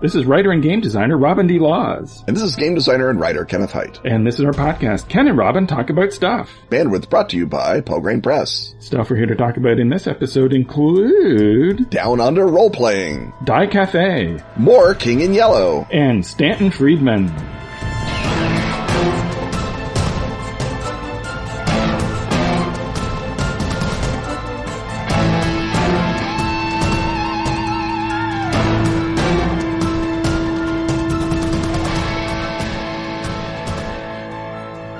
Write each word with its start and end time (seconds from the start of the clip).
This 0.00 0.14
is 0.14 0.26
writer 0.26 0.52
and 0.52 0.62
game 0.62 0.80
designer 0.80 1.18
Robin 1.18 1.48
D. 1.48 1.58
Laws. 1.58 2.22
And 2.28 2.36
this 2.36 2.44
is 2.44 2.54
game 2.54 2.76
designer 2.76 3.10
and 3.10 3.18
writer 3.18 3.44
Kenneth 3.44 3.72
Hite. 3.72 3.98
And 4.04 4.24
this 4.24 4.38
is 4.38 4.44
our 4.44 4.52
podcast, 4.52 5.08
Ken 5.08 5.26
and 5.26 5.36
Robin 5.36 5.66
Talk 5.66 5.90
About 5.90 6.12
Stuff. 6.12 6.52
Bandwidth 6.70 7.10
brought 7.10 7.30
to 7.30 7.36
you 7.36 7.46
by 7.46 7.80
Pelgrane 7.80 8.22
Press. 8.22 8.76
Stuff 8.78 9.10
we're 9.10 9.16
here 9.16 9.26
to 9.26 9.34
talk 9.34 9.56
about 9.56 9.80
in 9.80 9.88
this 9.88 10.06
episode 10.06 10.52
include 10.52 11.90
Down 11.90 12.20
Under 12.20 12.46
Role 12.46 12.70
Playing, 12.70 13.32
Dai 13.42 13.66
Cathay, 13.66 14.38
More 14.56 14.94
King 14.94 15.20
in 15.20 15.34
Yellow, 15.34 15.88
and 15.90 16.24
Stanton 16.24 16.70
Friedman. 16.70 17.26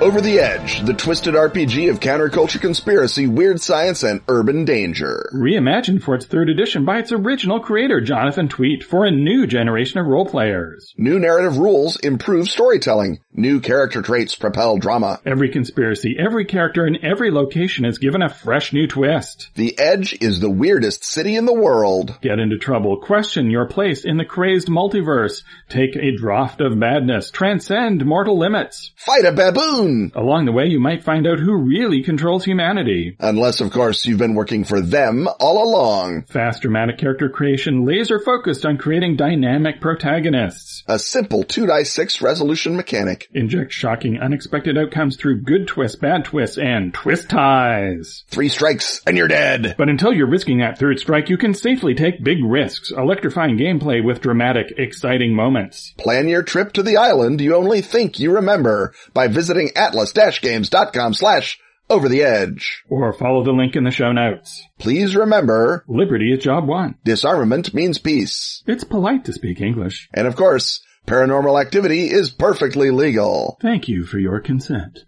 Over 0.09 0.21
the 0.21 0.39
Edge, 0.39 0.83
the 0.87 0.95
twisted 0.95 1.35
RPG 1.35 1.91
of 1.91 1.99
counterculture 1.99 2.59
conspiracy, 2.59 3.27
weird 3.27 3.61
science, 3.61 4.01
and 4.01 4.21
urban 4.27 4.65
danger. 4.65 5.29
Reimagined 5.35 6.01
for 6.01 6.15
its 6.15 6.25
third 6.25 6.49
edition 6.49 6.83
by 6.83 6.97
its 6.97 7.11
original 7.11 7.59
creator, 7.59 8.01
Jonathan 8.01 8.49
Tweet, 8.49 8.83
for 8.83 9.05
a 9.05 9.11
new 9.11 9.45
generation 9.45 9.99
of 9.99 10.07
role 10.07 10.25
players. 10.25 10.95
New 10.97 11.19
narrative 11.19 11.59
rules 11.59 11.97
improve 11.97 12.49
storytelling. 12.49 13.19
New 13.33 13.59
character 13.59 14.01
traits 14.01 14.33
propel 14.33 14.79
drama. 14.79 15.19
Every 15.27 15.49
conspiracy, 15.49 16.17
every 16.17 16.45
character, 16.45 16.85
and 16.85 16.97
every 17.03 17.29
location 17.29 17.85
is 17.85 17.99
given 17.99 18.23
a 18.23 18.33
fresh 18.33 18.73
new 18.73 18.87
twist. 18.87 19.51
The 19.53 19.77
Edge 19.77 20.17
is 20.19 20.39
the 20.39 20.49
weirdest 20.49 21.03
city 21.03 21.35
in 21.35 21.45
the 21.45 21.53
world. 21.53 22.17
Get 22.21 22.39
into 22.39 22.57
trouble, 22.57 22.97
question 22.97 23.51
your 23.51 23.67
place 23.67 24.05
in 24.05 24.17
the 24.17 24.25
crazed 24.25 24.69
multiverse, 24.69 25.43
take 25.69 25.95
a 25.95 26.17
draught 26.17 26.65
of 26.65 26.75
madness, 26.75 27.29
transcend 27.29 28.03
mortal 28.03 28.39
limits. 28.39 28.91
Fight 28.95 29.25
a 29.25 29.31
baboon! 29.31 29.98
Along 30.15 30.45
the 30.45 30.51
way, 30.51 30.65
you 30.65 30.79
might 30.79 31.03
find 31.03 31.27
out 31.27 31.39
who 31.39 31.55
really 31.55 32.03
controls 32.03 32.45
humanity. 32.45 33.15
Unless, 33.19 33.61
of 33.61 33.71
course, 33.71 34.05
you've 34.05 34.19
been 34.19 34.35
working 34.35 34.63
for 34.63 34.81
them 34.81 35.27
all 35.39 35.63
along. 35.63 36.23
Fast 36.23 36.61
dramatic 36.61 36.97
character 36.97 37.29
creation, 37.29 37.85
laser 37.85 38.19
focused 38.19 38.65
on 38.65 38.77
creating 38.77 39.15
dynamic 39.15 39.81
protagonists. 39.81 40.83
A 40.87 40.99
simple 40.99 41.43
2 41.43 41.67
dice 41.67 41.91
6 41.91 42.21
resolution 42.21 42.75
mechanic. 42.75 43.27
Inject 43.33 43.71
shocking, 43.71 44.19
unexpected 44.19 44.77
outcomes 44.77 45.17
through 45.17 45.41
good 45.41 45.67
twists, 45.67 45.97
bad 45.97 46.25
twists, 46.25 46.57
and 46.57 46.93
twist 46.93 47.29
ties. 47.29 48.23
Three 48.27 48.49
strikes 48.49 49.01
and 49.05 49.17
you're 49.17 49.27
dead. 49.27 49.75
But 49.77 49.89
until 49.89 50.13
you're 50.13 50.29
risking 50.29 50.59
that 50.59 50.77
third 50.77 50.99
strike, 50.99 51.29
you 51.29 51.37
can 51.37 51.53
safely 51.53 51.95
take 51.95 52.23
big 52.23 52.43
risks, 52.43 52.91
electrifying 52.91 53.57
gameplay 53.57 54.03
with 54.03 54.21
dramatic, 54.21 54.73
exciting 54.77 55.33
moments. 55.33 55.93
Plan 55.97 56.27
your 56.27 56.43
trip 56.43 56.73
to 56.73 56.83
the 56.83 56.97
island 56.97 57.39
you 57.41 57.55
only 57.55 57.81
think 57.81 58.19
you 58.19 58.31
remember 58.33 58.93
by 59.13 59.27
visiting 59.27 59.69
atlas-games.com 59.89 61.13
slash 61.13 61.59
over 61.89 62.07
the 62.07 62.21
edge. 62.21 62.83
Or 62.89 63.11
follow 63.13 63.43
the 63.43 63.51
link 63.51 63.75
in 63.75 63.83
the 63.83 63.91
show 63.91 64.11
notes. 64.11 64.63
Please 64.77 65.15
remember, 65.15 65.83
Liberty 65.87 66.31
is 66.31 66.43
job 66.43 66.67
one. 66.67 66.95
disarmament 67.03 67.73
means 67.73 67.97
peace. 67.97 68.63
It's 68.67 68.83
polite 68.83 69.25
to 69.25 69.33
speak 69.33 69.59
English. 69.61 70.07
And 70.13 70.27
of 70.27 70.35
course, 70.35 70.81
paranormal 71.07 71.59
activity 71.59 72.11
is 72.11 72.29
perfectly 72.29 72.91
legal. 72.91 73.57
Thank 73.61 73.87
you 73.87 74.05
for 74.05 74.19
your 74.19 74.39
consent. 74.39 74.99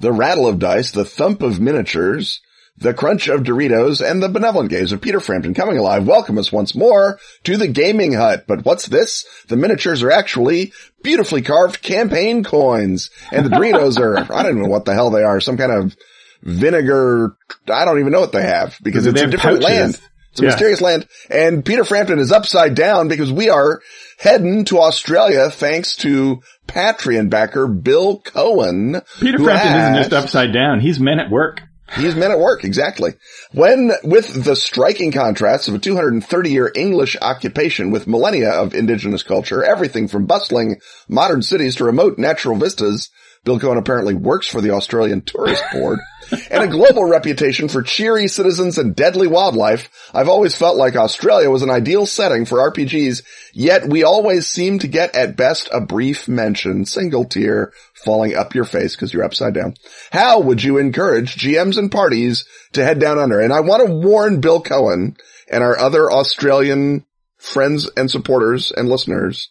The 0.00 0.12
rattle 0.12 0.48
of 0.48 0.58
dice, 0.58 0.90
the 0.90 1.04
thump 1.04 1.42
of 1.42 1.60
miniatures, 1.60 2.40
the 2.78 2.94
crunch 2.94 3.28
of 3.28 3.42
Doritos, 3.42 4.00
and 4.04 4.22
the 4.22 4.28
benevolent 4.28 4.70
gaze 4.70 4.92
of 4.92 5.00
Peter 5.00 5.20
Frampton 5.20 5.54
coming 5.54 5.78
alive 5.78 6.06
welcome 6.06 6.38
us 6.38 6.50
once 6.50 6.74
more 6.74 7.18
to 7.44 7.56
the 7.56 7.68
gaming 7.68 8.12
hut. 8.14 8.44
But 8.48 8.64
what's 8.64 8.86
this? 8.86 9.24
The 9.48 9.56
miniatures 9.56 10.02
are 10.02 10.10
actually 10.10 10.72
beautifully 11.02 11.42
carved 11.42 11.82
campaign 11.82 12.42
coins. 12.44 13.10
And 13.30 13.44
the 13.46 13.50
Doritos 13.50 13.98
are, 14.00 14.18
I 14.34 14.42
don't 14.42 14.60
know 14.60 14.68
what 14.68 14.84
the 14.84 14.94
hell 14.94 15.10
they 15.10 15.22
are, 15.22 15.40
some 15.40 15.56
kind 15.56 15.70
of 15.72 15.96
vinegar, 16.42 17.36
I 17.72 17.84
don't 17.84 18.00
even 18.00 18.12
know 18.12 18.20
what 18.20 18.32
they 18.32 18.42
have 18.42 18.76
because 18.82 19.06
it's 19.06 19.20
a 19.20 19.26
different 19.26 19.62
pouches. 19.62 19.64
land. 19.64 20.00
It's 20.32 20.40
a 20.40 20.44
Yeah. 20.44 20.48
mysterious 20.50 20.80
land. 20.80 21.06
And 21.30 21.64
Peter 21.64 21.84
Frampton 21.84 22.18
is 22.18 22.32
upside 22.32 22.74
down 22.74 23.06
because 23.08 23.30
we 23.30 23.50
are 23.50 23.80
heading 24.18 24.64
to 24.66 24.80
Australia 24.80 25.50
thanks 25.50 25.94
to 25.98 26.40
Patreon 26.66 27.28
backer 27.28 27.66
Bill 27.68 28.18
Cohen. 28.24 29.02
Peter 29.20 29.38
Frampton 29.38 29.72
isn't 29.80 29.94
just 29.96 30.12
upside 30.14 30.52
down, 30.52 30.80
he's 30.80 30.98
men 30.98 31.20
at 31.20 31.30
work. 31.30 31.60
He's 31.96 32.16
men 32.16 32.30
at 32.30 32.38
work, 32.38 32.64
exactly. 32.64 33.14
When, 33.52 33.92
with 34.02 34.44
the 34.44 34.56
striking 34.56 35.12
contrasts 35.12 35.68
of 35.68 35.74
a 35.74 35.78
230 35.78 36.50
year 36.50 36.72
English 36.74 37.16
occupation 37.20 37.90
with 37.90 38.06
millennia 38.06 38.50
of 38.50 38.74
indigenous 38.74 39.22
culture, 39.22 39.62
everything 39.62 40.08
from 40.08 40.26
bustling 40.26 40.80
modern 41.08 41.42
cities 41.42 41.76
to 41.76 41.84
remote 41.84 42.18
natural 42.18 42.56
vistas, 42.56 43.10
Bill 43.44 43.58
Cohen 43.58 43.78
apparently 43.78 44.14
works 44.14 44.46
for 44.46 44.60
the 44.60 44.70
Australian 44.70 45.20
Tourist 45.22 45.64
Board, 45.72 45.98
and 46.50 46.64
a 46.64 46.68
global 46.68 47.04
reputation 47.04 47.68
for 47.68 47.82
cheery 47.82 48.28
citizens 48.28 48.78
and 48.78 48.96
deadly 48.96 49.26
wildlife, 49.26 49.88
I've 50.14 50.28
always 50.28 50.56
felt 50.56 50.76
like 50.76 50.96
Australia 50.96 51.50
was 51.50 51.62
an 51.62 51.70
ideal 51.70 52.06
setting 52.06 52.44
for 52.44 52.70
RPGs, 52.70 53.22
yet 53.52 53.88
we 53.88 54.02
always 54.02 54.46
seem 54.46 54.78
to 54.80 54.88
get 54.88 55.14
at 55.14 55.36
best 55.36 55.68
a 55.72 55.80
brief 55.80 56.28
mention, 56.28 56.86
single 56.86 57.24
tear 57.24 57.72
falling 57.94 58.34
up 58.34 58.54
your 58.54 58.64
face 58.64 58.96
because 58.96 59.12
you're 59.12 59.24
upside 59.24 59.54
down. 59.54 59.74
How 60.10 60.40
would 60.40 60.62
you 60.62 60.78
encourage 60.78 61.36
GMs 61.36 61.76
and 61.76 61.90
parties 61.90 62.46
to 62.72 62.84
head 62.84 62.98
down 62.98 63.18
under? 63.18 63.40
And 63.40 63.52
I 63.52 63.60
want 63.60 63.86
to 63.86 63.92
warn 63.92 64.40
Bill 64.40 64.60
Cohen 64.60 65.16
and 65.50 65.62
our 65.62 65.78
other 65.78 66.10
Australian 66.10 67.04
friends 67.36 67.90
and 67.96 68.10
supporters 68.10 68.72
and 68.72 68.88
listeners 68.88 69.50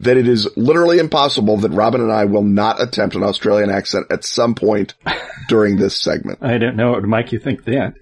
that 0.00 0.16
it 0.16 0.28
is 0.28 0.48
literally 0.56 0.98
impossible 0.98 1.56
that 1.58 1.70
Robin 1.70 2.00
and 2.00 2.12
I 2.12 2.24
will 2.24 2.44
not 2.44 2.80
attempt 2.80 3.16
an 3.16 3.22
Australian 3.22 3.70
accent 3.70 4.06
at 4.10 4.24
some 4.24 4.54
point 4.54 4.94
during 5.48 5.76
this 5.76 6.00
segment. 6.00 6.38
I 6.42 6.58
don't 6.58 6.76
know 6.76 6.90
what 6.90 7.02
would 7.02 7.10
make 7.10 7.32
you 7.32 7.38
think 7.38 7.64
that. 7.64 7.94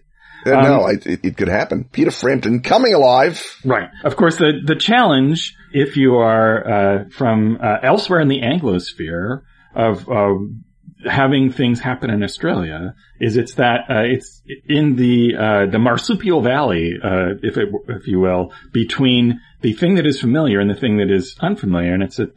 Uh, 0.44 0.50
no, 0.50 0.82
I, 0.82 0.92
it, 0.92 1.24
it 1.24 1.36
could 1.36 1.48
happen. 1.48 1.88
Peter 1.90 2.12
Frampton 2.12 2.62
coming 2.62 2.94
alive. 2.94 3.42
Right. 3.64 3.88
Of 4.04 4.14
course, 4.16 4.36
the, 4.36 4.60
the 4.64 4.76
challenge, 4.76 5.56
if 5.72 5.96
you 5.96 6.16
are 6.16 6.68
uh, 6.68 7.04
from 7.10 7.58
uh, 7.60 7.78
elsewhere 7.82 8.20
in 8.20 8.28
the 8.28 8.42
Anglosphere, 8.42 9.42
of 9.76 10.08
uh, 10.08 10.34
having 11.04 11.52
things 11.52 11.80
happen 11.80 12.10
in 12.10 12.22
Australia, 12.22 12.94
is 13.20 13.36
it's 13.36 13.54
that 13.54 13.90
uh, 13.90 14.02
it's 14.02 14.42
in 14.68 14.96
the 14.96 15.36
uh, 15.36 15.66
the 15.66 15.78
marsupial 15.78 16.40
valley, 16.40 16.94
uh, 17.02 17.34
if 17.42 17.56
it, 17.56 17.68
if 17.88 18.06
you 18.06 18.20
will, 18.20 18.52
between 18.72 19.40
the 19.60 19.72
thing 19.72 19.94
that 19.96 20.06
is 20.06 20.20
familiar 20.20 20.60
and 20.60 20.70
the 20.70 20.74
thing 20.74 20.98
that 20.98 21.10
is 21.10 21.36
unfamiliar, 21.40 21.92
and 21.92 22.02
it's 22.02 22.18
a, 22.18 22.28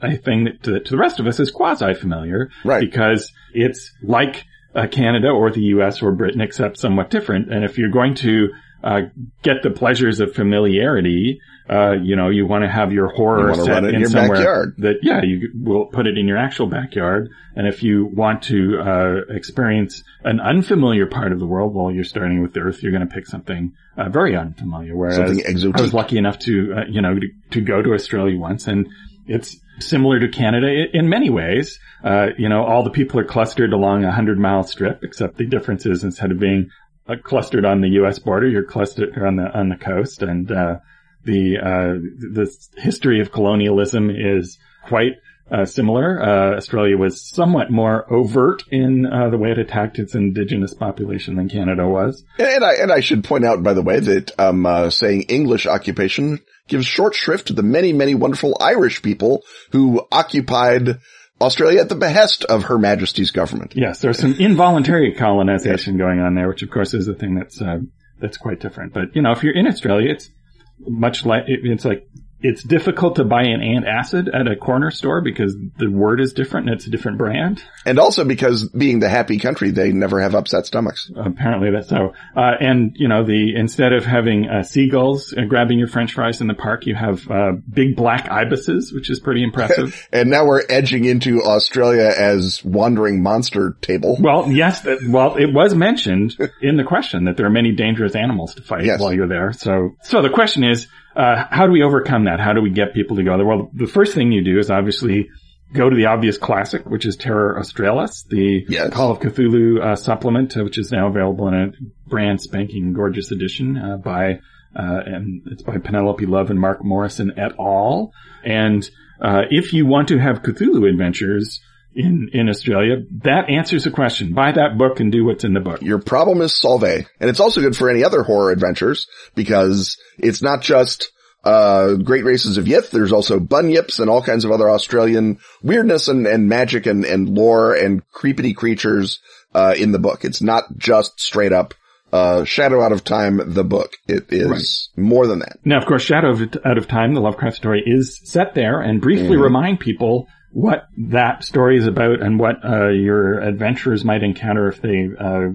a 0.00 0.16
thing 0.16 0.44
that 0.44 0.62
to, 0.62 0.80
to 0.80 0.90
the 0.90 0.98
rest 0.98 1.20
of 1.20 1.26
us 1.26 1.40
is 1.40 1.50
quasi 1.50 1.94
familiar, 1.94 2.50
Right. 2.64 2.80
Because 2.80 3.32
it's 3.52 3.92
like 4.02 4.44
uh, 4.74 4.86
Canada 4.86 5.28
or 5.28 5.50
the 5.50 5.62
U.S. 5.62 6.02
or 6.02 6.12
Britain, 6.12 6.40
except 6.40 6.78
somewhat 6.78 7.10
different. 7.10 7.52
And 7.52 7.64
if 7.64 7.78
you're 7.78 7.90
going 7.90 8.14
to 8.16 8.50
uh, 8.82 9.00
get 9.42 9.62
the 9.62 9.70
pleasures 9.70 10.20
of 10.20 10.34
familiarity, 10.34 11.40
uh, 11.68 11.92
you 12.02 12.14
know, 12.14 12.28
you 12.28 12.46
want 12.46 12.62
to 12.62 12.70
have 12.70 12.92
your 12.92 13.08
horror 13.08 13.48
You 13.54 13.64
set 13.64 13.84
in 13.84 13.94
in 13.96 14.00
your 14.00 14.08
somewhere 14.08 14.36
backyard. 14.36 14.74
that, 14.78 14.96
yeah, 15.02 15.22
you 15.22 15.50
will 15.54 15.86
put 15.86 16.06
it 16.06 16.16
in 16.16 16.28
your 16.28 16.36
actual 16.38 16.68
backyard. 16.68 17.30
And 17.56 17.66
if 17.66 17.82
you 17.82 18.06
want 18.06 18.42
to 18.44 18.78
uh, 18.78 19.34
experience 19.34 20.04
an 20.22 20.38
unfamiliar 20.38 21.06
part 21.06 21.32
of 21.32 21.40
the 21.40 21.46
world 21.46 21.74
while 21.74 21.90
you're 21.90 22.04
starting 22.04 22.42
with 22.42 22.52
the 22.52 22.60
Earth, 22.60 22.82
you're 22.82 22.92
going 22.92 23.06
to 23.06 23.12
pick 23.12 23.26
something 23.26 23.72
uh, 23.96 24.08
very 24.08 24.36
unfamiliar. 24.36 24.94
Whereas 24.94 25.16
Something 25.16 25.40
exotic. 25.44 25.78
I 25.78 25.82
was 25.82 25.94
lucky 25.94 26.18
enough 26.18 26.38
to, 26.40 26.74
uh, 26.76 26.84
you 26.88 27.00
know, 27.00 27.18
to, 27.18 27.28
to 27.52 27.60
go 27.60 27.82
to 27.82 27.94
Australia 27.94 28.38
once 28.38 28.68
and 28.68 28.88
it's 29.26 29.56
similar 29.80 30.20
to 30.20 30.28
Canada 30.28 30.68
in 30.92 31.08
many 31.08 31.30
ways. 31.30 31.78
Uh, 32.04 32.28
you 32.38 32.48
know, 32.48 32.64
all 32.64 32.84
the 32.84 32.90
people 32.90 33.18
are 33.18 33.24
clustered 33.24 33.72
along 33.72 34.04
a 34.04 34.12
hundred 34.12 34.38
mile 34.38 34.62
strip, 34.62 35.02
except 35.02 35.36
the 35.36 35.46
difference 35.46 35.84
is 35.86 36.04
instead 36.04 36.30
of 36.30 36.38
being 36.38 36.70
uh, 37.08 37.16
clustered 37.22 37.64
on 37.64 37.80
the 37.80 37.90
U.S. 37.90 38.18
border, 38.18 38.48
you're 38.48 38.64
clustered 38.64 39.16
on 39.18 39.36
the, 39.36 39.50
on 39.58 39.68
the 39.68 39.76
coast 39.76 40.22
and, 40.22 40.50
uh, 40.50 40.76
the, 41.24 41.58
uh, 41.58 41.98
the 42.32 42.56
history 42.76 43.20
of 43.20 43.32
colonialism 43.32 44.10
is 44.10 44.58
quite 44.86 45.14
uh, 45.50 45.64
similar. 45.64 46.22
Uh, 46.22 46.56
Australia 46.56 46.96
was 46.96 47.20
somewhat 47.20 47.70
more 47.70 48.10
overt 48.12 48.62
in 48.70 49.06
uh, 49.06 49.28
the 49.30 49.38
way 49.38 49.50
it 49.50 49.58
attacked 49.58 49.98
its 49.98 50.14
indigenous 50.14 50.74
population 50.74 51.36
than 51.36 51.48
Canada 51.48 51.86
was. 51.86 52.24
And, 52.38 52.64
I 52.64 52.74
and 52.74 52.92
I 52.92 53.00
should 53.00 53.24
point 53.24 53.44
out, 53.44 53.62
by 53.62 53.74
the 53.74 53.82
way, 53.82 54.00
that 54.00 54.32
um, 54.38 54.90
saying 54.90 55.22
English 55.22 55.66
occupation 55.66 56.40
gives 56.68 56.86
short 56.86 57.14
shrift 57.14 57.48
to 57.48 57.52
the 57.52 57.62
many, 57.62 57.92
many 57.92 58.14
wonderful 58.14 58.56
Irish 58.60 59.02
people 59.02 59.42
who 59.72 60.06
occupied 60.10 60.98
Australia 61.40 61.80
at 61.80 61.88
the 61.88 61.94
behest 61.94 62.44
of 62.44 62.64
Her 62.64 62.78
Majesty's 62.78 63.30
government. 63.30 63.74
Yes, 63.76 64.00
there's 64.00 64.18
some 64.18 64.34
involuntary 64.38 65.14
colonization 65.14 65.98
going 65.98 66.20
on 66.20 66.34
there, 66.34 66.48
which 66.48 66.62
of 66.62 66.70
course 66.70 66.94
is 66.94 67.08
a 67.08 67.14
thing 67.14 67.34
that's 67.34 67.60
uh, 67.60 67.78
that's 68.18 68.38
quite 68.38 68.60
different. 68.60 68.94
But 68.94 69.14
you 69.14 69.22
know, 69.22 69.32
if 69.32 69.42
you're 69.42 69.56
in 69.56 69.66
Australia, 69.66 70.12
it's 70.12 70.30
much 70.78 71.26
like 71.26 71.44
it's 71.46 71.84
like 71.84 72.08
it's 72.46 72.62
difficult 72.62 73.16
to 73.16 73.24
buy 73.24 73.42
an 73.42 73.60
antacid 73.60 74.28
at 74.32 74.46
a 74.46 74.54
corner 74.54 74.90
store 74.92 75.20
because 75.20 75.56
the 75.78 75.88
word 75.88 76.20
is 76.20 76.32
different 76.32 76.68
and 76.68 76.76
it's 76.76 76.86
a 76.86 76.90
different 76.90 77.18
brand. 77.18 77.60
And 77.84 77.98
also 77.98 78.24
because 78.24 78.68
being 78.68 79.00
the 79.00 79.08
happy 79.08 79.38
country, 79.38 79.72
they 79.72 79.90
never 79.92 80.20
have 80.20 80.34
upset 80.36 80.64
stomachs. 80.66 81.10
Apparently 81.16 81.70
that's 81.72 81.88
so. 81.88 82.12
Uh, 82.36 82.52
and 82.60 82.92
you 82.94 83.08
know, 83.08 83.24
the, 83.24 83.56
instead 83.56 83.92
of 83.92 84.04
having, 84.04 84.48
uh, 84.48 84.62
seagulls 84.62 85.32
uh, 85.36 85.42
grabbing 85.42 85.78
your 85.78 85.88
french 85.88 86.12
fries 86.14 86.40
in 86.40 86.46
the 86.46 86.54
park, 86.54 86.86
you 86.86 86.94
have, 86.94 87.28
uh, 87.30 87.52
big 87.68 87.96
black 87.96 88.30
ibises, 88.30 88.92
which 88.92 89.10
is 89.10 89.18
pretty 89.18 89.42
impressive. 89.42 90.06
and 90.12 90.30
now 90.30 90.46
we're 90.46 90.62
edging 90.68 91.04
into 91.04 91.42
Australia 91.42 92.12
as 92.16 92.64
wandering 92.64 93.22
monster 93.22 93.76
table. 93.80 94.16
Well, 94.20 94.52
yes, 94.52 94.82
that, 94.82 94.98
well, 95.08 95.36
it 95.36 95.52
was 95.52 95.74
mentioned 95.74 96.36
in 96.62 96.76
the 96.76 96.84
question 96.84 97.24
that 97.24 97.36
there 97.36 97.46
are 97.46 97.50
many 97.50 97.72
dangerous 97.72 98.14
animals 98.14 98.54
to 98.54 98.62
fight 98.62 98.84
Yes. 98.84 99.00
while 99.00 99.12
you're 99.12 99.26
there. 99.26 99.52
So, 99.52 99.96
so 100.02 100.22
the 100.22 100.30
question 100.30 100.62
is, 100.62 100.86
uh, 101.16 101.46
how 101.50 101.66
do 101.66 101.72
we 101.72 101.82
overcome 101.82 102.24
that? 102.24 102.40
How 102.40 102.52
do 102.52 102.60
we 102.60 102.70
get 102.70 102.94
people 102.94 103.16
to 103.16 103.22
go 103.24 103.36
there? 103.36 103.46
Well, 103.46 103.70
the 103.72 103.86
first 103.86 104.14
thing 104.14 104.32
you 104.32 104.44
do 104.44 104.58
is 104.58 104.70
obviously 104.70 105.30
go 105.72 105.88
to 105.90 105.96
the 105.96 106.06
obvious 106.06 106.38
classic, 106.38 106.86
which 106.86 107.06
is 107.06 107.16
Terror 107.16 107.58
Australis, 107.58 108.24
the 108.28 108.64
Yes. 108.68 108.92
Call 108.92 109.10
of 109.10 109.18
Cthulhu 109.18 109.80
uh, 109.82 109.96
supplement, 109.96 110.56
uh, 110.56 110.62
which 110.64 110.78
is 110.78 110.92
now 110.92 111.08
available 111.08 111.48
in 111.48 111.54
a 111.54 111.72
brand 112.08 112.40
spanking 112.40 112.92
gorgeous 112.92 113.32
edition 113.32 113.76
uh, 113.76 113.96
by, 113.96 114.34
uh, 114.78 115.00
and 115.06 115.42
it's 115.46 115.62
by 115.62 115.78
Penelope 115.78 116.24
Love 116.26 116.50
and 116.50 116.60
Mark 116.60 116.84
Morrison 116.84 117.32
et 117.36 117.52
al. 117.58 118.12
And 118.44 118.88
uh, 119.20 119.42
if 119.50 119.72
you 119.72 119.86
want 119.86 120.08
to 120.08 120.18
have 120.18 120.42
Cthulhu 120.42 120.88
adventures 120.88 121.60
in 121.96 122.30
in 122.32 122.48
Australia, 122.48 123.02
that 123.22 123.48
answers 123.48 123.84
the 123.84 123.90
question. 123.90 124.34
Buy 124.34 124.52
that 124.52 124.78
book 124.78 125.00
and 125.00 125.10
do 125.10 125.24
what's 125.24 125.44
in 125.44 125.54
the 125.54 125.60
book. 125.60 125.82
Your 125.82 125.98
problem 125.98 126.40
is 126.42 126.54
solve. 126.54 126.84
And 126.84 127.06
it's 127.20 127.40
also 127.40 127.60
good 127.60 127.76
for 127.76 127.88
any 127.88 128.04
other 128.04 128.22
horror 128.22 128.50
adventures 128.50 129.06
because 129.34 129.96
it's 130.18 130.42
not 130.42 130.62
just 130.62 131.10
uh, 131.42 131.94
great 131.94 132.24
races 132.24 132.58
of 132.58 132.66
Yith. 132.66 132.90
There's 132.90 133.12
also 133.12 133.38
bunyips 133.40 133.98
and 133.98 134.10
all 134.10 134.22
kinds 134.22 134.44
of 134.44 134.50
other 134.50 134.68
Australian 134.68 135.38
weirdness 135.62 136.08
and, 136.08 136.26
and 136.26 136.48
magic 136.48 136.86
and, 136.86 137.04
and 137.04 137.28
lore 137.28 137.74
and 137.74 138.02
creepity 138.10 138.54
creatures, 138.54 139.20
uh, 139.56 139.74
in 139.76 139.90
the 139.90 139.98
book. 139.98 140.24
It's 140.24 140.42
not 140.42 140.64
just 140.76 141.18
straight 141.18 141.52
up, 141.52 141.72
uh, 142.12 142.44
Shadow 142.44 142.82
Out 142.82 142.92
of 142.92 143.04
Time, 143.04 143.54
the 143.54 143.64
book. 143.64 143.96
It 144.06 144.26
is 144.30 144.90
more 144.96 145.26
than 145.26 145.38
that. 145.40 145.58
Now, 145.64 145.78
of 145.78 145.86
course, 145.86 146.02
Shadow 146.02 146.30
of, 146.30 146.42
Out 146.64 146.78
of 146.78 146.86
Time, 146.88 147.14
the 147.14 147.20
Lovecraft 147.20 147.56
story, 147.56 147.82
is 147.84 148.20
set 148.22 148.54
there, 148.54 148.80
and 148.80 149.00
briefly 149.00 149.36
remind 149.36 149.80
people 149.80 150.28
what 150.56 150.88
that 150.96 151.44
story 151.44 151.76
is 151.76 151.86
about 151.86 152.22
and 152.22 152.38
what 152.38 152.64
uh, 152.64 152.88
your 152.88 153.40
adventurers 153.40 154.06
might 154.06 154.22
encounter 154.22 154.68
if 154.68 154.80
they 154.80 155.06
uh, 155.20 155.48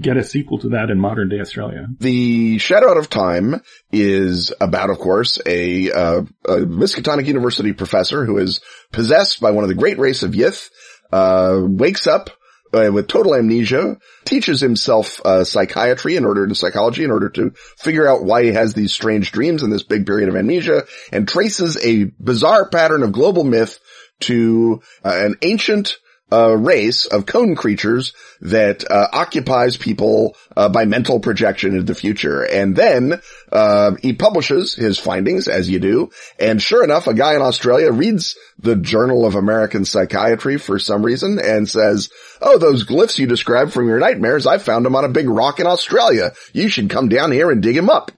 get 0.00 0.16
a 0.16 0.24
sequel 0.24 0.58
to 0.58 0.70
that 0.70 0.88
in 0.88 0.98
modern 0.98 1.28
day 1.28 1.40
Australia. 1.40 1.86
The 1.98 2.56
Shadow 2.56 2.88
Out 2.88 2.96
of 2.96 3.10
Time 3.10 3.60
is 3.92 4.54
about, 4.58 4.88
of 4.88 4.98
course, 4.98 5.38
a, 5.44 5.92
uh, 5.92 6.22
a 6.46 6.56
Miskatonic 6.60 7.26
University 7.26 7.74
professor 7.74 8.24
who 8.24 8.38
is 8.38 8.62
possessed 8.92 9.42
by 9.42 9.50
one 9.50 9.62
of 9.62 9.68
the 9.68 9.74
great 9.74 9.98
race 9.98 10.22
of 10.22 10.30
Yith, 10.30 10.70
uh, 11.12 11.60
wakes 11.60 12.06
up 12.06 12.30
uh, 12.72 12.90
with 12.90 13.08
total 13.08 13.34
amnesia, 13.34 13.98
teaches 14.24 14.60
himself 14.60 15.20
uh, 15.26 15.44
psychiatry 15.44 16.16
in 16.16 16.24
order 16.24 16.46
to 16.46 16.54
psychology 16.54 17.04
in 17.04 17.10
order 17.10 17.28
to 17.28 17.50
figure 17.76 18.08
out 18.08 18.24
why 18.24 18.42
he 18.42 18.52
has 18.52 18.72
these 18.72 18.94
strange 18.94 19.32
dreams 19.32 19.62
in 19.62 19.68
this 19.68 19.82
big 19.82 20.06
period 20.06 20.30
of 20.30 20.36
amnesia, 20.36 20.84
and 21.12 21.28
traces 21.28 21.76
a 21.84 22.04
bizarre 22.18 22.70
pattern 22.70 23.02
of 23.02 23.12
global 23.12 23.44
myth 23.44 23.78
to 24.20 24.82
uh, 25.04 25.12
an 25.14 25.36
ancient 25.42 25.96
uh, 26.32 26.56
race 26.56 27.06
of 27.06 27.24
cone 27.24 27.54
creatures 27.54 28.12
that 28.40 28.88
uh, 28.90 29.06
occupies 29.12 29.76
people 29.76 30.36
uh, 30.56 30.68
by 30.68 30.84
mental 30.84 31.20
projection 31.20 31.72
into 31.72 31.84
the 31.84 31.94
future. 31.94 32.42
And 32.42 32.74
then 32.74 33.20
uh, 33.52 33.92
he 34.02 34.12
publishes 34.12 34.74
his 34.74 34.98
findings, 34.98 35.46
as 35.46 35.70
you 35.70 35.78
do. 35.78 36.10
And 36.38 36.60
sure 36.60 36.82
enough, 36.82 37.06
a 37.06 37.14
guy 37.14 37.36
in 37.36 37.42
Australia 37.42 37.92
reads 37.92 38.36
the 38.58 38.74
Journal 38.76 39.24
of 39.24 39.36
American 39.36 39.84
Psychiatry 39.84 40.58
for 40.58 40.78
some 40.78 41.04
reason 41.04 41.38
and 41.38 41.68
says, 41.68 42.10
"Oh, 42.40 42.58
those 42.58 42.84
glyphs 42.84 43.18
you 43.18 43.26
described 43.26 43.72
from 43.72 43.86
your 43.86 44.00
nightmares, 44.00 44.46
I 44.46 44.58
found 44.58 44.84
them 44.84 44.96
on 44.96 45.04
a 45.04 45.10
big 45.10 45.28
rock 45.28 45.60
in 45.60 45.66
Australia. 45.66 46.32
You 46.52 46.68
should 46.68 46.90
come 46.90 47.08
down 47.08 47.30
here 47.30 47.50
and 47.50 47.62
dig 47.62 47.76
him 47.76 47.90
up." 47.90 48.10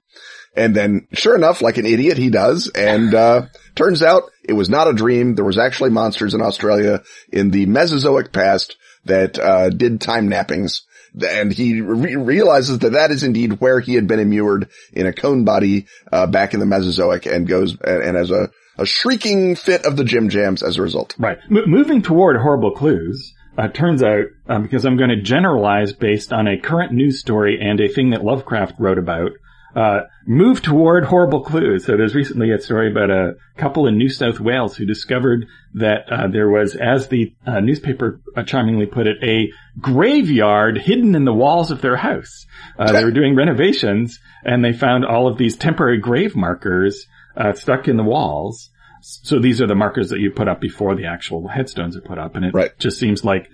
And 0.55 0.75
then 0.75 1.07
sure 1.13 1.35
enough, 1.35 1.61
like 1.61 1.77
an 1.77 1.85
idiot, 1.85 2.17
he 2.17 2.29
does. 2.29 2.69
And, 2.73 3.13
uh, 3.13 3.47
turns 3.75 4.01
out 4.01 4.23
it 4.43 4.53
was 4.53 4.69
not 4.69 4.87
a 4.87 4.93
dream. 4.93 5.35
There 5.35 5.45
was 5.45 5.57
actually 5.57 5.91
monsters 5.91 6.33
in 6.33 6.41
Australia 6.41 7.03
in 7.31 7.51
the 7.51 7.65
Mesozoic 7.65 8.31
past 8.31 8.75
that, 9.05 9.39
uh, 9.39 9.69
did 9.69 10.01
time 10.01 10.29
nappings. 10.29 10.81
And 11.27 11.51
he 11.51 11.81
re- 11.81 12.15
realizes 12.15 12.79
that 12.79 12.91
that 12.91 13.11
is 13.11 13.23
indeed 13.23 13.59
where 13.59 13.79
he 13.79 13.95
had 13.95 14.07
been 14.07 14.19
immured 14.19 14.69
in 14.93 15.07
a 15.07 15.13
cone 15.13 15.43
body, 15.43 15.87
uh, 16.11 16.27
back 16.27 16.53
in 16.53 16.59
the 16.59 16.65
Mesozoic 16.65 17.25
and 17.25 17.47
goes 17.47 17.77
and, 17.83 18.03
and 18.03 18.17
has 18.17 18.31
a, 18.31 18.49
a 18.77 18.85
shrieking 18.85 19.55
fit 19.55 19.85
of 19.85 19.97
the 19.97 20.03
Jim 20.03 20.29
Jams 20.29 20.61
as 20.61 20.77
a 20.77 20.81
result. 20.81 21.15
Right. 21.17 21.37
M- 21.49 21.63
moving 21.69 22.01
toward 22.01 22.37
horrible 22.37 22.71
clues, 22.71 23.33
uh, 23.57 23.67
turns 23.69 24.03
out, 24.03 24.25
um, 24.47 24.63
because 24.63 24.85
I'm 24.85 24.97
going 24.97 25.09
to 25.09 25.21
generalize 25.21 25.93
based 25.93 26.31
on 26.31 26.47
a 26.47 26.59
current 26.59 26.93
news 26.93 27.19
story 27.19 27.59
and 27.59 27.79
a 27.81 27.89
thing 27.89 28.11
that 28.11 28.23
Lovecraft 28.23 28.75
wrote 28.79 28.97
about, 28.97 29.31
uh, 29.75 30.01
move 30.25 30.61
toward 30.61 31.05
horrible 31.05 31.41
clues. 31.43 31.85
So 31.85 31.95
there's 31.95 32.15
recently 32.15 32.51
a 32.51 32.59
story 32.59 32.89
about 32.91 33.11
a 33.11 33.33
couple 33.57 33.87
in 33.87 33.97
New 33.97 34.09
South 34.09 34.39
Wales 34.39 34.75
who 34.75 34.85
discovered 34.85 35.45
that 35.75 36.11
uh, 36.11 36.27
there 36.27 36.49
was, 36.49 36.75
as 36.75 37.07
the 37.09 37.33
uh, 37.45 37.59
newspaper 37.59 38.19
uh, 38.35 38.43
charmingly 38.43 38.85
put 38.87 39.05
it, 39.07 39.17
a 39.23 39.51
graveyard 39.79 40.77
hidden 40.77 41.15
in 41.15 41.25
the 41.25 41.33
walls 41.33 41.71
of 41.71 41.81
their 41.81 41.97
house. 41.97 42.45
Uh, 42.77 42.91
they 42.91 43.03
were 43.03 43.11
doing 43.11 43.35
renovations 43.35 44.19
and 44.43 44.63
they 44.63 44.73
found 44.73 45.05
all 45.05 45.27
of 45.27 45.37
these 45.37 45.55
temporary 45.57 45.99
grave 45.99 46.35
markers 46.35 47.05
uh, 47.37 47.53
stuck 47.53 47.87
in 47.87 47.97
the 47.97 48.03
walls. 48.03 48.69
So 49.01 49.39
these 49.39 49.61
are 49.61 49.67
the 49.67 49.75
markers 49.75 50.09
that 50.09 50.19
you 50.19 50.31
put 50.31 50.47
up 50.47 50.59
before 50.59 50.95
the 50.95 51.05
actual 51.05 51.47
headstones 51.47 51.95
are 51.95 52.01
put 52.01 52.17
up. 52.17 52.35
And 52.35 52.43
it 52.45 52.53
Right. 52.53 52.71
just 52.79 52.99
seems 52.99 53.23
like 53.23 53.47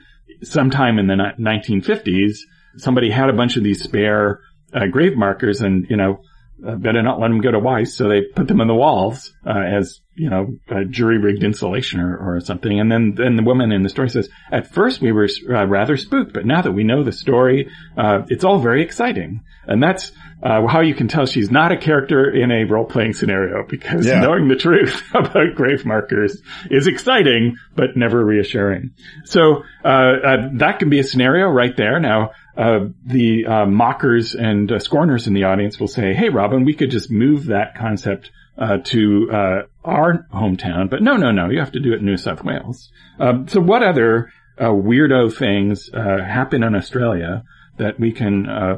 sometime 0.43 0.97
in 0.97 1.07
the 1.07 1.15
1950s, 1.39 2.37
somebody 2.77 3.09
had 3.11 3.29
a 3.29 3.33
bunch 3.33 3.57
of 3.57 3.63
these 3.63 3.83
spare 3.83 4.39
uh, 4.75 4.87
grave 4.87 5.15
markers 5.17 5.61
and, 5.61 5.87
you 5.89 5.95
know, 5.97 6.19
uh, 6.65 6.75
better 6.75 7.01
not 7.03 7.19
let 7.19 7.27
them 7.27 7.41
go 7.41 7.51
to 7.51 7.59
waste. 7.59 7.97
So 7.97 8.07
they 8.07 8.21
put 8.21 8.47
them 8.47 8.61
on 8.61 8.67
the 8.67 8.73
walls, 8.75 9.33
uh, 9.45 9.59
as, 9.59 9.99
you 10.15 10.29
know, 10.29 10.55
uh, 10.71 10.85
jury 10.89 11.17
rigged 11.17 11.43
insulation 11.43 11.99
or, 11.99 12.15
or 12.17 12.39
something. 12.39 12.79
And 12.79 12.89
then, 12.89 13.13
then 13.17 13.35
the 13.35 13.43
woman 13.43 13.73
in 13.73 13.83
the 13.83 13.89
story 13.89 14.09
says, 14.09 14.29
at 14.51 14.71
first 14.73 15.01
we 15.01 15.11
were 15.11 15.27
uh, 15.49 15.65
rather 15.67 15.97
spooked, 15.97 16.33
but 16.33 16.45
now 16.45 16.61
that 16.61 16.71
we 16.71 16.85
know 16.85 17.03
the 17.03 17.11
story, 17.11 17.69
uh, 17.97 18.21
it's 18.29 18.45
all 18.45 18.59
very 18.59 18.81
exciting. 18.83 19.41
And 19.67 19.83
that's, 19.83 20.13
uh, 20.41 20.65
how 20.67 20.79
you 20.81 20.93
can 20.95 21.07
tell 21.09 21.25
she's 21.25 21.51
not 21.51 21.71
a 21.73 21.77
character 21.77 22.29
in 22.29 22.51
a 22.51 22.63
role-playing 22.65 23.13
scenario 23.13 23.65
because 23.67 24.05
Yeah. 24.05 24.21
knowing 24.21 24.47
the 24.47 24.55
truth 24.55 25.03
about 25.13 25.55
grave 25.55 25.85
markers 25.85 26.41
is 26.71 26.87
exciting, 26.87 27.57
but 27.75 27.97
never 27.97 28.23
reassuring. 28.23 28.91
So, 29.25 29.63
uh, 29.83 29.87
uh, 29.87 30.49
that 30.55 30.79
can 30.79 30.89
be 30.89 30.99
a 30.99 31.03
scenario 31.03 31.47
right 31.49 31.75
there. 31.75 31.99
Now, 31.99 32.31
uh, 32.57 32.87
the 33.05 33.45
uh, 33.45 33.65
mockers 33.65 34.33
and 34.33 34.71
uh, 34.71 34.79
scorners 34.79 35.27
in 35.27 35.33
the 35.33 35.43
audience 35.43 35.79
will 35.79 35.87
say, 35.87 36.13
"Hey, 36.13 36.29
Robin, 36.29 36.63
we 36.63 36.73
could 36.73 36.89
just 36.89 37.11
move 37.11 37.47
that 37.47 37.75
concept 37.75 38.31
uh, 38.57 38.77
to 38.85 39.29
uh, 39.31 39.61
our 39.83 40.25
hometown." 40.33 40.89
But 40.89 41.01
no, 41.01 41.17
no, 41.17 41.31
no, 41.31 41.49
you 41.49 41.59
have 41.59 41.73
to 41.73 41.81
do 41.81 41.93
it 41.93 41.99
in 41.99 42.05
New 42.05 42.17
South 42.17 42.43
Wales. 42.43 42.89
Um, 43.19 43.47
so, 43.47 43.59
what 43.59 43.83
other 43.83 44.31
weirdo 44.59 45.35
things 45.35 45.89
uh, 45.93 46.23
happen 46.23 46.63
in 46.63 46.75
Australia 46.75 47.43
that 47.77 47.99
we 47.99 48.13
can 48.13 48.47
uh, 48.47 48.77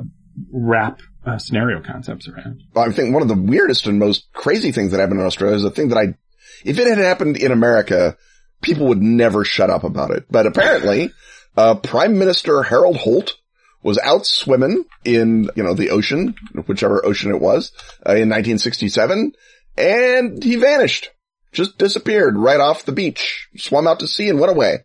wrap 0.51 1.01
scenario 1.37 1.83
concepts 1.83 2.27
around? 2.27 2.63
I 2.75 2.91
think 2.91 3.13
one 3.13 3.21
of 3.21 3.27
the 3.27 3.35
weirdest 3.35 3.85
and 3.85 3.99
most 3.99 4.31
crazy 4.33 4.71
things 4.71 4.91
that 4.91 4.99
happened 4.99 5.19
in 5.19 5.25
Australia 5.25 5.57
is 5.57 5.65
a 5.65 5.71
thing 5.71 5.89
that 5.89 5.97
I, 5.97 6.15
if 6.63 6.79
it 6.79 6.87
had 6.87 6.97
happened 6.97 7.37
in 7.37 7.51
America, 7.51 8.17
people 8.61 8.87
would 8.87 9.01
never 9.01 9.43
shut 9.43 9.69
up 9.69 9.83
about 9.83 10.11
it. 10.11 10.25
But 10.31 10.47
apparently, 10.47 11.11
uh, 11.55 11.75
Prime 11.75 12.17
Minister 12.17 12.63
Harold 12.63 12.97
Holt 12.97 13.35
was 13.87 13.97
out 13.99 14.25
swimming 14.25 14.83
in, 15.05 15.49
you 15.55 15.63
know, 15.63 15.73
the 15.73 15.91
ocean, 15.91 16.35
whichever 16.65 17.05
ocean 17.05 17.31
it 17.31 17.39
was, 17.39 17.71
uh, 18.05 18.11
in 18.11 18.27
1967, 18.27 19.31
and 19.77 20.43
he 20.43 20.57
vanished. 20.57 21.09
Just 21.53 21.77
disappeared 21.77 22.37
right 22.37 22.59
off 22.59 22.83
the 22.83 22.91
beach, 22.91 23.47
swam 23.55 23.87
out 23.87 24.01
to 24.01 24.07
sea 24.07 24.27
and 24.27 24.41
went 24.41 24.51
away. 24.51 24.79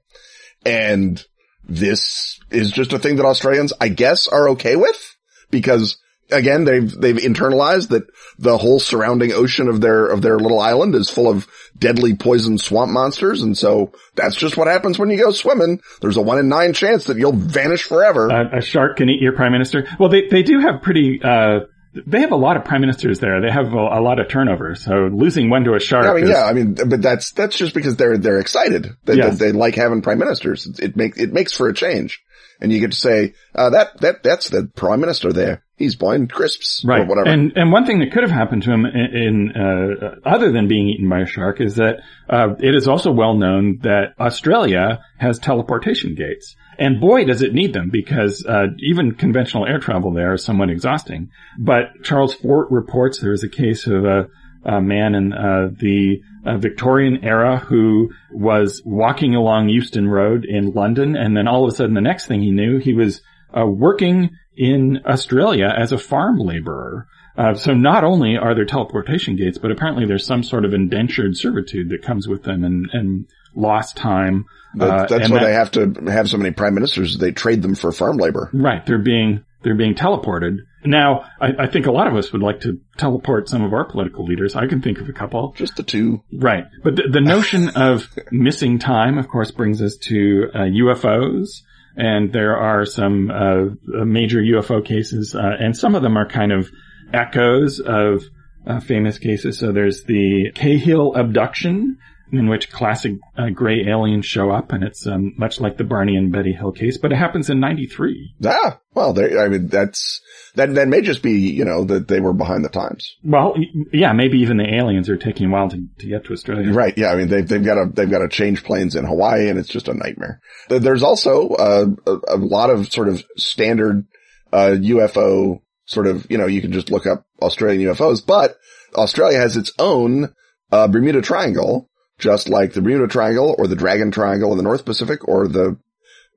And 0.64 1.21
this 1.64 2.38
is 2.52 2.71
just 2.71 2.92
a 2.92 2.99
thing 3.00 3.16
that 3.16 3.26
Australians, 3.26 3.73
I 3.80 3.88
guess, 3.88 4.28
are 4.28 4.50
okay 4.50 4.76
with 4.76 5.16
because 5.50 5.99
again, 6.32 6.64
they've, 6.64 6.90
they've 6.90 7.16
internalized 7.16 7.88
that 7.88 8.04
the 8.38 8.58
whole 8.58 8.80
surrounding 8.80 9.32
ocean 9.32 9.68
of 9.68 9.80
their, 9.80 10.06
of 10.06 10.22
their 10.22 10.38
little 10.38 10.60
island 10.60 10.94
is 10.94 11.10
full 11.10 11.28
of 11.28 11.46
deadly 11.78 12.14
poison 12.14 12.58
swamp 12.58 12.90
monsters. 12.90 13.42
And 13.42 13.56
so 13.56 13.92
that's 14.14 14.36
just 14.36 14.56
what 14.56 14.68
happens 14.68 14.98
when 14.98 15.10
you 15.10 15.18
go 15.18 15.30
swimming. 15.30 15.80
There's 16.00 16.16
a 16.16 16.22
one 16.22 16.38
in 16.38 16.48
nine 16.48 16.72
chance 16.72 17.04
that 17.04 17.16
you'll 17.16 17.32
vanish 17.32 17.84
forever. 17.84 18.28
a, 18.28 18.58
a 18.58 18.60
shark 18.62 18.96
can 18.96 19.08
eat 19.08 19.20
your 19.20 19.34
prime 19.34 19.52
minister. 19.52 19.86
Well, 19.98 20.08
they 20.08 20.28
they 20.28 20.42
do 20.42 20.60
have 20.60 20.82
pretty. 20.82 21.20
Uh, 21.22 21.60
they 22.06 22.20
have 22.20 22.32
a 22.32 22.36
lot 22.36 22.56
of 22.56 22.64
prime 22.64 22.80
ministers 22.80 23.20
there. 23.20 23.42
They 23.42 23.50
have 23.50 23.66
a, 23.74 23.76
a 23.76 24.00
lot 24.00 24.18
of 24.18 24.26
turnover. 24.28 24.74
So 24.76 25.10
losing 25.12 25.50
one 25.50 25.64
to 25.64 25.74
a 25.74 25.80
shark. 25.80 26.06
I 26.06 26.14
mean, 26.14 26.24
is, 26.24 26.30
yeah, 26.30 26.44
I 26.44 26.54
mean, 26.54 26.72
but 26.74 27.02
that's, 27.02 27.32
that's 27.32 27.54
just 27.54 27.74
because 27.74 27.96
they're, 27.96 28.16
they're 28.16 28.40
excited. 28.40 28.96
They, 29.04 29.16
Yes. 29.16 29.38
they, 29.38 29.46
they 29.46 29.52
like 29.52 29.74
having 29.74 30.00
prime 30.00 30.18
ministers. 30.18 30.64
It, 30.66 30.80
it 30.80 30.96
makes, 30.96 31.18
it 31.18 31.34
makes 31.34 31.52
for 31.52 31.68
a 31.68 31.74
change. 31.74 32.22
And 32.62 32.72
you 32.72 32.80
get 32.80 32.92
to 32.92 32.96
say, 32.96 33.34
uh, 33.54 33.68
that, 33.70 34.00
that, 34.00 34.22
that's 34.22 34.48
the 34.48 34.70
prime 34.74 35.00
minister 35.00 35.34
there. 35.34 35.62
He's 35.76 35.97
buying 35.97 36.29
crisps 36.29 36.85
right. 36.87 37.02
or 37.02 37.07
whatever. 37.07 37.29
And 37.29 37.52
and 37.57 37.73
one 37.73 37.87
thing 37.87 38.00
that 38.00 38.12
could 38.12 38.23
have 38.23 38.31
happened 38.31 38.62
to 38.64 38.73
him 38.73 38.87
in, 38.87 39.17
in 39.17 39.52
uh, 39.52 40.17
other 40.25 40.52
than 40.52 40.69
being 40.69 40.88
eaten 40.88 41.09
by 41.09 41.21
a 41.21 41.26
shark 41.26 41.61
is 41.61 41.76
that 41.76 42.00
uh, 42.29 42.55
it 42.59 42.75
is 42.75 42.88
also 42.88 43.12
well 43.12 43.35
known 43.35 43.79
that 43.83 44.14
Australia 44.19 45.05
has 45.19 45.38
teleportation 45.38 46.14
gates. 46.14 46.55
And 46.79 47.00
boy, 47.00 47.25
does 47.25 47.43
it 47.43 47.52
need 47.52 47.73
them 47.73 47.91
because 47.93 48.45
uh, 48.47 48.67
even 48.79 49.14
conventional 49.14 49.67
air 49.67 49.79
travel 49.79 50.12
there 50.12 50.33
is 50.35 50.45
somewhat 50.45 50.71
exhausting. 50.71 51.31
But 51.59 52.02
Charles 52.02 52.35
Fort 52.35 52.71
reports 52.71 53.21
there 53.21 53.33
is 53.33 53.45
a 53.45 53.49
case 53.49 53.87
of 53.87 54.05
a, 54.05 54.29
a 54.64 54.81
man 54.81 55.14
in 55.14 55.33
uh, 55.33 55.69
the 55.79 56.23
uh, 56.45 56.57
Victorian 56.57 57.25
era 57.25 57.59
who 57.59 58.11
was 58.33 58.83
walking 58.85 59.35
along 59.35 59.69
Euston 59.69 60.09
Road 60.09 60.45
in 60.45 60.73
London, 60.73 61.14
and 61.14 61.37
then 61.37 61.47
all 61.47 61.64
of 61.64 61.73
a 61.73 61.76
sudden, 61.76 61.95
the 61.95 62.00
next 62.00 62.26
thing 62.26 62.43
he 62.43 62.50
knew, 62.50 62.79
he 62.79 62.95
was 62.95 63.21
uh, 63.57 63.67
working 63.67 64.31
in 64.56 65.00
Australia 65.06 65.73
as 65.76 65.92
a 65.92 65.99
farm 65.99 66.38
laborer. 66.38 67.06
Uh, 67.37 67.54
so 67.54 67.73
not 67.73 68.04
only 68.04 68.37
are 68.37 68.54
there 68.54 68.66
teleportation 68.66 69.37
gates, 69.37 69.56
but 69.59 69.71
apparently 69.71 70.04
there's 70.04 70.26
some 70.26 70.42
sort 70.42 70.64
of 70.66 70.75
indentured 70.75 71.37
servitude 71.37 71.88
that 71.88 72.02
comes 72.02 72.28
with 72.28 72.42
them 72.42 72.62
and, 72.62 72.87
and 72.92 73.26
lost 73.54 73.97
time. 73.97 74.44
That- 74.75 75.09
that's 75.09 75.30
why 75.30 75.38
that- 75.38 75.44
they 75.47 75.52
have 75.54 75.71
to 75.73 76.11
have 76.12 76.28
so 76.28 76.37
many 76.37 76.50
prime 76.50 76.75
ministers. 76.75 77.16
They 77.18 77.32
trade 77.32 77.62
them 77.62 77.75
for 77.75 77.90
farm 77.90 78.18
labor. 78.18 78.50
Right. 78.52 78.85
They're 78.85 78.99
being, 78.99 79.44
they're 79.62 79.75
being 79.75 79.94
teleported. 79.94 80.59
Now, 80.85 81.25
I, 81.40 81.52
I 81.61 81.66
think 81.68 81.87
a 81.87 81.92
lot 81.92 82.06
of 82.09 82.16
us 82.16 82.32
would 82.32 82.42
like 82.42 82.61
to 82.62 82.80
teleport 82.99 83.49
some 83.49 83.62
of 83.62 83.73
our 83.73 83.85
political 83.85 84.25
leaders. 84.26 84.54
I 84.56 84.66
can 84.66 84.82
think 84.82 84.99
of 85.00 85.09
a 85.09 85.12
couple. 85.12 85.52
Just 85.56 85.76
the 85.76 85.85
two. 85.85 86.23
Right. 86.32 86.64
But 86.82 86.97
the, 86.97 87.04
the 87.11 87.21
notion 87.21 87.68
of 87.71 88.09
missing 88.30 88.78
time, 88.78 89.16
of 89.16 89.28
course, 89.28 89.52
brings 89.52 89.80
us 89.80 89.97
to 90.09 90.50
uh, 90.52 90.59
UFOs. 90.59 91.62
And 91.96 92.32
there 92.32 92.56
are 92.56 92.87
some 92.87 93.30
uh, 93.30 94.04
major 94.04 94.40
UFO 94.40 94.84
cases, 94.84 95.34
uh, 95.34 95.56
and 95.58 95.76
some 95.76 95.94
of 95.94 96.02
them 96.02 96.16
are 96.16 96.26
kind 96.26 96.52
of 96.52 96.70
echoes 97.12 97.80
of 97.80 98.25
uh, 98.66 98.80
famous 98.80 99.18
cases. 99.18 99.58
So 99.58 99.72
there's 99.72 100.04
the 100.04 100.52
Cahill 100.54 101.14
abduction, 101.14 101.99
in 102.32 102.48
which 102.48 102.70
classic 102.72 103.12
uh, 103.36 103.50
gray 103.50 103.86
aliens 103.86 104.26
show 104.26 104.50
up, 104.50 104.72
and 104.72 104.82
it's 104.82 105.06
um, 105.06 105.34
much 105.36 105.60
like 105.60 105.76
the 105.76 105.84
Barney 105.84 106.16
and 106.16 106.32
Betty 106.32 106.52
Hill 106.52 106.72
case, 106.72 106.98
but 106.98 107.12
it 107.12 107.16
happens 107.16 107.50
in 107.50 107.60
'93. 107.60 108.34
Ah, 108.44 108.80
well, 108.94 109.12
they, 109.12 109.38
I 109.38 109.48
mean, 109.48 109.68
that's, 109.68 110.20
that, 110.54 110.74
that 110.74 110.88
may 110.88 111.00
just 111.00 111.22
be, 111.22 111.32
you 111.32 111.64
know, 111.64 111.84
that 111.84 112.08
they 112.08 112.20
were 112.20 112.32
behind 112.32 112.64
the 112.64 112.68
times. 112.68 113.16
Well, 113.24 113.54
yeah, 113.92 114.12
maybe 114.12 114.38
even 114.40 114.58
the 114.58 114.74
aliens 114.74 115.08
are 115.08 115.16
taking 115.16 115.46
a 115.46 115.50
while 115.50 115.70
to, 115.70 115.86
to 115.98 116.06
get 116.06 116.24
to 116.26 116.32
Australia. 116.32 116.72
Right. 116.72 116.96
Yeah. 116.96 117.10
I 117.10 117.16
mean, 117.16 117.28
they've, 117.28 117.46
they've 117.46 117.64
got 117.64 117.74
to, 117.74 117.90
they've 117.90 118.10
got 118.10 118.18
to 118.18 118.28
change 118.28 118.64
planes 118.64 118.94
in 118.94 119.06
Hawaii 119.06 119.48
and 119.48 119.58
it's 119.58 119.68
just 119.68 119.88
a 119.88 119.94
nightmare. 119.94 120.40
There's 120.68 121.02
also, 121.02 121.48
uh, 121.50 121.86
a, 122.06 122.34
a 122.34 122.36
lot 122.36 122.68
of 122.68 122.92
sort 122.92 123.08
of 123.08 123.24
standard, 123.36 124.06
uh, 124.52 124.76
UFO 124.78 125.62
sort 125.86 126.06
of, 126.06 126.26
you 126.28 126.36
know, 126.36 126.46
you 126.46 126.60
can 126.60 126.72
just 126.72 126.90
look 126.90 127.06
up 127.06 127.24
Australian 127.40 127.94
UFOs, 127.94 128.24
but 128.24 128.56
Australia 128.94 129.38
has 129.38 129.56
its 129.56 129.72
own, 129.78 130.34
uh, 130.70 130.86
Bermuda 130.88 131.22
Triangle, 131.22 131.88
just 132.23 132.49
like 132.49 132.73
the 132.73 132.81
Bermuda 132.81 133.09
Triangle 133.09 133.55
or 133.59 133.67
the 133.67 133.75
Dragon 133.75 134.12
Triangle 134.12 134.52
in 134.52 134.57
the 134.57 134.62
North 134.62 134.85
Pacific 134.85 135.26
or 135.26 135.49
the 135.49 135.76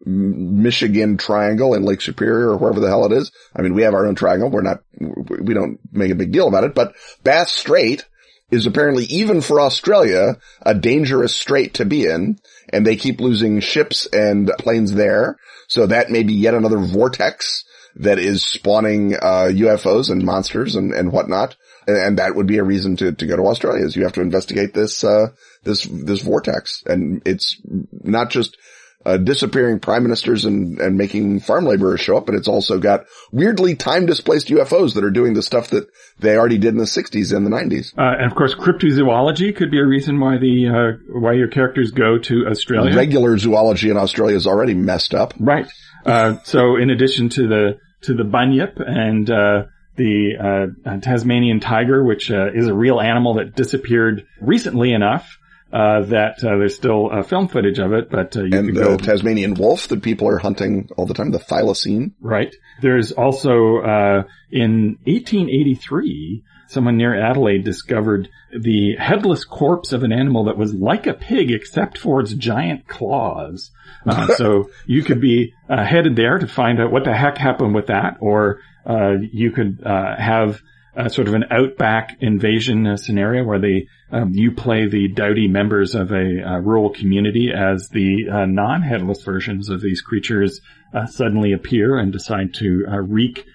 Michigan 0.04 1.18
Triangle 1.18 1.76
in 1.76 1.84
Lake 1.84 2.02
Superior 2.02 2.50
or 2.50 2.58
wherever 2.58 2.80
the 2.80 2.88
hell 2.88 3.06
it 3.06 3.12
is. 3.12 3.32
I 3.56 3.62
mean, 3.62 3.76
we 3.76 3.84
have 3.84 3.94
our 3.94 4.08
own 4.08 4.16
triangle. 4.16 4.50
We're 4.50 4.64
not, 4.64 4.82
we 5.00 5.54
don't 5.54 5.80
make 5.92 6.12
a 6.12 6.16
big 6.16 6.32
deal 6.32 6.48
about 6.48 6.64
it, 6.64 6.74
but 6.74 6.96
Bass 7.24 7.52
Strait 7.52 8.06
is 8.50 8.66
apparently 8.66 9.06
even 9.06 9.42
for 9.42 9.62
Australia 9.62 10.38
a 10.64 10.74
dangerous 10.74 11.36
strait 11.36 11.76
to 11.76 11.86
be 11.86 12.06
in 12.06 12.40
and 12.70 12.86
they 12.86 12.96
keep 12.96 13.22
losing 13.22 13.60
ships 13.60 14.08
and 14.08 14.52
planes 14.60 14.94
there. 14.94 15.38
So 15.68 15.86
that 15.88 16.10
may 16.10 16.24
be 16.24 16.34
yet 16.34 16.56
another 16.56 16.80
vortex 16.80 17.64
that 17.98 18.20
is 18.20 18.46
spawning, 18.46 19.16
uh, 19.16 19.50
UFOs 19.52 20.12
and 20.12 20.24
monsters 20.24 20.76
and, 20.76 20.94
and 20.94 21.12
whatnot. 21.12 21.56
And, 21.88 22.18
that 22.18 22.36
would 22.36 22.48
be 22.48 22.58
a 22.58 22.64
reason 22.64 22.96
to, 22.98 23.12
to 23.12 23.28
go 23.28 23.36
to 23.36 23.44
Australia 23.44 23.86
is 23.86 23.96
you 23.96 24.04
have 24.04 24.14
to 24.14 24.22
investigate 24.22 24.74
this, 24.74 25.04
uh, 25.04 25.28
this, 25.66 25.84
this 25.84 26.22
vortex. 26.22 26.84
And 26.86 27.22
it's 27.26 27.60
not 28.04 28.30
just, 28.30 28.58
uh, 29.06 29.18
disappearing 29.18 29.80
prime 29.80 30.04
ministers 30.04 30.46
and, 30.46 30.80
and 30.80 30.98
making 30.98 31.40
farm 31.40 31.66
laborers 31.66 32.02
show 32.02 32.18
up, 32.18 32.26
but 32.26 32.34
it's 32.34 32.48
also 32.48 32.80
got 32.80 33.06
weirdly 33.32 33.76
time 33.76 34.06
displaced 34.06 34.48
UFOs 34.48 34.96
that 34.96 35.04
are 35.04 35.12
doing 35.12 35.34
the 35.36 35.44
stuff 35.44 35.70
that 35.70 35.88
they 36.20 36.36
already 36.36 36.58
did 36.58 36.70
in 36.70 36.78
the 36.78 36.86
60s 36.86 37.36
and 37.36 37.46
the 37.46 37.52
90s. 37.52 37.94
Uh, 37.98 38.18
and 38.18 38.26
of 38.26 38.36
course, 38.36 38.56
cryptozoology 38.56 39.56
could 39.56 39.70
be 39.70 39.80
a 39.80 39.86
reason 39.86 40.20
why 40.20 40.38
the 40.38 40.68
uh, 40.68 41.20
why 41.20 41.34
your 41.34 41.48
characters 41.48 41.92
go 41.92 42.18
to 42.18 42.48
Australia. 42.48 42.96
Regular 42.96 43.38
zoology 43.38 43.92
in 43.92 43.98
Australia 43.98 44.36
is 44.36 44.48
already 44.48 44.74
messed 44.74 45.14
up. 45.14 45.34
Right. 45.40 45.68
Uh, 46.04 46.38
so 46.44 46.76
in 46.76 46.90
addition 46.90 47.30
to 47.30 47.48
the 47.48 47.80
to 48.04 48.16
the 48.16 48.24
bunyip 48.24 48.80
and 48.80 49.30
uh, 49.30 49.64
the 49.98 50.72
uh, 50.86 50.98
Tasmanian 51.00 51.60
tiger, 51.60 52.04
which 52.04 52.32
uh, 52.32 52.48
is 52.54 52.68
a 52.68 52.74
real 52.74 53.00
animal 53.00 53.36
that 53.36 53.56
disappeared 53.56 54.26
recently 54.42 54.94
enough 54.94 55.38
that 55.76 56.44
uh, 56.44 56.58
there's 56.58 56.76
still 56.76 57.12
uh, 57.12 57.22
film 57.24 57.48
footage 57.48 57.80
of 57.80 57.92
it, 57.92 58.10
but 58.10 58.36
uh, 58.38 58.44
you 58.44 58.58
And 58.58 58.70
the 58.70 58.74
go 58.74 58.98
Tasmanian 58.98 59.56
wolf 59.56 59.88
that 59.90 60.02
people 60.02 60.28
are 60.30 60.38
hunting 60.38 60.90
all 60.96 61.06
the 61.06 61.14
time, 61.14 61.32
the 61.32 61.40
thylacine. 61.40 62.14
right. 62.22 62.56
There's 62.82 63.12
also 63.12 63.78
uh, 63.78 64.24
in 64.52 64.98
1883, 65.06 66.44
someone 66.68 66.98
near 66.98 67.16
Adelaide 67.20 67.64
discovered 67.64 68.30
the 68.58 68.96
headless 68.98 69.44
corpse 69.44 69.92
of 69.92 70.04
an 70.04 70.12
animal 70.12 70.46
that 70.46 70.58
was 70.58 70.74
like 70.74 71.08
a 71.08 71.14
pig 71.14 71.52
except 71.52 71.98
for 71.98 72.22
its 72.22 72.34
giant 72.34 72.88
claws. 72.88 73.72
Uh, 74.06 74.28
so 74.36 74.70
you 74.86 75.04
could 75.04 75.22
be 75.22 75.54
uh, 75.70 75.84
headed 75.84 76.16
there 76.16 76.38
to 76.38 76.48
find 76.48 76.80
out 76.80 76.92
what 76.92 77.04
the 77.04 77.14
heck 77.14 77.38
happened 77.38 77.76
with 77.76 77.88
that, 77.88 78.18
or 78.20 78.60
uh, 78.86 79.14
you 79.32 79.52
could 79.52 79.82
uh, 79.86 80.16
have 80.18 80.62
uh, 80.98 81.10
sort 81.10 81.28
of 81.28 81.34
an 81.34 81.46
outback 81.52 82.18
invasion 82.22 82.88
uh, 82.88 82.98
scenario 82.98 83.44
where 83.44 83.60
they 83.60 83.88
um, 84.12 84.32
you 84.34 84.52
play 84.52 84.88
the 84.88 85.08
doughty 85.10 85.48
members 85.48 85.96
of 85.96 86.12
a 86.12 86.42
uh, 86.42 86.60
rural 86.60 86.90
community 86.90 87.52
as 87.56 87.90
the 87.90 88.30
uh, 88.30 88.46
non-headless 88.46 89.22
versions 89.24 89.70
of 89.70 89.82
these 89.82 90.02
creatures 90.02 90.62
uh, 90.94 91.06
suddenly 91.06 91.52
appear 91.52 91.98
and 91.98 92.14
decide 92.14 92.54
to 92.54 92.86
uh, 92.90 92.98
wreak 92.98 93.46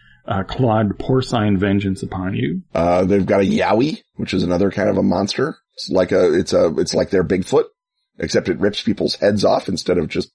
clawed 0.46 0.96
porcine 0.96 1.58
vengeance 1.58 2.04
upon 2.04 2.36
you. 2.36 2.62
Uh, 2.72 3.04
they've 3.04 3.26
got 3.26 3.40
a 3.40 3.44
yowie, 3.44 3.98
which 4.14 4.32
is 4.32 4.44
another 4.44 4.70
kind 4.70 4.88
of 4.88 4.96
a 4.96 5.02
monster. 5.02 5.56
It's 5.74 5.90
like 5.90 6.12
a, 6.12 6.38
it's 6.38 6.52
a, 6.52 6.72
it's 6.78 6.94
like 6.94 7.10
their 7.10 7.24
Bigfoot, 7.24 7.64
except 8.18 8.48
it 8.48 8.60
rips 8.60 8.80
people's 8.80 9.16
heads 9.16 9.44
off 9.44 9.68
instead 9.68 9.98
of 9.98 10.08
just 10.08 10.30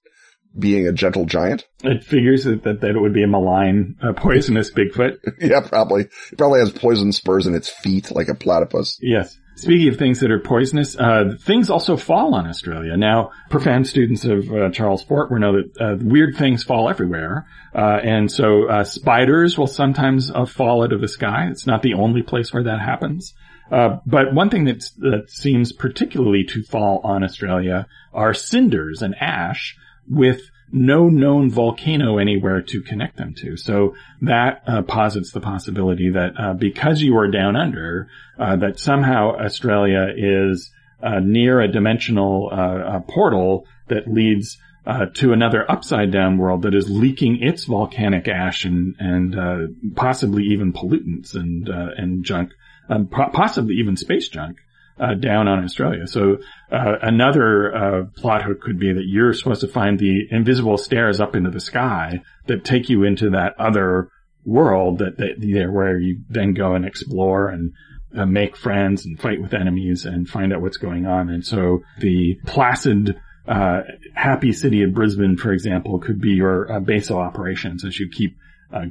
being 0.58 0.86
a 0.86 0.92
gentle 0.92 1.24
giant. 1.24 1.66
It 1.82 2.04
figures 2.04 2.44
that, 2.44 2.62
that, 2.64 2.80
that 2.80 2.90
it 2.90 3.00
would 3.00 3.12
be 3.12 3.22
a 3.22 3.28
malign, 3.28 3.96
uh, 4.02 4.12
poisonous 4.12 4.70
Bigfoot. 4.70 5.18
yeah, 5.40 5.60
probably. 5.60 6.02
It 6.02 6.38
probably 6.38 6.60
has 6.60 6.72
poison 6.72 7.12
spurs 7.12 7.46
in 7.46 7.54
its 7.54 7.68
feet 7.68 8.10
like 8.10 8.28
a 8.28 8.34
platypus. 8.34 8.98
Yes. 9.00 9.36
Speaking 9.56 9.88
of 9.88 9.96
things 9.96 10.20
that 10.20 10.30
are 10.30 10.38
poisonous, 10.38 10.98
uh, 10.98 11.34
things 11.40 11.70
also 11.70 11.96
fall 11.96 12.34
on 12.34 12.46
Australia. 12.46 12.94
Now, 12.98 13.30
profound 13.48 13.86
students 13.86 14.26
of 14.26 14.52
uh, 14.52 14.70
Charles 14.70 15.02
Fort 15.02 15.30
will 15.30 15.38
know 15.38 15.62
that 15.62 15.80
uh, 15.80 15.96
weird 15.98 16.36
things 16.36 16.62
fall 16.62 16.90
everywhere, 16.90 17.46
uh, 17.74 17.98
and 18.02 18.30
so 18.30 18.68
uh, 18.68 18.84
spiders 18.84 19.56
will 19.56 19.66
sometimes 19.66 20.30
uh, 20.30 20.44
fall 20.44 20.84
out 20.84 20.92
of 20.92 21.00
the 21.00 21.08
sky. 21.08 21.48
It's 21.50 21.66
not 21.66 21.80
the 21.80 21.94
only 21.94 22.22
place 22.22 22.52
where 22.52 22.64
that 22.64 22.80
happens. 22.80 23.32
Uh, 23.70 23.98
but 24.04 24.34
one 24.34 24.50
thing 24.50 24.64
that's, 24.64 24.90
that 24.90 25.30
seems 25.30 25.72
particularly 25.72 26.44
to 26.44 26.62
fall 26.62 27.00
on 27.02 27.24
Australia 27.24 27.86
are 28.12 28.34
cinders 28.34 29.02
and 29.02 29.14
ash 29.20 29.76
with 30.08 30.40
no 30.72 31.08
known 31.08 31.50
volcano 31.50 32.18
anywhere 32.18 32.60
to 32.60 32.82
connect 32.82 33.16
them 33.16 33.34
to. 33.34 33.56
So 33.56 33.94
that 34.22 34.62
uh, 34.66 34.82
posits 34.82 35.30
the 35.32 35.40
possibility 35.40 36.10
that 36.10 36.32
uh, 36.38 36.54
because 36.54 37.00
you 37.00 37.16
are 37.18 37.28
down 37.28 37.56
under, 37.56 38.08
uh, 38.38 38.56
that 38.56 38.78
somehow 38.78 39.36
Australia 39.36 40.08
is 40.16 40.70
uh, 41.02 41.20
near 41.20 41.60
a 41.60 41.70
dimensional 41.70 42.48
uh, 42.50 42.56
uh, 42.56 43.00
portal 43.00 43.66
that 43.88 44.08
leads 44.08 44.58
uh, 44.86 45.06
to 45.14 45.32
another 45.32 45.70
upside 45.70 46.10
down 46.10 46.38
world 46.38 46.62
that 46.62 46.74
is 46.74 46.88
leaking 46.88 47.42
its 47.42 47.64
volcanic 47.64 48.28
ash 48.28 48.64
and 48.64 48.94
and 48.98 49.94
possibly 49.96 50.44
even 50.44 50.72
pollutants 50.72 51.34
and 51.34 51.68
and 51.68 52.24
junk, 52.24 52.52
um, 52.88 53.06
po- 53.06 53.30
possibly 53.32 53.74
even 53.74 53.96
space 53.96 54.28
junk 54.28 54.58
uh, 54.98 55.14
down 55.14 55.48
on 55.48 55.62
Australia. 55.62 56.06
So 56.06 56.38
uh, 56.70 56.96
another 57.02 57.74
uh, 57.74 58.04
plot 58.16 58.42
hook 58.42 58.60
could 58.60 58.78
be 58.78 58.92
that 58.92 59.06
you're 59.06 59.34
supposed 59.34 59.60
to 59.60 59.68
find 59.68 59.98
the 59.98 60.26
invisible 60.30 60.78
stairs 60.78 61.20
up 61.20 61.36
into 61.36 61.50
the 61.50 61.60
sky 61.60 62.22
that 62.46 62.64
take 62.64 62.88
you 62.88 63.04
into 63.04 63.30
that 63.30 63.54
other 63.58 64.08
world 64.44 64.98
that, 64.98 65.16
that 65.18 65.34
there 65.38 65.70
where 65.70 65.98
you 65.98 66.20
then 66.28 66.54
go 66.54 66.74
and 66.74 66.86
explore 66.86 67.48
and 67.48 67.72
uh, 68.16 68.24
make 68.24 68.56
friends 68.56 69.04
and 69.04 69.20
fight 69.20 69.40
with 69.40 69.52
enemies 69.52 70.04
and 70.04 70.28
find 70.28 70.52
out 70.52 70.62
what's 70.62 70.78
going 70.78 71.06
on. 71.06 71.28
And 71.28 71.44
so 71.44 71.82
the 71.98 72.38
placid, 72.46 73.20
uh, 73.46 73.82
happy 74.14 74.52
city 74.52 74.82
of 74.82 74.94
Brisbane, 74.94 75.36
for 75.36 75.52
example, 75.52 75.98
could 75.98 76.20
be 76.20 76.30
your 76.30 76.72
uh, 76.72 76.80
base 76.80 77.10
of 77.10 77.16
operations 77.16 77.84
as 77.84 77.98
you 77.98 78.08
keep 78.08 78.36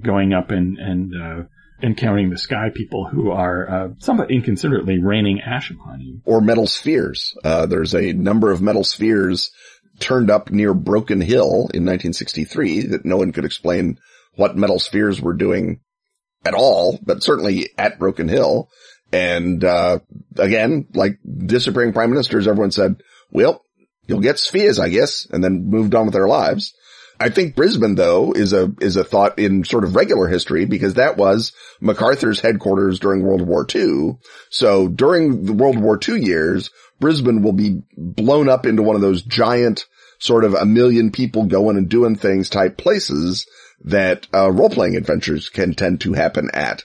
going 0.01 0.33
up 0.33 0.49
and 0.49 0.79
and 0.79 1.13
encountering 1.81 2.29
the 2.29 2.37
sky 2.37 2.69
people 2.73 3.05
who 3.05 3.31
are 3.31 3.69
uh, 3.69 3.89
somewhat 3.99 4.31
inconsiderately 4.31 4.99
raining 4.99 5.41
ash 5.41 5.71
upon 5.71 6.01
you. 6.01 6.21
Or 6.25 6.41
metal 6.41 6.67
spheres. 6.67 7.37
Uh, 7.43 7.65
there's 7.65 7.93
a 7.93 8.13
number 8.13 8.51
of 8.51 8.61
metal 8.61 8.83
spheres 8.83 9.51
turned 9.99 10.29
up 10.29 10.51
near 10.51 10.73
Broken 10.73 11.21
Hill 11.21 11.69
in 11.73 11.85
1963 11.85 12.87
that 12.87 13.05
no 13.05 13.17
one 13.17 13.31
could 13.31 13.45
explain 13.45 13.99
what 14.35 14.57
metal 14.57 14.79
spheres 14.79 15.21
were 15.21 15.33
doing 15.33 15.79
at 16.45 16.53
all, 16.53 16.99
but 17.01 17.23
certainly 17.23 17.69
at 17.77 17.99
Broken 17.99 18.27
Hill. 18.27 18.69
And, 19.11 19.63
uh, 19.63 19.99
again, 20.37 20.87
like 20.93 21.19
disappearing 21.23 21.93
prime 21.93 22.09
ministers, 22.09 22.47
everyone 22.47 22.71
said, 22.71 23.01
well, 23.31 23.63
you'll 24.07 24.19
get 24.19 24.39
spheres, 24.39 24.79
I 24.79 24.89
guess, 24.89 25.27
and 25.29 25.43
then 25.43 25.69
moved 25.69 25.95
on 25.95 26.05
with 26.05 26.13
their 26.13 26.27
lives. 26.27 26.73
I 27.19 27.29
think 27.29 27.55
Brisbane 27.55 27.95
though 27.95 28.33
is 28.33 28.51
a, 28.51 28.73
is 28.81 28.97
a 28.97 29.03
thought 29.03 29.39
in 29.39 29.63
sort 29.63 29.85
of 29.85 29.95
regular 29.95 30.27
history 30.27 30.65
because 30.65 30.95
that 30.95 31.15
was 31.15 31.53
MacArthur's 31.81 32.39
headquarters 32.39 32.99
during 32.99 33.23
World 33.23 33.41
War 33.41 33.65
II. 33.73 34.17
So 34.49 34.87
during 34.87 35.45
the 35.45 35.53
World 35.53 35.79
War 35.79 35.99
II 36.07 36.23
years, 36.23 36.71
Brisbane 36.99 37.41
will 37.41 37.53
be 37.53 37.81
blown 37.97 38.49
up 38.49 38.65
into 38.65 38.83
one 38.83 38.95
of 38.95 39.01
those 39.01 39.21
giant 39.21 39.85
sort 40.19 40.45
of 40.45 40.53
a 40.53 40.65
million 40.65 41.11
people 41.11 41.45
going 41.45 41.77
and 41.77 41.89
doing 41.89 42.15
things 42.15 42.49
type 42.49 42.77
places 42.77 43.45
that 43.83 44.27
uh, 44.33 44.49
role-playing 44.51 44.95
adventures 44.95 45.49
can 45.49 45.73
tend 45.73 46.01
to 46.01 46.13
happen 46.13 46.49
at. 46.53 46.83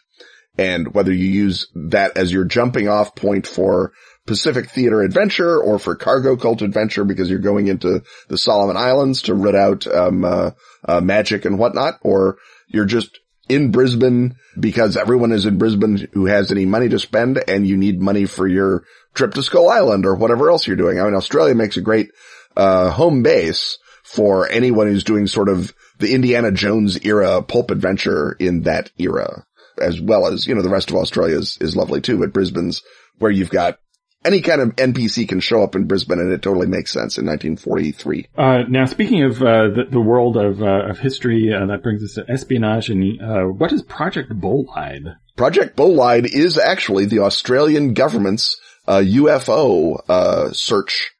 And 0.58 0.92
whether 0.92 1.12
you 1.12 1.26
use 1.26 1.68
that 1.74 2.16
as 2.16 2.32
your 2.32 2.44
jumping 2.44 2.88
off 2.88 3.14
point 3.14 3.46
for 3.46 3.92
Pacific 4.26 4.68
Theater 4.68 5.02
Adventure 5.02 5.60
or 5.60 5.78
for 5.78 5.96
Cargo 5.96 6.36
Cult 6.36 6.62
Adventure 6.62 7.04
because 7.04 7.30
you're 7.30 7.38
going 7.38 7.68
into 7.68 8.02
the 8.28 8.38
Solomon 8.38 8.76
Islands 8.76 9.22
to 9.22 9.34
root 9.34 9.54
out 9.54 9.86
um, 9.86 10.24
uh, 10.24 10.50
uh, 10.84 11.00
magic 11.00 11.44
and 11.44 11.58
whatnot, 11.58 11.94
or 12.02 12.38
you're 12.68 12.84
just 12.84 13.18
in 13.50 13.70
Brisbane 13.70 14.36
because 14.58 14.96
everyone 14.96 15.32
is 15.32 15.44
in 15.44 15.58
Brisbane 15.58 16.08
who 16.12 16.26
has 16.26 16.50
any 16.50 16.64
money 16.64 16.88
to 16.88 16.98
spend 16.98 17.42
and 17.48 17.66
you 17.66 17.76
need 17.76 18.00
money 18.00 18.24
for 18.24 18.46
your 18.46 18.84
trip 19.14 19.34
to 19.34 19.42
Skull 19.42 19.68
Island 19.68 20.06
or 20.06 20.14
whatever 20.14 20.48
else 20.50 20.66
you're 20.66 20.76
doing. 20.76 21.00
I 21.00 21.04
mean, 21.04 21.14
Australia 21.14 21.54
makes 21.54 21.76
a 21.76 21.82
great 21.82 22.10
uh, 22.56 22.90
home 22.90 23.22
base 23.22 23.78
for 24.04 24.48
anyone 24.48 24.86
who's 24.86 25.04
doing 25.04 25.26
sort 25.26 25.48
of 25.48 25.74
the 25.98 26.14
Indiana 26.14 26.50
Jones 26.50 27.04
era 27.04 27.42
pulp 27.42 27.70
adventure 27.70 28.36
in 28.38 28.62
that 28.62 28.90
era, 28.98 29.44
as 29.80 30.00
well 30.00 30.26
as, 30.26 30.46
you 30.46 30.54
know, 30.54 30.62
the 30.62 30.68
rest 30.68 30.90
of 30.90 30.96
Australia 30.96 31.38
is, 31.38 31.58
is 31.60 31.76
lovely 31.76 32.00
too, 32.00 32.18
but 32.18 32.32
Brisbane's 32.32 32.82
where 33.18 33.30
you've 33.30 33.50
got 33.50 33.78
any 34.24 34.40
kind 34.40 34.60
of 34.60 34.76
NPC 34.76 35.28
can 35.28 35.40
show 35.40 35.62
up 35.62 35.74
in 35.74 35.86
Brisbane 35.86 36.18
and 36.18 36.32
it 36.32 36.42
totally 36.42 36.66
makes 36.66 36.92
sense 36.92 37.18
in 37.18 37.26
1943. 37.26 38.28
Uh, 38.36 38.58
now 38.68 38.84
speaking 38.84 39.24
of, 39.24 39.42
uh, 39.42 39.68
the, 39.68 39.84
the, 39.90 40.00
world 40.00 40.36
of, 40.36 40.62
uh, 40.62 40.90
of 40.90 40.98
history, 40.98 41.52
uh, 41.52 41.66
that 41.66 41.82
brings 41.82 42.02
us 42.02 42.14
to 42.14 42.30
espionage 42.30 42.90
and, 42.90 43.20
uh, 43.22 43.44
what 43.44 43.72
is 43.72 43.82
Project 43.82 44.30
Bolide? 44.30 45.16
Project 45.36 45.76
Bolide 45.76 46.26
is 46.26 46.58
actually 46.58 47.06
the 47.06 47.20
Australian 47.20 47.94
government's, 47.94 48.60
UFO, 48.88 50.00
uh, 50.08 50.52
search, 50.52 51.12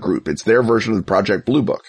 group. 0.00 0.28
It's 0.28 0.44
their 0.44 0.62
version 0.62 0.92
of 0.92 0.98
the 0.98 1.04
Project 1.04 1.44
Blue 1.44 1.62
Book 1.62 1.84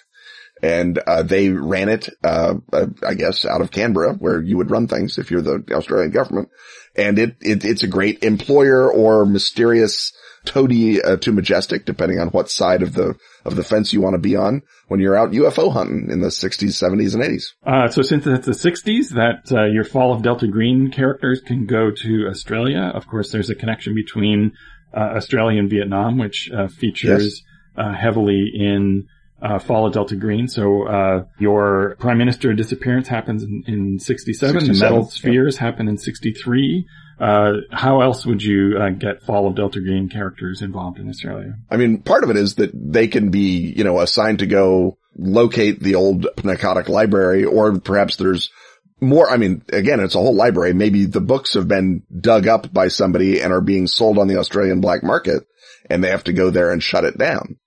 and 0.62 0.98
uh, 0.98 1.24
they 1.24 1.50
ran 1.50 1.90
it, 1.90 2.10
uh, 2.24 2.56
uh, 2.72 2.88
I 3.06 3.14
guess, 3.14 3.46
out 3.46 3.62
of 3.62 3.72
Canberra, 3.72 4.14
where 4.16 4.42
you 4.42 4.58
would 4.58 4.72
run 4.72 4.88
things 4.88 5.18
if 5.18 5.30
you're 5.30 5.42
the 5.42 5.64
Australian 5.72 6.12
government. 6.12 6.50
And 6.96 7.20
it, 7.20 7.36
it 7.42 7.66
it's 7.66 7.84
a 7.84 7.88
great 7.88 8.24
employer 8.24 8.92
or 8.92 9.26
mysterious 9.26 10.14
toady 10.46 11.02
uh, 11.02 11.18
to 11.18 11.32
majestic, 11.32 11.86
depending 11.86 12.20
on 12.20 12.30
what 12.30 12.50
side 12.50 12.82
of 12.82 12.94
the 12.94 13.16
of 13.44 13.56
the 13.56 13.64
fence 13.64 13.94
you 13.94 14.02
want 14.02 14.14
to 14.14 14.20
be 14.20 14.36
on 14.36 14.62
when 14.88 15.00
you're 15.00 15.16
out 15.16 15.32
UFO 15.32 15.72
hunting 15.72 16.10
in 16.12 16.22
the 16.22 16.28
60s, 16.28 16.70
70s, 16.70 17.14
and 17.14 17.24
80s. 17.24 17.44
Uh, 17.66 17.88
so 17.90 18.02
since 18.02 18.26
it's 18.26 18.46
the 18.46 18.52
60s, 18.52 19.10
that 19.10 19.52
uh, 19.52 19.66
your 19.66 19.84
Fall 19.84 20.14
of 20.14 20.22
Delta 20.22 20.48
Green 20.48 20.92
characters 20.92 21.42
can 21.42 21.66
go 21.66 21.92
to 21.92 22.28
Australia. 22.28 22.92
Of 22.94 23.08
course, 23.08 23.32
there's 23.32 23.50
a 23.50 23.56
connection 23.56 23.94
between 23.94 24.54
Australia 24.94 25.60
and 25.60 25.70
Vietnam, 25.70 26.18
which 26.18 26.50
features 26.78 27.44
yes. 27.78 27.96
heavily 28.00 28.50
in 28.54 29.08
uh, 29.42 29.60
Fall 29.60 29.88
of 29.88 29.94
Delta 29.94 30.16
Green. 30.16 30.48
So, 30.48 30.88
uh, 30.88 31.26
your 31.40 31.96
prime 32.00 32.18
minister 32.18 32.54
disappearance 32.54 33.08
happens 33.08 33.44
in, 33.44 33.64
in 33.68 34.00
67. 34.00 34.62
67. 34.62 34.74
The 34.74 34.80
metal 34.80 35.10
spheres 35.10 35.58
happen 35.58 35.88
in 35.88 35.98
63. 35.98 36.86
Uh, 37.20 37.54
how 37.72 38.02
else 38.02 38.26
would 38.26 38.42
you 38.42 38.78
uh, 38.78 38.90
get 38.90 39.24
Fall 39.24 39.48
of 39.48 39.56
Delta 39.56 39.80
Green 39.80 40.10
characters 40.10 40.62
involved 40.62 41.00
in 41.00 41.10
Australia? 41.10 41.56
I 41.70 41.78
mean, 41.78 42.00
part 42.00 42.24
of 42.24 42.30
it 42.30 42.38
is 42.38 42.56
that 42.56 42.72
they 42.74 43.08
can 43.08 43.30
be, 43.30 43.74
you 43.76 43.84
know, 43.84 44.00
assigned 44.00 44.40
to 44.40 44.48
go 44.48 44.98
locate 45.18 45.80
the 45.80 45.96
old 45.96 46.28
Pnakotic 46.38 46.90
library, 46.90 47.46
or 47.46 47.80
perhaps 47.80 48.18
there's 48.18 48.52
more, 49.00 49.30
I 49.30 49.38
mean, 49.38 49.64
again, 49.72 50.00
it's 50.00 50.16
a 50.16 50.20
whole 50.20 50.36
library. 50.36 50.74
Maybe 50.74 51.06
the 51.06 51.22
books 51.22 51.54
have 51.54 51.68
been 51.68 52.04
dug 52.20 52.48
up 52.48 52.72
by 52.74 52.90
somebody 52.90 53.42
and 53.42 53.54
are 53.54 53.62
being 53.62 53.88
sold 53.88 54.18
on 54.18 54.28
the 54.28 54.38
Australian 54.38 54.82
black 54.82 55.04
market 55.04 55.44
and 55.90 56.04
they 56.04 56.10
have 56.10 56.26
to 56.26 56.34
go 56.34 56.50
there 56.50 56.72
and 56.72 56.82
shut 56.84 57.06
it 57.06 57.18
down 57.18 57.58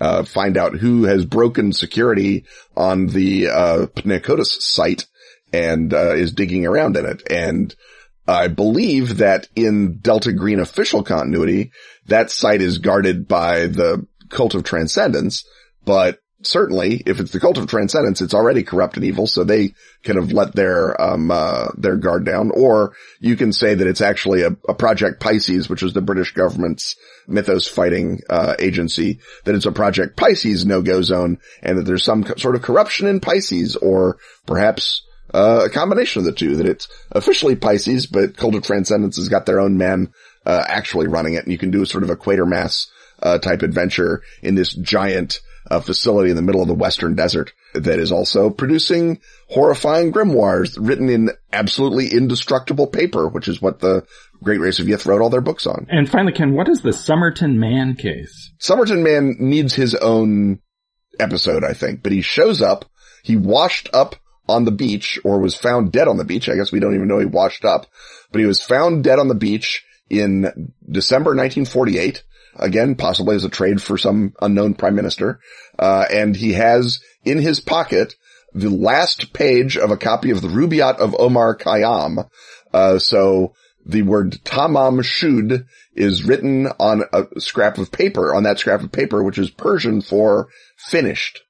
uh, 0.00 0.24
find 0.24 0.56
out 0.56 0.76
who 0.76 1.04
has 1.04 1.24
broken 1.24 1.72
security 1.72 2.44
on 2.76 3.06
the, 3.06 3.48
uh, 3.48 3.86
site 4.44 5.06
and, 5.52 5.92
uh, 5.94 6.14
is 6.14 6.32
digging 6.32 6.66
around 6.66 6.96
in 6.96 7.06
it. 7.06 7.22
And 7.30 7.74
I 8.28 8.48
believe 8.48 9.18
that 9.18 9.48
in 9.54 9.98
Delta 9.98 10.32
Green 10.32 10.60
official 10.60 11.02
continuity, 11.02 11.72
that 12.06 12.30
site 12.30 12.60
is 12.60 12.78
guarded 12.78 13.28
by 13.28 13.66
the 13.66 14.06
cult 14.28 14.54
of 14.54 14.64
transcendence, 14.64 15.44
but 15.84 16.18
certainly 16.42 17.02
if 17.06 17.20
it's 17.20 17.32
the 17.32 17.40
cult 17.40 17.58
of 17.58 17.66
transcendence, 17.66 18.20
it's 18.20 18.34
already 18.34 18.62
corrupt 18.62 18.96
and 18.96 19.04
evil. 19.04 19.26
So 19.26 19.44
they 19.44 19.74
kind 20.04 20.18
of 20.18 20.32
let 20.32 20.54
their, 20.54 21.00
um, 21.00 21.30
uh, 21.30 21.68
their 21.76 21.96
guard 21.96 22.24
down. 22.24 22.50
Or 22.50 22.94
you 23.20 23.36
can 23.36 23.52
say 23.52 23.74
that 23.74 23.86
it's 23.86 24.00
actually 24.00 24.42
a, 24.42 24.56
a 24.68 24.74
project 24.74 25.20
Pisces, 25.20 25.68
which 25.68 25.82
is 25.82 25.92
the 25.92 26.00
British 26.00 26.32
government's 26.32 26.96
mythos 27.26 27.66
fighting, 27.66 28.20
uh, 28.28 28.54
agency, 28.58 29.20
that 29.44 29.54
it's 29.54 29.66
a 29.66 29.72
project 29.72 30.16
Pisces 30.16 30.66
no-go 30.66 31.02
zone 31.02 31.38
and 31.62 31.78
that 31.78 31.82
there's 31.82 32.04
some 32.04 32.24
sort 32.38 32.56
of 32.56 32.62
corruption 32.62 33.06
in 33.06 33.20
Pisces 33.20 33.76
or 33.76 34.18
perhaps 34.46 35.05
uh, 35.36 35.66
a 35.66 35.68
combination 35.68 36.20
of 36.20 36.24
the 36.24 36.32
two, 36.32 36.56
that 36.56 36.66
it's 36.66 36.88
officially 37.12 37.56
Pisces, 37.56 38.06
but 38.06 38.38
Cult 38.38 38.54
of 38.54 38.62
Transcendence 38.62 39.16
has 39.16 39.28
got 39.28 39.44
their 39.44 39.60
own 39.60 39.76
man, 39.76 40.12
uh, 40.46 40.64
actually 40.66 41.08
running 41.08 41.34
it 41.34 41.44
and 41.44 41.52
you 41.52 41.58
can 41.58 41.70
do 41.70 41.82
a 41.82 41.86
sort 41.86 42.04
of 42.04 42.10
a 42.10 42.16
Quatermass, 42.16 42.86
uh, 43.22 43.38
type 43.38 43.62
adventure 43.62 44.22
in 44.42 44.54
this 44.54 44.72
giant, 44.74 45.40
a 45.70 45.82
facility 45.82 46.30
in 46.30 46.36
the 46.36 46.42
middle 46.42 46.62
of 46.62 46.68
the 46.68 46.74
western 46.74 47.14
desert 47.14 47.52
that 47.74 47.98
is 47.98 48.12
also 48.12 48.48
producing 48.48 49.20
horrifying 49.48 50.12
grimoires 50.12 50.78
written 50.80 51.10
in 51.10 51.30
absolutely 51.52 52.08
indestructible 52.08 52.86
paper, 52.86 53.28
which 53.28 53.48
is 53.48 53.60
what 53.60 53.80
the 53.80 54.06
Great 54.42 54.60
Race 54.60 54.78
of 54.78 54.86
Yith 54.86 55.06
wrote 55.06 55.20
all 55.20 55.30
their 55.30 55.40
books 55.40 55.66
on. 55.66 55.86
And 55.90 56.08
finally, 56.08 56.32
Ken, 56.32 56.54
what 56.54 56.68
is 56.68 56.80
the 56.80 56.92
Somerton 56.92 57.58
Man 57.58 57.94
case? 57.94 58.52
Somerton 58.58 59.02
Man 59.02 59.36
needs 59.38 59.74
his 59.74 59.94
own 59.94 60.60
episode, 61.18 61.64
I 61.64 61.72
think, 61.74 62.02
but 62.02 62.12
he 62.12 62.22
shows 62.22 62.62
up, 62.62 62.84
he 63.22 63.36
washed 63.36 63.90
up 63.92 64.16
on 64.48 64.64
the 64.64 64.70
beach 64.70 65.18
or 65.24 65.40
was 65.40 65.54
found 65.54 65.92
dead 65.92 66.08
on 66.08 66.16
the 66.16 66.24
beach. 66.24 66.48
I 66.48 66.56
guess 66.56 66.72
we 66.72 66.80
don't 66.80 66.94
even 66.94 67.08
know 67.08 67.18
he 67.18 67.26
washed 67.26 67.64
up, 67.64 67.86
but 68.32 68.40
he 68.40 68.46
was 68.46 68.62
found 68.62 69.04
dead 69.04 69.18
on 69.18 69.28
the 69.28 69.34
beach 69.34 69.84
in 70.08 70.72
December 70.88 71.30
1948 71.30 72.22
again, 72.58 72.94
possibly 72.94 73.36
as 73.36 73.44
a 73.44 73.50
trade 73.50 73.82
for 73.82 73.98
some 73.98 74.34
unknown 74.40 74.74
prime 74.74 74.94
minister. 74.94 75.40
Uh, 75.78 76.04
and 76.10 76.36
he 76.36 76.52
has 76.54 77.00
in 77.24 77.38
his 77.38 77.60
pocket 77.60 78.14
the 78.54 78.70
last 78.70 79.32
page 79.32 79.76
of 79.76 79.90
a 79.90 79.96
copy 79.96 80.30
of 80.30 80.40
the 80.40 80.48
Rubaiyat 80.48 80.98
of 80.98 81.14
Omar 81.18 81.56
Khayyam. 81.56 82.28
Uh, 82.72 82.98
so 82.98 83.54
the 83.84 84.02
word 84.02 84.32
tamam 84.44 85.04
shud 85.04 85.66
is 85.94 86.24
written 86.24 86.66
on 86.80 87.04
a 87.12 87.40
scrap 87.40 87.78
of 87.78 87.92
paper, 87.92 88.34
on 88.34 88.42
that 88.44 88.58
scrap 88.58 88.82
of 88.82 88.92
paper, 88.92 89.22
which 89.22 89.38
is 89.38 89.50
Persian 89.50 90.00
for 90.00 90.48
finished. 90.76 91.42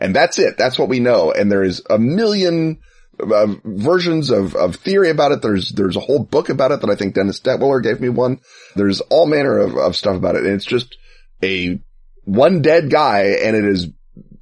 And 0.00 0.16
that's 0.16 0.38
it. 0.38 0.56
That's 0.56 0.78
what 0.78 0.88
we 0.88 0.98
know. 0.98 1.30
And 1.30 1.52
there 1.52 1.62
is 1.62 1.82
a 1.90 1.98
million 1.98 2.78
uh, 3.20 3.54
versions 3.64 4.30
of, 4.30 4.56
of 4.56 4.76
theory 4.76 5.10
about 5.10 5.32
it. 5.32 5.42
There's, 5.42 5.70
there's 5.70 5.96
a 5.96 6.00
whole 6.00 6.24
book 6.24 6.48
about 6.48 6.72
it 6.72 6.80
that 6.80 6.90
I 6.90 6.96
think 6.96 7.14
Dennis 7.14 7.40
Detwiller 7.40 7.82
gave 7.82 8.00
me 8.00 8.08
one. 8.08 8.40
There's 8.74 9.02
all 9.02 9.26
manner 9.26 9.58
of, 9.58 9.76
of 9.76 9.94
stuff 9.94 10.16
about 10.16 10.36
it. 10.36 10.46
And 10.46 10.54
it's 10.54 10.64
just 10.64 10.96
a 11.42 11.80
one 12.24 12.62
dead 12.62 12.90
guy 12.90 13.36
and 13.42 13.54
it 13.54 13.64
is, 13.66 13.88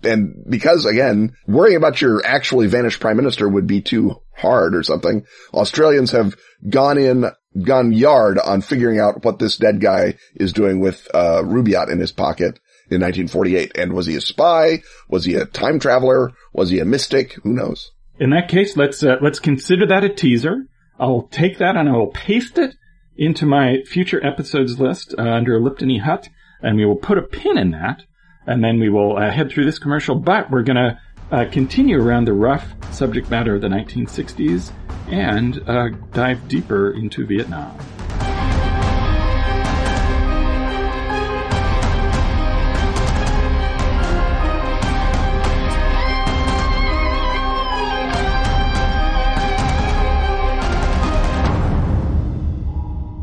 and 0.05 0.45
because 0.49 0.87
again, 0.87 1.35
worrying 1.49 1.77
about 1.77 2.01
your 2.01 2.25
actually 2.25 2.69
vanished 2.69 3.01
prime 3.01 3.17
minister 3.17 3.49
would 3.49 3.67
be 3.67 3.81
too 3.81 4.15
hard 4.37 4.77
or 4.77 4.85
something. 4.85 5.27
Australians 5.53 6.13
have 6.13 6.37
gone 6.69 6.99
in, 6.99 7.25
gone 7.61 7.93
yard 7.93 8.39
on 8.39 8.61
figuring 8.61 9.01
out 9.01 9.25
what 9.25 9.41
this 9.41 9.57
dead 9.57 9.81
guy 9.81 10.15
is 10.37 10.53
doing 10.53 10.79
with, 10.79 11.09
uh, 11.13 11.43
Rubaiyat 11.43 11.91
in 11.91 11.99
his 11.99 12.13
pocket 12.13 12.61
in 12.91 13.01
1948. 13.01 13.77
And 13.77 13.93
was 13.93 14.07
he 14.07 14.17
a 14.17 14.21
spy? 14.21 14.83
Was 15.09 15.25
he 15.25 15.35
a 15.35 15.45
time 15.45 15.79
traveler? 15.79 16.33
Was 16.53 16.71
he 16.71 16.79
a 16.81 16.85
mystic? 16.85 17.35
Who 17.45 17.53
knows? 17.53 17.93
In 18.19 18.31
that 18.31 18.49
case, 18.49 18.77
let's 18.77 19.03
uh, 19.03 19.17
let's 19.21 19.39
consider 19.39 19.87
that 19.87 20.05
a 20.05 20.09
teaser. 20.09 20.67
I'll 20.99 21.29
take 21.31 21.59
that 21.59 21.77
and 21.77 21.89
I 21.89 21.93
will 21.93 22.09
paste 22.09 22.59
it 22.59 22.75
into 23.17 23.47
my 23.47 23.83
future 23.87 24.25
episodes 24.25 24.81
list 24.81 25.15
uh, 25.17 25.23
under 25.23 25.61
Liptony 25.61 26.01
Hut, 26.01 26.29
and 26.63 26.77
we 26.77 26.85
will 26.85 26.97
put 26.97 27.19
a 27.19 27.23
pin 27.23 27.59
in 27.59 27.73
that, 27.73 28.05
and 28.47 28.63
then 28.63 28.81
we 28.81 28.89
will 28.89 29.17
uh, 29.17 29.31
head 29.31 29.51
through 29.51 29.65
this 29.65 29.79
commercial. 29.79 30.17
But 30.17 30.51
we're 30.51 30.63
gonna 30.63 31.01
uh, 31.31 31.45
continue 31.51 32.01
around 32.01 32.25
the 32.25 32.33
rough 32.33 32.67
subject 32.93 33.31
matter 33.31 33.55
of 33.55 33.61
the 33.61 33.69
1960s 33.69 34.73
and 35.09 35.63
uh, 35.69 35.89
dive 36.13 36.49
deeper 36.49 36.93
into 36.93 37.27
Vietnam. 37.27 37.77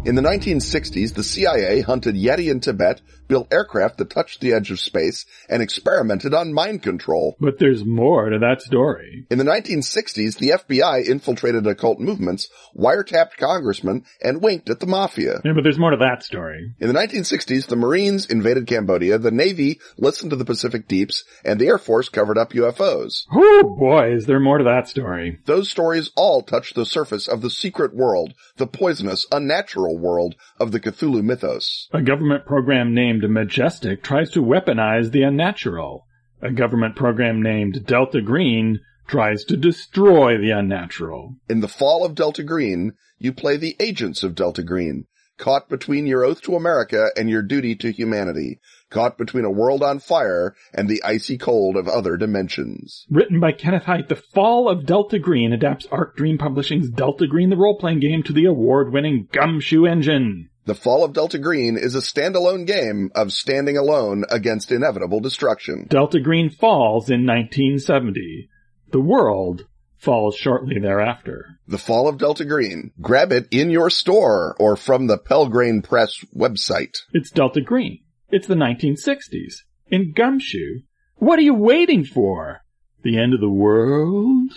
In 0.06 0.14
the 0.14 0.22
1960s, 0.22 1.16
the 1.16 1.24
CIA 1.24 1.82
hunted 1.82 2.14
Yeti 2.14 2.52
in 2.52 2.60
Tibet, 2.60 3.02
built 3.28 3.54
aircraft 3.54 3.98
that 3.98 4.10
touched 4.10 4.42
the 4.42 4.54
edge 4.54 4.72
of 4.72 4.80
space, 4.80 5.26
and 5.50 5.62
experimented 5.62 6.34
on 6.34 6.54
mind 6.54 6.84
control. 6.84 7.36
But 7.40 7.60
there's 7.60 7.86
more 7.86 8.30
to 8.30 8.40
that 8.40 8.62
story. 8.62 9.26
In 9.30 9.38
the 9.38 9.44
1960s, 9.44 10.38
the 10.38 10.50
FBI 10.52 11.08
infiltrated 11.08 11.68
occult 11.68 12.00
movements, 12.00 12.48
wiretapped 12.76 13.38
congressmen, 13.38 14.04
and 14.22 14.42
winked 14.42 14.70
at 14.70 14.80
the 14.80 14.88
mafia. 14.88 15.42
Yeah, 15.44 15.54
but 15.54 15.64
there's 15.64 15.80
more 15.80 15.92
to 15.92 15.98
that 15.98 16.24
story. 16.24 16.74
In 16.80 16.88
the 16.88 16.94
1960s, 16.94 17.68
the 17.68 17.76
Marines 17.76 18.26
invaded 18.28 18.68
Cambodia, 18.68 19.18
the 19.18 19.32
Navy 19.32 19.80
listened 19.98 20.32
to 20.32 20.36
the 20.36 20.46
Pacific 20.46 20.88
Deeps, 20.88 21.24
and 21.44 21.60
the 21.60 21.68
Air 21.68 21.78
Force 21.78 22.10
covered 22.10 22.38
up 22.38 22.52
UFOs. 22.52 23.26
Oh 23.32 23.76
boy, 23.78 24.14
is 24.14 24.26
there 24.26 24.40
more 24.40 24.58
to 24.58 24.64
that 24.64 24.88
story. 24.88 25.40
Those 25.46 25.70
stories 25.70 26.12
all 26.16 26.42
touch 26.42 26.74
the 26.74 26.86
surface 26.86 27.28
of 27.28 27.42
the 27.42 27.50
secret 27.50 27.96
world, 27.96 28.34
the 28.58 28.68
poisonous, 28.68 29.26
unnatural 29.32 29.98
world 29.98 30.36
of 30.60 30.72
the 30.72 30.80
Cthulhu 30.80 31.24
mythos. 31.24 31.88
A 31.94 32.02
government 32.02 32.46
program 32.46 32.94
named 32.94 33.15
Majestic 33.24 34.04
tries 34.04 34.32
to 34.32 34.44
weaponize 34.44 35.12
the 35.12 35.24
unnatural. 35.24 36.06
A 36.42 36.52
government 36.52 36.96
program 36.96 37.42
named 37.42 37.86
Delta 37.86 38.22
Green 38.22 38.80
tries 39.08 39.44
to 39.46 39.58
destroy 39.58 40.38
the 40.38 40.52
unnatural. 40.52 41.36
In 41.48 41.62
the 41.62 41.68
fall 41.68 42.06
of 42.06 42.16
Delta 42.16 42.44
Green, 42.44 42.94
you 43.18 43.32
play 43.32 43.58
the 43.58 43.76
agents 43.80 44.24
of 44.24 44.36
Delta 44.36 44.64
Green, 44.64 45.06
caught 45.38 45.70
between 45.70 46.08
your 46.08 46.24
oath 46.24 46.42
to 46.42 46.56
America 46.56 47.08
and 47.16 47.30
your 47.30 47.42
duty 47.42 47.76
to 47.76 47.92
humanity, 47.92 48.60
caught 48.90 49.18
between 49.18 49.46
a 49.46 49.52
world 49.52 49.84
on 49.84 50.00
fire 50.00 50.56
and 50.74 50.90
the 50.90 51.04
icy 51.04 51.38
cold 51.38 51.76
of 51.76 51.88
other 51.88 52.18
dimensions. 52.18 53.06
Written 53.10 53.40
by 53.40 53.52
Kenneth 53.52 53.84
Hite, 53.84 54.10
The 54.10 54.16
Fall 54.16 54.70
of 54.70 54.86
Delta 54.86 55.20
Green 55.20 55.54
adapts 55.54 55.86
Arc 55.92 56.16
Dream 56.16 56.38
Publishing's 56.38 56.90
Delta 56.90 57.28
Green 57.28 57.50
the 57.50 57.58
role-playing 57.58 58.00
game 58.00 58.24
to 58.24 58.34
the 58.34 58.46
award-winning 58.46 59.28
Gumshoe 59.32 59.86
engine. 59.86 60.50
The 60.66 60.74
Fall 60.74 61.04
of 61.04 61.14
Delta 61.14 61.38
Green 61.38 61.78
is 61.78 61.94
a 61.94 62.00
standalone 62.00 62.66
game 62.66 63.12
of 63.14 63.32
standing 63.32 63.78
alone 63.78 64.26
against 64.32 64.72
inevitable 64.72 65.20
destruction. 65.20 65.86
Delta 65.88 66.20
Green 66.20 66.50
falls 66.50 67.08
in 67.08 67.24
1970. 67.24 68.50
The 68.92 69.00
world 69.00 69.68
falls 70.00 70.36
shortly 70.36 70.80
thereafter. 70.80 71.60
The 71.68 71.78
Fall 71.78 72.08
of 72.08 72.18
Delta 72.18 72.46
Green. 72.46 72.92
Grab 73.00 73.32
it 73.32 73.48
in 73.52 73.70
your 73.70 73.92
store 73.92 74.56
or 74.60 74.76
from 74.76 75.06
the 75.06 75.20
Pelgrane 75.20 75.84
Press 75.84 76.26
website. 76.36 76.98
It's 77.14 77.30
Delta 77.30 77.62
Green. 77.62 78.00
It's 78.30 78.48
the 78.48 78.56
1960s. 78.56 79.58
In 79.88 80.14
Gumshoe. 80.14 80.80
What 81.18 81.38
are 81.38 81.44
you 81.44 81.54
waiting 81.54 82.04
for? 82.04 82.62
The 83.04 83.20
end 83.20 83.36
of 83.36 83.40
the 83.40 83.52
world? 83.52 84.52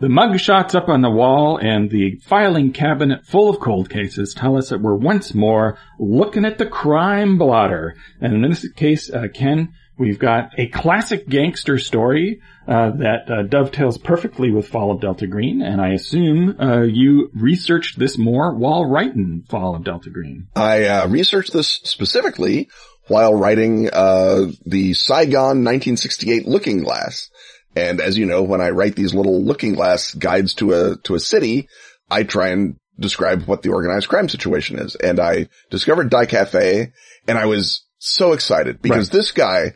The 0.00 0.06
mugshots 0.06 0.76
up 0.76 0.88
on 0.88 1.02
the 1.02 1.10
wall 1.10 1.58
and 1.60 1.90
the 1.90 2.20
filing 2.22 2.72
cabinet 2.72 3.26
full 3.26 3.50
of 3.50 3.58
cold 3.58 3.90
cases 3.90 4.32
tell 4.32 4.56
us 4.56 4.68
that 4.68 4.80
we're 4.80 4.94
once 4.94 5.34
more 5.34 5.76
looking 5.98 6.44
at 6.44 6.56
the 6.56 6.66
crime 6.66 7.36
blotter. 7.36 7.96
And 8.20 8.32
in 8.32 8.48
this 8.48 8.68
case, 8.74 9.10
uh, 9.12 9.26
Ken, 9.34 9.74
we've 9.98 10.20
got 10.20 10.52
a 10.56 10.68
classic 10.68 11.28
gangster 11.28 11.78
story 11.78 12.40
uh, 12.68 12.90
that 12.90 13.28
uh, 13.28 13.42
dovetails 13.42 13.98
perfectly 13.98 14.52
with 14.52 14.68
Fall 14.68 14.92
of 14.92 15.00
Delta 15.00 15.26
Green. 15.26 15.62
And 15.62 15.80
I 15.80 15.94
assume 15.94 16.60
uh, 16.60 16.82
you 16.82 17.32
researched 17.34 17.98
this 17.98 18.16
more 18.16 18.54
while 18.54 18.84
writing 18.84 19.46
Fall 19.48 19.74
of 19.74 19.82
Delta 19.82 20.10
Green. 20.10 20.46
I 20.54 20.84
uh, 20.84 21.08
researched 21.08 21.52
this 21.52 21.72
specifically 21.82 22.68
while 23.08 23.34
writing 23.34 23.90
uh, 23.92 24.46
the 24.64 24.94
Saigon 24.94 25.64
1968 25.64 26.46
Looking 26.46 26.84
Glass. 26.84 27.30
And 27.78 28.00
as 28.00 28.18
you 28.18 28.26
know, 28.26 28.42
when 28.42 28.60
I 28.60 28.70
write 28.70 28.96
these 28.96 29.14
little 29.14 29.40
looking 29.42 29.74
glass 29.74 30.12
guides 30.12 30.54
to 30.54 30.72
a, 30.72 30.96
to 31.04 31.14
a 31.14 31.20
city, 31.20 31.68
I 32.10 32.24
try 32.24 32.48
and 32.48 32.76
describe 32.98 33.44
what 33.44 33.62
the 33.62 33.70
organized 33.70 34.08
crime 34.08 34.28
situation 34.28 34.80
is. 34.80 34.96
And 34.96 35.20
I 35.20 35.48
discovered 35.70 36.10
Dai 36.10 36.26
Cathay 36.26 36.92
and 37.28 37.38
I 37.38 37.46
was 37.46 37.86
so 37.98 38.32
excited 38.32 38.82
because 38.82 39.08
right. 39.08 39.16
this 39.16 39.30
guy, 39.30 39.74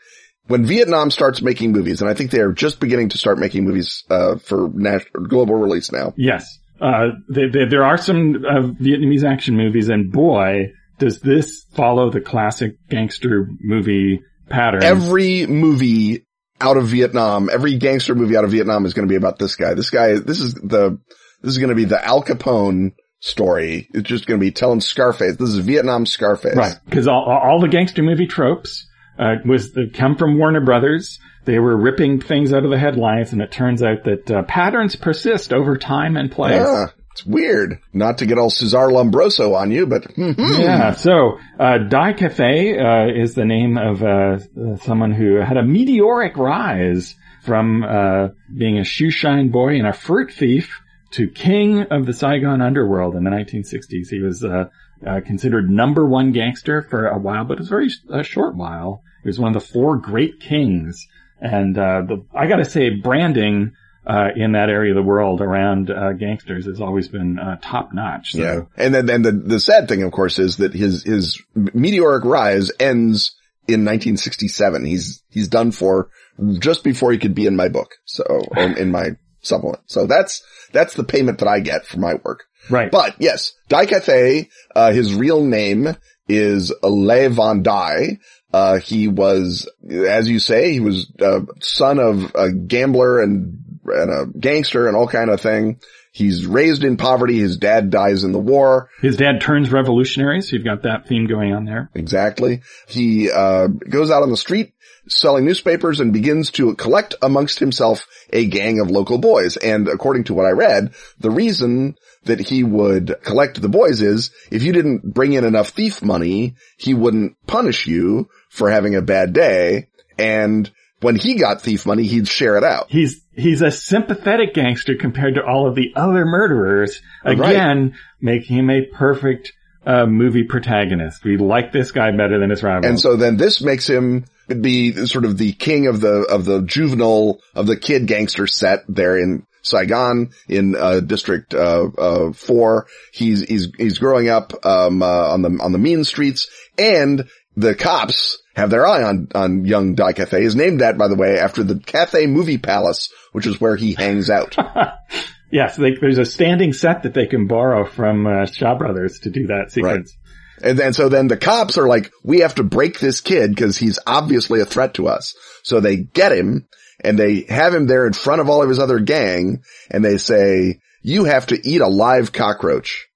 when 0.48 0.64
Vietnam 0.66 1.12
starts 1.12 1.40
making 1.40 1.70
movies, 1.70 2.00
and 2.00 2.10
I 2.10 2.14
think 2.14 2.32
they 2.32 2.40
are 2.40 2.52
just 2.52 2.80
beginning 2.80 3.10
to 3.10 3.18
start 3.18 3.38
making 3.38 3.64
movies, 3.64 4.02
uh, 4.10 4.36
for 4.38 4.68
national, 4.74 5.26
global 5.26 5.54
release 5.54 5.92
now. 5.92 6.12
Yes. 6.16 6.58
Uh, 6.80 7.10
they, 7.28 7.46
they, 7.46 7.66
there 7.66 7.84
are 7.84 7.98
some 7.98 8.44
uh, 8.44 8.62
Vietnamese 8.82 9.22
action 9.22 9.56
movies 9.56 9.88
and 9.88 10.10
boy, 10.10 10.72
does 10.98 11.20
this 11.20 11.64
follow 11.74 12.10
the 12.10 12.20
classic 12.20 12.72
gangster 12.88 13.46
movie 13.60 14.22
pattern. 14.48 14.82
Every 14.82 15.46
movie 15.46 16.26
out 16.62 16.76
of 16.76 16.86
Vietnam, 16.86 17.50
every 17.52 17.76
gangster 17.76 18.14
movie 18.14 18.36
out 18.36 18.44
of 18.44 18.50
Vietnam 18.50 18.86
is 18.86 18.94
going 18.94 19.06
to 19.06 19.12
be 19.12 19.16
about 19.16 19.38
this 19.38 19.56
guy. 19.56 19.74
This 19.74 19.90
guy, 19.90 20.18
this 20.18 20.40
is 20.40 20.54
the, 20.54 20.98
this 21.42 21.52
is 21.52 21.58
going 21.58 21.70
to 21.70 21.74
be 21.74 21.84
the 21.84 22.02
Al 22.02 22.22
Capone 22.22 22.92
story. 23.20 23.88
It's 23.92 24.08
just 24.08 24.26
going 24.26 24.40
to 24.40 24.44
be 24.44 24.52
telling 24.52 24.80
Scarface. 24.80 25.36
This 25.36 25.50
is 25.50 25.58
Vietnam 25.58 26.06
Scarface. 26.06 26.56
Right. 26.56 26.74
Cause 26.90 27.06
all, 27.06 27.24
all 27.24 27.60
the 27.60 27.68
gangster 27.68 28.02
movie 28.02 28.26
tropes, 28.26 28.86
uh, 29.18 29.36
was 29.44 29.72
the, 29.72 29.90
come 29.92 30.16
from 30.16 30.38
Warner 30.38 30.64
Brothers. 30.64 31.18
They 31.44 31.58
were 31.58 31.76
ripping 31.76 32.20
things 32.20 32.52
out 32.52 32.64
of 32.64 32.70
the 32.70 32.78
headlines 32.78 33.32
and 33.32 33.42
it 33.42 33.50
turns 33.50 33.82
out 33.82 34.04
that, 34.04 34.30
uh, 34.30 34.42
patterns 34.42 34.96
persist 34.96 35.52
over 35.52 35.76
time 35.76 36.16
and 36.16 36.30
place. 36.30 36.52
Yeah. 36.52 36.86
It's 37.12 37.26
weird. 37.26 37.78
Not 37.92 38.18
to 38.18 38.26
get 38.26 38.38
all 38.38 38.48
Cesar 38.48 38.88
Lombroso 38.88 39.54
on 39.54 39.70
you, 39.70 39.86
but 39.86 40.06
yeah. 40.16 40.92
So, 40.92 41.38
uh, 41.60 41.78
Dai 41.88 42.14
Cathay 42.14 42.78
uh, 42.78 43.06
is 43.14 43.34
the 43.34 43.44
name 43.44 43.76
of 43.76 44.02
uh, 44.02 44.38
someone 44.78 45.12
who 45.12 45.36
had 45.36 45.58
a 45.58 45.62
meteoric 45.62 46.36
rise 46.38 47.14
from 47.44 47.84
uh, 47.84 48.28
being 48.56 48.78
a 48.78 48.82
shoeshine 48.82 49.52
boy 49.52 49.76
and 49.76 49.86
a 49.86 49.92
fruit 49.92 50.32
thief 50.32 50.80
to 51.12 51.28
king 51.28 51.82
of 51.82 52.06
the 52.06 52.14
Saigon 52.14 52.62
underworld 52.62 53.14
in 53.14 53.24
the 53.24 53.30
1960s. 53.30 54.08
He 54.08 54.20
was 54.20 54.42
uh, 54.42 54.64
uh, 55.06 55.20
considered 55.20 55.68
number 55.68 56.06
one 56.06 56.32
gangster 56.32 56.86
for 56.88 57.08
a 57.08 57.18
while, 57.18 57.44
but 57.44 57.54
it 57.54 57.60
was 57.60 57.68
very 57.68 57.90
a 58.10 58.22
short 58.22 58.56
while. 58.56 59.02
He 59.22 59.28
was 59.28 59.38
one 59.38 59.54
of 59.54 59.62
the 59.62 59.68
four 59.68 59.98
great 59.98 60.40
kings, 60.40 61.06
and 61.40 61.76
the, 61.76 62.24
I 62.34 62.46
got 62.46 62.56
to 62.56 62.64
say, 62.64 62.88
branding 62.90 63.72
uh, 64.06 64.28
in 64.34 64.52
that 64.52 64.68
area 64.68 64.92
of 64.92 64.96
the 64.96 65.02
world 65.02 65.40
around 65.40 65.90
uh, 65.90 66.12
gangsters 66.12 66.66
has 66.66 66.80
always 66.80 67.08
been 67.08 67.38
uh, 67.38 67.56
top 67.62 67.92
notch. 67.92 68.32
So. 68.32 68.38
Yeah, 68.38 68.60
and 68.76 68.94
then 68.94 69.08
and 69.08 69.24
the 69.24 69.32
the 69.32 69.60
sad 69.60 69.88
thing, 69.88 70.02
of 70.02 70.12
course, 70.12 70.38
is 70.38 70.56
that 70.58 70.74
his 70.74 71.04
his 71.04 71.40
meteoric 71.54 72.24
rise 72.24 72.70
ends 72.80 73.36
in 73.68 73.84
1967. 73.84 74.84
He's 74.84 75.22
he's 75.28 75.48
done 75.48 75.70
for 75.70 76.10
just 76.58 76.82
before 76.82 77.12
he 77.12 77.18
could 77.18 77.34
be 77.34 77.46
in 77.46 77.56
my 77.56 77.68
book, 77.68 77.94
so 78.04 78.24
in 78.56 78.90
my 78.90 79.10
supplement. 79.42 79.82
So 79.86 80.06
that's 80.06 80.42
that's 80.72 80.94
the 80.94 81.04
payment 81.04 81.38
that 81.38 81.48
I 81.48 81.60
get 81.60 81.86
for 81.86 81.98
my 81.98 82.14
work. 82.24 82.44
Right. 82.70 82.90
But 82.90 83.16
yes, 83.18 83.52
Dai 83.68 83.86
Cathay, 83.86 84.48
uh, 84.74 84.92
his 84.92 85.14
real 85.14 85.44
name 85.44 85.96
is 86.28 86.72
Le 86.82 87.28
Van 87.28 87.62
Dai. 87.62 88.18
Uh, 88.52 88.78
he 88.78 89.08
was, 89.08 89.68
as 89.90 90.28
you 90.28 90.38
say, 90.38 90.72
he 90.72 90.80
was 90.80 91.10
a 91.20 91.40
son 91.60 91.98
of 91.98 92.32
a 92.34 92.52
gambler 92.52 93.22
and 93.22 93.61
and 93.84 94.10
a 94.10 94.38
gangster 94.38 94.86
and 94.86 94.96
all 94.96 95.08
kind 95.08 95.30
of 95.30 95.40
thing. 95.40 95.80
He's 96.12 96.46
raised 96.46 96.84
in 96.84 96.98
poverty. 96.98 97.38
His 97.38 97.56
dad 97.56 97.88
dies 97.90 98.22
in 98.22 98.32
the 98.32 98.38
war. 98.38 98.90
His 99.00 99.16
dad 99.16 99.40
turns 99.40 99.72
revolutionary, 99.72 100.42
so 100.42 100.56
you've 100.56 100.64
got 100.64 100.82
that 100.82 101.06
theme 101.06 101.26
going 101.26 101.54
on 101.54 101.64
there. 101.64 101.90
Exactly. 101.94 102.60
He 102.86 103.30
uh, 103.30 103.68
goes 103.68 104.10
out 104.10 104.22
on 104.22 104.30
the 104.30 104.36
street 104.36 104.74
selling 105.08 105.44
newspapers 105.44 106.00
and 106.00 106.12
begins 106.12 106.50
to 106.52 106.74
collect 106.74 107.14
amongst 107.22 107.58
himself 107.58 108.06
a 108.32 108.46
gang 108.46 108.78
of 108.80 108.90
local 108.90 109.18
boys. 109.18 109.56
And 109.56 109.88
according 109.88 110.24
to 110.24 110.34
what 110.34 110.46
I 110.46 110.50
read, 110.50 110.94
the 111.18 111.30
reason 111.30 111.96
that 112.24 112.40
he 112.40 112.62
would 112.62 113.16
collect 113.22 113.60
the 113.60 113.68
boys 113.68 114.00
is 114.00 114.30
if 114.50 114.62
you 114.62 114.72
didn't 114.72 115.02
bring 115.02 115.32
in 115.32 115.44
enough 115.44 115.70
thief 115.70 116.02
money, 116.02 116.54
he 116.76 116.94
wouldn't 116.94 117.36
punish 117.46 117.86
you 117.86 118.28
for 118.48 118.70
having 118.70 118.94
a 118.94 119.02
bad 119.02 119.32
day. 119.32 119.88
And 120.18 120.70
when 121.02 121.16
he 121.16 121.34
got 121.34 121.62
thief 121.62 121.86
money, 121.86 122.04
he'd 122.04 122.28
share 122.28 122.56
it 122.56 122.64
out. 122.64 122.86
He's, 122.90 123.22
he's 123.34 123.60
a 123.60 123.70
sympathetic 123.70 124.54
gangster 124.54 124.94
compared 124.96 125.34
to 125.34 125.44
all 125.44 125.68
of 125.68 125.74
the 125.74 125.92
other 125.96 126.24
murderers. 126.24 127.00
Again, 127.24 127.90
right. 127.90 127.92
making 128.20 128.56
him 128.56 128.70
a 128.70 128.86
perfect, 128.86 129.52
uh, 129.84 130.06
movie 130.06 130.44
protagonist. 130.44 131.24
We 131.24 131.36
like 131.36 131.72
this 131.72 131.90
guy 131.90 132.10
better 132.12 132.38
than 132.38 132.50
his 132.50 132.62
rival. 132.62 132.88
And 132.88 133.00
so 133.00 133.16
then 133.16 133.36
this 133.36 133.60
makes 133.60 133.88
him 133.88 134.26
be 134.48 135.06
sort 135.06 135.24
of 135.24 135.38
the 135.38 135.52
king 135.52 135.88
of 135.88 136.00
the, 136.00 136.22
of 136.30 136.44
the 136.44 136.62
juvenile, 136.62 137.40
of 137.54 137.66
the 137.66 137.76
kid 137.76 138.06
gangster 138.06 138.46
set 138.46 138.84
there 138.88 139.18
in 139.18 139.44
Saigon 139.62 140.30
in 140.48 140.76
uh, 140.76 141.00
District 141.00 141.54
uh, 141.54 141.88
uh, 141.96 142.32
Four. 142.32 142.86
He's 143.12 143.42
he's 143.42 143.68
he's 143.76 143.98
growing 143.98 144.28
up 144.28 144.52
um, 144.66 145.02
uh, 145.02 145.32
on 145.32 145.42
the 145.42 145.58
on 145.62 145.72
the 145.72 145.78
mean 145.78 146.04
streets, 146.04 146.48
and 146.76 147.28
the 147.56 147.74
cops 147.74 148.41
have 148.54 148.70
their 148.70 148.86
eye 148.86 149.02
on, 149.02 149.28
on 149.34 149.64
young 149.64 149.94
Dai 149.94 150.12
Cathay 150.12 150.44
is 150.44 150.56
named 150.56 150.80
that, 150.80 150.98
by 150.98 151.08
the 151.08 151.16
way, 151.16 151.38
after 151.38 151.62
the 151.62 151.78
Cathay 151.78 152.26
Movie 152.26 152.58
Palace, 152.58 153.10
which 153.32 153.46
is 153.46 153.60
where 153.60 153.76
he 153.76 153.94
hangs 153.94 154.28
out. 154.30 154.56
yes, 155.50 155.76
they, 155.76 155.94
there's 156.00 156.18
a 156.18 156.24
standing 156.24 156.72
set 156.72 157.04
that 157.04 157.14
they 157.14 157.26
can 157.26 157.46
borrow 157.46 157.86
from 157.86 158.26
uh, 158.26 158.46
Shaw 158.46 158.76
Brothers 158.76 159.20
to 159.20 159.30
do 159.30 159.46
that 159.48 159.72
sequence. 159.72 160.16
Right. 160.16 160.70
And 160.70 160.78
then, 160.78 160.92
so 160.92 161.08
then 161.08 161.28
the 161.28 161.36
cops 161.36 161.78
are 161.78 161.88
like, 161.88 162.12
we 162.22 162.40
have 162.40 162.54
to 162.56 162.62
break 162.62 163.00
this 163.00 163.20
kid 163.20 163.50
because 163.50 163.76
he's 163.76 163.98
obviously 164.06 164.60
a 164.60 164.66
threat 164.66 164.94
to 164.94 165.08
us. 165.08 165.34
So 165.64 165.80
they 165.80 165.96
get 165.96 166.32
him 166.32 166.68
and 167.02 167.18
they 167.18 167.42
have 167.48 167.74
him 167.74 167.86
there 167.86 168.06
in 168.06 168.12
front 168.12 168.40
of 168.40 168.48
all 168.48 168.62
of 168.62 168.68
his 168.68 168.78
other 168.78 169.00
gang 169.00 169.62
and 169.90 170.04
they 170.04 170.18
say, 170.18 170.78
you 171.02 171.24
have 171.24 171.46
to 171.46 171.60
eat 171.68 171.80
a 171.80 171.88
live 171.88 172.32
cockroach. 172.32 173.08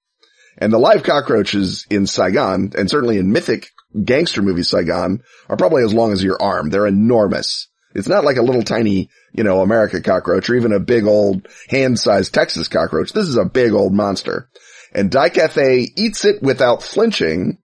And 0.57 0.73
the 0.73 0.79
live 0.79 1.03
cockroaches 1.03 1.85
in 1.89 2.07
Saigon 2.07 2.73
and 2.77 2.89
certainly 2.89 3.17
in 3.17 3.31
mythic 3.31 3.69
gangster 4.03 4.41
movie 4.41 4.63
Saigon 4.63 5.21
are 5.49 5.57
probably 5.57 5.83
as 5.83 5.93
long 5.93 6.11
as 6.11 6.23
your 6.23 6.41
arm. 6.41 6.69
They're 6.69 6.87
enormous. 6.87 7.67
It's 7.95 8.07
not 8.07 8.23
like 8.23 8.37
a 8.37 8.43
little 8.43 8.63
tiny, 8.63 9.09
you 9.33 9.43
know, 9.43 9.61
America 9.61 10.01
cockroach 10.01 10.49
or 10.49 10.55
even 10.55 10.73
a 10.73 10.79
big 10.79 11.05
old 11.05 11.47
hand-sized 11.69 12.33
Texas 12.33 12.67
cockroach. 12.67 13.11
This 13.11 13.27
is 13.27 13.37
a 13.37 13.45
big 13.45 13.73
old 13.73 13.93
monster. 13.93 14.49
And 14.93 15.09
Dai 15.09 15.29
Cathay 15.29 15.87
eats 15.95 16.25
it 16.25 16.41
without 16.41 16.83
flinching 16.83 17.57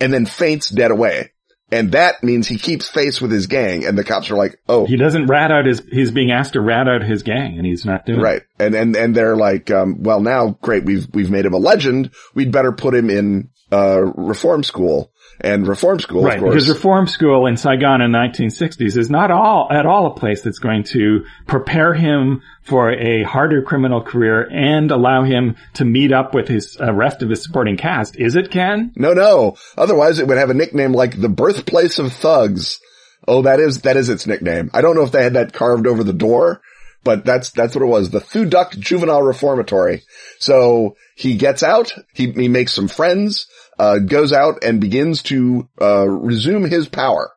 and 0.00 0.12
then 0.12 0.26
faints 0.26 0.70
dead 0.70 0.90
away. 0.90 1.32
And 1.70 1.92
that 1.92 2.22
means 2.22 2.48
he 2.48 2.56
keeps 2.56 2.88
face 2.88 3.20
with 3.20 3.30
his 3.30 3.46
gang 3.46 3.84
and 3.84 3.98
the 3.98 4.04
cops 4.04 4.30
are 4.30 4.36
like, 4.36 4.58
oh. 4.68 4.86
He 4.86 4.96
doesn't 4.96 5.26
rat 5.26 5.50
out 5.50 5.66
his, 5.66 5.82
he's 5.90 6.10
being 6.10 6.30
asked 6.30 6.54
to 6.54 6.62
rat 6.62 6.88
out 6.88 7.02
his 7.02 7.22
gang 7.22 7.58
and 7.58 7.66
he's 7.66 7.84
not 7.84 8.06
doing 8.06 8.20
it. 8.20 8.22
Right. 8.22 8.42
And, 8.58 8.74
and, 8.74 8.96
and 8.96 9.14
they're 9.14 9.36
like, 9.36 9.70
um, 9.70 10.02
well 10.02 10.20
now, 10.20 10.56
great, 10.62 10.84
we've, 10.84 11.06
we've 11.12 11.30
made 11.30 11.44
him 11.44 11.52
a 11.52 11.58
legend. 11.58 12.12
We'd 12.34 12.52
better 12.52 12.72
put 12.72 12.94
him 12.94 13.10
in, 13.10 13.50
uh, 13.70 14.00
reform 14.00 14.62
school 14.62 15.12
and 15.40 15.66
reform 15.66 16.00
school, 16.00 16.24
right, 16.24 16.34
of 16.34 16.40
course. 16.40 16.54
because 16.54 16.68
reform 16.68 17.06
school 17.06 17.46
in 17.46 17.56
Saigon 17.56 18.00
in 18.00 18.12
the 18.12 18.18
1960s 18.18 18.96
is 18.96 19.08
not 19.08 19.30
all 19.30 19.68
at 19.70 19.86
all 19.86 20.06
a 20.06 20.14
place 20.14 20.42
that's 20.42 20.58
going 20.58 20.82
to 20.84 21.24
prepare 21.46 21.94
him 21.94 22.42
for 22.62 22.90
a 22.90 23.22
harder 23.22 23.62
criminal 23.62 24.02
career 24.02 24.48
and 24.50 24.90
allow 24.90 25.22
him 25.22 25.56
to 25.74 25.84
meet 25.84 26.12
up 26.12 26.34
with 26.34 26.48
his 26.48 26.76
uh, 26.80 26.92
rest 26.92 27.22
of 27.22 27.30
his 27.30 27.42
supporting 27.42 27.76
cast. 27.76 28.16
Is 28.18 28.34
it, 28.34 28.50
Ken? 28.50 28.92
no, 28.96 29.12
no. 29.12 29.56
Otherwise 29.76 30.18
it 30.18 30.26
would 30.26 30.38
have 30.38 30.50
a 30.50 30.54
nickname 30.54 30.92
like 30.92 31.20
the 31.20 31.28
birthplace 31.28 31.98
of 31.98 32.12
thugs. 32.12 32.80
Oh, 33.26 33.42
that 33.42 33.60
is, 33.60 33.82
that 33.82 33.96
is 33.96 34.08
its 34.08 34.26
nickname. 34.26 34.70
I 34.72 34.80
don't 34.80 34.96
know 34.96 35.02
if 35.02 35.12
they 35.12 35.22
had 35.22 35.34
that 35.34 35.52
carved 35.52 35.86
over 35.86 36.02
the 36.02 36.12
door, 36.12 36.62
but 37.04 37.24
that's, 37.24 37.50
that's 37.50 37.74
what 37.74 37.82
it 37.82 37.86
was. 37.86 38.10
The 38.10 38.20
Thu 38.20 38.46
Duc 38.46 38.72
Juvenile 38.72 39.22
Reformatory. 39.22 40.02
So 40.38 40.96
he 41.14 41.36
gets 41.36 41.62
out, 41.62 41.92
he, 42.14 42.32
he 42.32 42.48
makes 42.48 42.72
some 42.72 42.88
friends, 42.88 43.46
uh, 43.78 43.98
goes 43.98 44.32
out 44.32 44.64
and 44.64 44.80
begins 44.80 45.22
to, 45.24 45.68
uh, 45.80 46.08
resume 46.08 46.68
his 46.68 46.88
power 46.88 47.30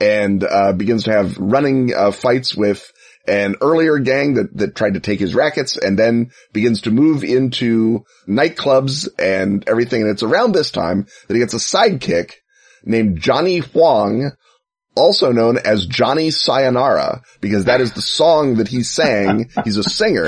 and, 0.00 0.42
uh, 0.42 0.72
begins 0.72 1.04
to 1.04 1.12
have 1.12 1.38
running, 1.38 1.94
uh, 1.94 2.10
fights 2.10 2.54
with 2.54 2.90
an 3.26 3.56
earlier 3.60 3.98
gang 3.98 4.34
that, 4.34 4.56
that 4.56 4.74
tried 4.74 4.94
to 4.94 5.00
take 5.00 5.18
his 5.18 5.34
rackets 5.34 5.76
and 5.76 5.98
then 5.98 6.30
begins 6.52 6.82
to 6.82 6.90
move 6.90 7.24
into 7.24 8.04
nightclubs 8.28 9.08
and 9.18 9.66
everything. 9.66 10.02
And 10.02 10.10
it's 10.10 10.22
around 10.22 10.52
this 10.52 10.70
time 10.70 11.06
that 11.26 11.34
he 11.34 11.40
gets 11.40 11.54
a 11.54 11.58
sidekick 11.58 12.32
named 12.84 13.20
Johnny 13.20 13.58
Huang, 13.58 14.32
also 14.94 15.32
known 15.32 15.58
as 15.58 15.86
Johnny 15.86 16.30
Sayonara, 16.30 17.22
because 17.40 17.64
that 17.64 17.80
is 17.80 17.92
the 17.92 18.02
song 18.02 18.56
that 18.56 18.68
he 18.68 18.82
sang. 18.82 19.50
He's 19.64 19.78
a 19.78 19.82
singer 19.82 20.26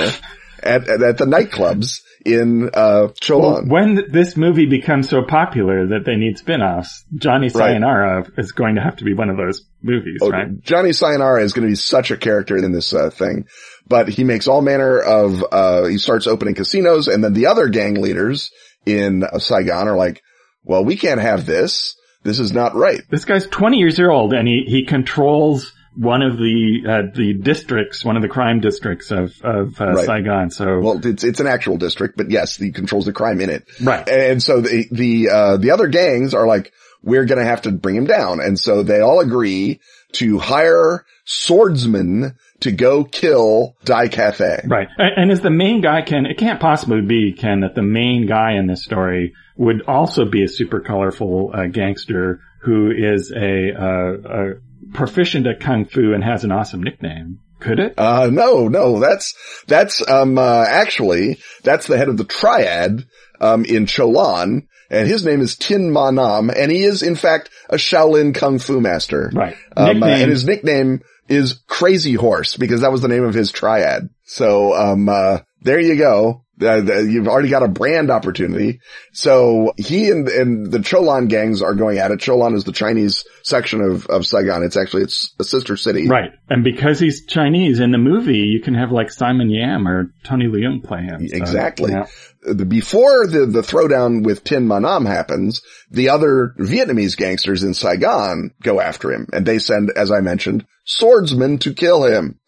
at, 0.63 0.89
at, 0.89 1.03
at 1.03 1.19
the 1.19 1.27
nightclubs 1.27 2.01
in, 2.27 2.71
uh, 2.75 3.09
Cholon. 3.21 3.69
When 3.69 4.11
this 4.11 4.37
movie 4.37 4.67
becomes 4.67 5.09
so 5.09 5.23
popular 5.23 5.87
that 5.89 6.05
they 6.05 6.17
need 6.17 6.39
spin-offs, 6.39 7.05
Johnny 7.15 7.49
Sayonara 7.49 8.27
is 8.37 8.53
going 8.53 8.75
to 8.75 8.81
have 8.83 8.97
to 8.97 9.05
be 9.05 9.15
one 9.15 9.31
of 9.31 9.37
those 9.37 9.65
movies, 9.83 10.19
Oh, 10.21 10.31
right? 10.31 10.61
Johnny 10.63 10.93
Sayonara 10.93 11.43
is 11.43 11.53
going 11.53 11.67
to 11.67 11.71
be 11.71 11.77
such 11.77 12.11
a 12.11 12.17
character 12.17 12.57
in 12.57 12.73
this 12.73 12.93
uh, 12.93 13.11
thing, 13.11 13.47
but 13.87 14.09
he 14.09 14.25
makes 14.25 14.49
all 14.49 14.61
manner 14.61 14.99
of, 14.99 15.45
uh, 15.53 15.85
he 15.85 15.99
starts 15.99 16.27
opening 16.27 16.55
casinos 16.55 17.09
and 17.09 17.23
then 17.23 17.33
the 17.33 17.47
other 17.47 17.69
gang 17.69 18.01
leaders 18.03 18.51
in 18.85 19.23
uh, 19.25 19.39
Saigon 19.39 19.89
are 19.89 19.97
like, 19.97 20.23
well, 20.65 20.85
we 20.85 20.97
can't 20.97 21.21
have 21.21 21.47
this. 21.47 21.95
This 22.25 22.41
is 22.41 22.51
not 22.53 22.75
right. 22.75 23.01
This 23.09 23.25
guy's 23.25 23.47
20 23.47 23.77
years 23.77 24.01
old 24.01 24.33
and 24.33 24.49
he, 24.49 24.65
he 24.67 24.85
controls 24.85 25.73
one 25.97 26.23
of 26.23 26.37
the, 26.37 26.83
uh, 26.89 27.17
the 27.17 27.35
districts, 27.35 28.05
one 28.05 28.17
of 28.17 28.23
the 28.23 28.29
crime 28.29 28.61
districts 28.61 29.11
of, 29.11 29.33
of, 29.43 29.81
uh, 29.81 29.93
Right. 29.93 30.07
Saigon. 30.07 30.51
So, 30.51 30.81
Well, 30.81 31.07
it's, 31.07 31.25
it's 31.25 31.41
an 31.41 31.47
actual 31.47 31.79
district, 31.79 32.17
but 32.17 32.31
yes, 32.31 32.57
he 32.57 32.71
controls 32.71 33.07
the 33.07 33.13
crime 33.13 33.41
in 33.41 33.51
it. 33.51 33.65
right. 33.83 34.07
And 34.09 34.43
so 34.43 34.61
the, 34.61 34.87
the, 34.91 35.29
uh, 35.31 35.57
the 35.57 35.71
other 35.71 35.87
gangs 35.87 36.35
are 36.35 36.47
like, 36.47 36.73
we're 37.03 37.25
going 37.25 37.39
to 37.39 37.45
have 37.45 37.63
to 37.63 37.73
bring 37.73 37.97
him 37.97 38.07
down. 38.07 38.41
And 38.41 38.59
so 38.59 38.83
they 38.83 39.01
all 39.01 39.21
agree 39.21 39.81
to 40.13 40.39
hire 40.39 41.05
swordsmen 41.25 42.37
to 42.61 42.73
go 42.73 43.05
kill 43.05 43.77
Dai 43.85 44.09
Cathay. 44.09 44.63
Right. 44.67 44.89
And, 44.99 45.13
and 45.17 45.31
is 45.31 45.41
the 45.41 45.51
main 45.51 45.81
guy 45.81 46.03
Ken, 46.03 46.27
it 46.27 46.39
can't 46.39 46.61
possibly 46.61 47.03
be 47.03 47.33
Ken 47.33 47.61
that 47.61 47.75
the 47.75 47.83
main 47.83 48.27
guy 48.27 48.53
in 48.53 48.67
this 48.67 48.83
story 48.85 49.35
would 49.57 49.83
also 49.83 50.25
be 50.25 50.43
a 50.43 50.49
super 50.49 50.81
colorful 50.81 51.51
uh, 51.55 51.67
gangster 51.67 52.41
who 52.63 52.91
is 52.91 53.33
a, 53.33 53.73
uh, 53.73 54.29
a 54.29 54.53
proficient 54.93 55.47
at 55.47 55.61
kung 55.61 55.85
fu 55.85 56.13
and 56.13 56.25
has 56.25 56.45
an 56.45 56.53
awesome 56.53 56.83
nickname. 56.83 57.41
Could 57.61 57.79
it? 57.79 57.95
Uh, 57.97 58.29
no, 58.31 58.69
no, 58.69 59.01
that's, 59.01 59.35
that's, 59.67 60.07
um, 60.09 60.37
uh, 60.39 60.65
actually, 60.69 61.39
that's 61.63 61.87
the 61.87 61.97
head 61.97 62.09
of 62.09 62.19
the 62.19 62.25
triad, 62.25 63.07
um, 63.41 63.65
in 63.65 63.87
Cholon, 63.87 64.67
and 64.91 65.09
his 65.09 65.25
name 65.25 65.41
is 65.41 65.57
Tin 65.57 65.91
Ma 65.91 66.11
Nam, 66.11 66.51
and 66.51 66.71
he 66.71 66.85
is, 66.85 67.03
in 67.03 67.17
fact, 67.17 67.51
a 67.69 67.77
Shaolin 67.77 68.35
Kung 68.35 68.59
Fu 68.59 68.81
master. 68.81 69.31
Right. 69.35 69.57
Um, 69.77 70.03
uh, 70.03 70.07
and 70.07 70.31
his 70.31 70.45
nickname 70.45 71.01
is 71.29 71.55
Crazy 71.67 72.15
Horse, 72.15 72.57
because 72.57 72.83
that 72.83 72.93
was 72.93 73.03
the 73.03 73.09
name 73.09 73.25
of 73.25 73.35
his 73.35 73.51
triad. 73.51 74.11
So, 74.25 74.75
um, 74.75 75.09
uh, 75.09 75.39
there 75.63 75.81
you 75.81 75.97
go. 75.97 76.45
Uh, 76.61 77.01
you've 77.01 77.29
already 77.29 77.51
got 77.51 77.63
a 77.63 77.69
brand 77.69 78.11
opportunity. 78.11 78.81
So 79.13 79.73
he 79.77 80.11
and, 80.11 80.27
and 80.29 80.71
the 80.71 80.79
Cholon 80.79 81.29
gangs 81.29 81.61
are 81.61 81.75
going 81.75 81.99
at 81.99 82.11
it. 82.11 82.21
Cholon 82.21 82.55
is 82.55 82.65
the 82.65 82.73
Chinese 82.73 83.27
section 83.43 83.83
of, 83.83 84.07
of 84.07 84.27
Saigon. 84.27 84.63
It's 84.63 84.77
actually, 84.77 85.03
it's 85.03 85.35
a 85.39 85.45
sister 85.45 85.77
city. 85.77 86.09
Right. 86.09 86.33
And 86.49 86.65
because 86.65 86.99
he's 86.99 87.27
Chinese 87.27 87.81
in 87.81 87.91
the 87.91 87.99
movie, 87.99 88.39
you 88.39 88.61
can 88.61 88.75
have 88.75 88.91
like 88.91 89.11
Simon 89.11 89.51
Yam 89.51 89.87
or 89.87 90.13
Tony 90.25 90.47
Leung 90.47 90.83
play 90.83 91.03
him. 91.03 91.29
So, 91.29 91.37
Exactly. 91.37 91.93
yeah. 91.93 92.07
Before 92.55 93.27
the, 93.27 93.45
the 93.47 93.63
throwdown 93.63 94.25
with 94.25 94.45
Tin 94.45 94.67
Manam 94.67 95.07
happens, 95.07 95.63
the 95.91 96.11
other 96.11 96.55
Vietnamese 96.59 97.17
gangsters 97.17 97.65
in 97.65 97.75
Saigon 97.75 98.53
go 98.63 98.81
after 98.81 99.13
him 99.13 99.27
and 99.33 99.45
they 99.45 99.59
send, 99.59 99.91
as 99.91 100.11
I 100.13 100.21
mentioned, 100.21 100.65
swordsmen 100.85 101.59
to 101.59 101.75
kill 101.75 102.05
him. 102.05 102.39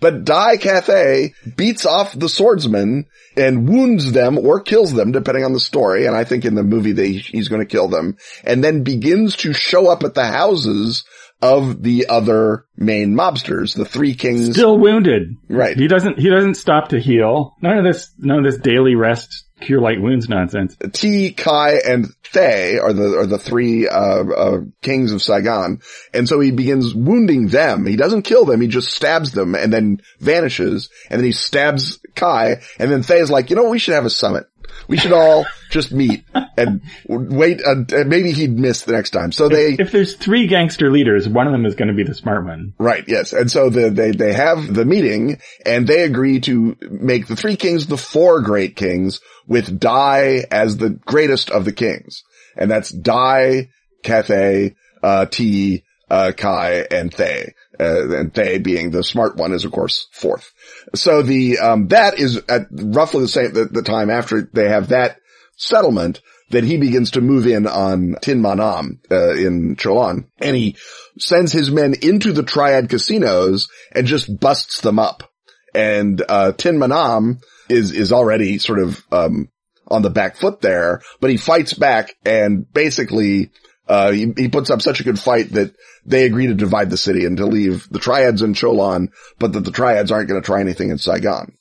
But 0.00 0.24
Dai 0.24 0.56
Cathay 0.56 1.34
beats 1.56 1.86
off 1.86 2.18
the 2.18 2.28
swordsmen 2.28 3.06
and 3.36 3.68
wounds 3.68 4.12
them 4.12 4.38
or 4.38 4.60
kills 4.60 4.92
them 4.92 5.12
depending 5.12 5.44
on 5.44 5.52
the 5.52 5.60
story. 5.60 6.06
And 6.06 6.14
I 6.14 6.24
think 6.24 6.44
in 6.44 6.54
the 6.54 6.62
movie 6.62 6.92
they, 6.92 7.12
he's 7.12 7.48
going 7.48 7.62
to 7.62 7.66
kill 7.66 7.88
them 7.88 8.16
and 8.44 8.62
then 8.62 8.82
begins 8.82 9.36
to 9.36 9.52
show 9.52 9.88
up 9.88 10.04
at 10.04 10.14
the 10.14 10.26
houses 10.26 11.04
of 11.42 11.82
the 11.82 12.08
other 12.08 12.64
main 12.76 13.14
mobsters, 13.14 13.74
the 13.74 13.84
three 13.84 14.14
kings. 14.14 14.52
Still 14.52 14.78
wounded. 14.78 15.36
Right. 15.48 15.76
He 15.76 15.86
doesn't, 15.86 16.18
he 16.18 16.30
doesn't 16.30 16.54
stop 16.54 16.88
to 16.88 17.00
heal. 17.00 17.54
None 17.60 17.78
of 17.78 17.84
this, 17.84 18.10
none 18.18 18.38
of 18.38 18.44
this 18.44 18.58
daily 18.58 18.94
rest, 18.94 19.45
cure 19.60 19.80
light 19.80 20.00
wounds 20.00 20.28
nonsense. 20.28 20.76
T, 20.92 21.32
Kai, 21.32 21.80
and 21.86 22.08
Thay 22.32 22.78
are 22.78 22.92
the 22.92 23.18
are 23.18 23.26
the 23.26 23.38
three 23.38 23.88
uh, 23.88 24.24
uh, 24.24 24.60
kings 24.82 25.12
of 25.12 25.22
Saigon, 25.22 25.80
and 26.12 26.28
so 26.28 26.40
he 26.40 26.50
begins 26.50 26.94
wounding 26.94 27.48
them. 27.48 27.86
He 27.86 27.96
doesn't 27.96 28.22
kill 28.22 28.44
them; 28.44 28.60
he 28.60 28.68
just 28.68 28.92
stabs 28.92 29.32
them 29.32 29.54
and 29.54 29.72
then 29.72 30.02
vanishes. 30.20 30.90
And 31.08 31.20
then 31.20 31.24
he 31.26 31.32
stabs 31.32 31.98
Kai, 32.14 32.62
and 32.78 32.90
then 32.90 33.02
Thay 33.02 33.20
is 33.20 33.30
like, 33.30 33.50
"You 33.50 33.56
know, 33.56 33.68
we 33.68 33.78
should 33.78 33.94
have 33.94 34.04
a 34.04 34.10
summit. 34.10 34.46
We 34.88 34.96
should 34.96 35.12
all 35.12 35.46
just 35.70 35.92
meet 35.92 36.24
and 36.56 36.82
wait. 37.08 37.60
Uh, 37.64 37.84
and 37.92 38.08
maybe 38.08 38.32
he'd 38.32 38.58
miss 38.58 38.82
the 38.82 38.92
next 38.92 39.10
time." 39.10 39.32
So 39.32 39.48
they 39.48 39.76
If 39.78 39.92
there's 39.92 40.14
three 40.14 40.46
gangster 40.46 40.90
leaders, 40.90 41.28
one 41.28 41.46
of 41.46 41.52
them 41.52 41.66
is 41.66 41.74
going 41.74 41.88
to 41.88 41.94
be 41.94 42.04
the 42.04 42.14
smart 42.14 42.44
one. 42.44 42.74
Right, 42.78 43.04
yes. 43.06 43.32
And 43.32 43.50
so 43.50 43.70
the, 43.70 43.90
they, 43.90 44.10
they 44.10 44.32
have 44.32 44.72
the 44.72 44.84
meeting 44.84 45.40
and 45.64 45.86
they 45.86 46.02
agree 46.02 46.40
to 46.40 46.76
make 46.80 47.26
the 47.26 47.36
three 47.36 47.56
kings 47.56 47.86
the 47.86 47.96
four 47.96 48.40
great 48.42 48.76
kings 48.76 49.20
with 49.46 49.78
Dai 49.78 50.44
as 50.50 50.76
the 50.76 50.90
greatest 50.90 51.50
of 51.50 51.64
the 51.64 51.72
kings. 51.72 52.22
And 52.56 52.70
that's 52.70 52.90
Dai, 52.90 53.70
Cathay, 54.02 54.74
uh, 55.02 55.26
T, 55.26 55.84
uh, 56.10 56.32
Kai, 56.36 56.86
and 56.90 57.12
Thay. 57.12 57.54
Uh, 57.78 58.16
and 58.16 58.34
Thay 58.34 58.58
being 58.58 58.90
the 58.90 59.04
smart 59.04 59.36
one 59.36 59.52
is 59.52 59.64
of 59.64 59.72
course 59.72 60.08
fourth. 60.12 60.52
So 60.94 61.22
the, 61.22 61.58
um, 61.58 61.88
that 61.88 62.18
is 62.18 62.38
at 62.48 62.66
roughly 62.70 63.22
the 63.22 63.28
same, 63.28 63.52
the, 63.52 63.64
the 63.66 63.82
time 63.82 64.10
after 64.10 64.48
they 64.52 64.68
have 64.68 64.88
that 64.88 65.18
settlement 65.56 66.20
that 66.50 66.64
he 66.64 66.76
begins 66.76 67.12
to 67.12 67.20
move 67.20 67.46
in 67.46 67.66
on 67.66 68.16
Tin 68.22 68.40
Manam, 68.40 68.98
uh, 69.10 69.34
in 69.34 69.76
Cholon. 69.76 70.28
And 70.38 70.56
he 70.56 70.76
sends 71.18 71.52
his 71.52 71.70
men 71.70 71.94
into 72.00 72.32
the 72.32 72.44
Triad 72.44 72.88
casinos 72.88 73.68
and 73.92 74.06
just 74.06 74.38
busts 74.38 74.80
them 74.80 74.98
up. 74.98 75.28
And, 75.74 76.22
uh, 76.28 76.52
Tin 76.52 76.78
Manam 76.78 77.42
is, 77.68 77.90
is 77.90 78.12
already 78.12 78.58
sort 78.58 78.78
of, 78.78 79.04
um, 79.10 79.48
on 79.88 80.02
the 80.02 80.10
back 80.10 80.36
foot 80.36 80.60
there, 80.60 81.00
but 81.20 81.30
he 81.30 81.36
fights 81.36 81.72
back 81.72 82.14
and 82.24 82.70
basically, 82.72 83.50
uh, 83.88 84.10
he, 84.10 84.32
he 84.36 84.48
puts 84.48 84.70
up 84.70 84.82
such 84.82 85.00
a 85.00 85.04
good 85.04 85.18
fight 85.18 85.52
that 85.52 85.74
they 86.04 86.24
agree 86.24 86.46
to 86.48 86.54
divide 86.54 86.90
the 86.90 86.96
city 86.96 87.24
and 87.24 87.36
to 87.36 87.46
leave 87.46 87.88
the 87.90 87.98
Triads 87.98 88.42
in 88.42 88.54
Cholon, 88.54 89.08
but 89.38 89.52
that 89.52 89.64
the 89.64 89.70
Triads 89.70 90.10
aren't 90.10 90.28
going 90.28 90.40
to 90.40 90.46
try 90.46 90.60
anything 90.60 90.90
in 90.90 90.98
Saigon. 90.98 91.52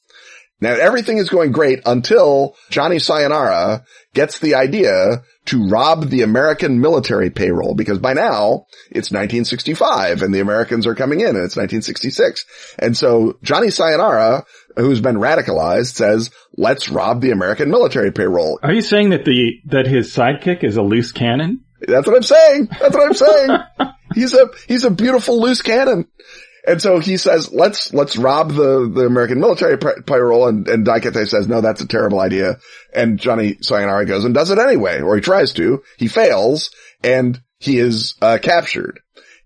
Now 0.62 0.74
everything 0.74 1.18
is 1.18 1.30
going 1.30 1.52
great 1.52 1.82
until 1.86 2.56
Johnny 2.70 2.98
Sayonara 2.98 3.84
gets 4.14 4.40
the 4.40 4.56
idea 4.56 5.24
to 5.48 5.68
rob 5.68 6.06
the 6.06 6.22
American 6.22 6.80
military 6.80 7.30
payroll 7.30 7.76
because 7.76 8.00
by 8.00 8.14
now 8.14 8.66
it's 8.90 9.12
1965 9.12 10.22
and 10.22 10.34
the 10.34 10.40
Americans 10.40 10.88
are 10.88 10.96
coming 10.96 11.20
in 11.20 11.28
and 11.28 11.44
it's 11.44 11.58
1966. 11.58 12.46
And 12.80 12.96
so 12.96 13.38
Johnny 13.44 13.70
Sayonara, 13.70 14.46
who's 14.78 15.02
been 15.02 15.18
radicalized 15.18 15.94
says, 15.94 16.32
let's 16.56 16.90
rob 16.90 17.22
the 17.22 17.32
American 17.32 17.70
military 17.70 18.12
payroll. 18.12 18.58
Are 18.64 18.74
you 18.74 18.82
saying 18.82 19.10
that 19.10 19.26
the, 19.26 19.60
that 19.66 19.88
his 19.88 20.16
sidekick 20.16 20.64
is 20.64 20.78
a 20.78 20.82
loose 20.82 21.12
cannon? 21.12 21.66
That's 21.88 22.08
what 22.08 22.16
I'm 22.16 22.24
saying. 22.24 22.68
That's 22.80 22.96
what 22.96 23.08
I'm 23.08 23.14
saying. 23.14 23.60
he's 24.16 24.34
a, 24.34 24.50
he's 24.68 24.84
a 24.84 24.92
beautiful 24.92 25.42
loose 25.42 25.62
cannon. 25.62 26.08
And 26.68 26.82
so 26.82 27.00
he 27.00 27.18
says, 27.18 27.54
let's, 27.54 27.94
let's 27.94 28.18
rob 28.18 28.52
the, 28.52 28.90
the 28.92 29.06
American 29.06 29.40
military 29.40 29.78
payroll. 29.78 30.48
And, 30.48 30.68
and 30.68 30.84
Dai 30.84 31.00
Cathay 31.00 31.26
says, 31.26 31.48
no, 31.48 31.62
that's 31.62 31.82
a 31.82 31.88
terrible 31.88 32.20
idea. 32.20 32.58
And 32.94 33.20
Johnny 33.20 33.58
Sayonara 33.62 34.06
goes 34.06 34.26
and 34.26 34.34
does 34.34 34.50
it 34.50 34.58
anyway, 34.58 35.02
or 35.02 35.16
he 35.16 35.22
tries 35.22 35.54
to. 35.54 35.84
He 35.98 36.08
fails 36.08 36.72
and 37.04 37.40
he 37.60 37.78
is, 37.78 38.16
uh, 38.22 38.40
captured. 38.42 39.00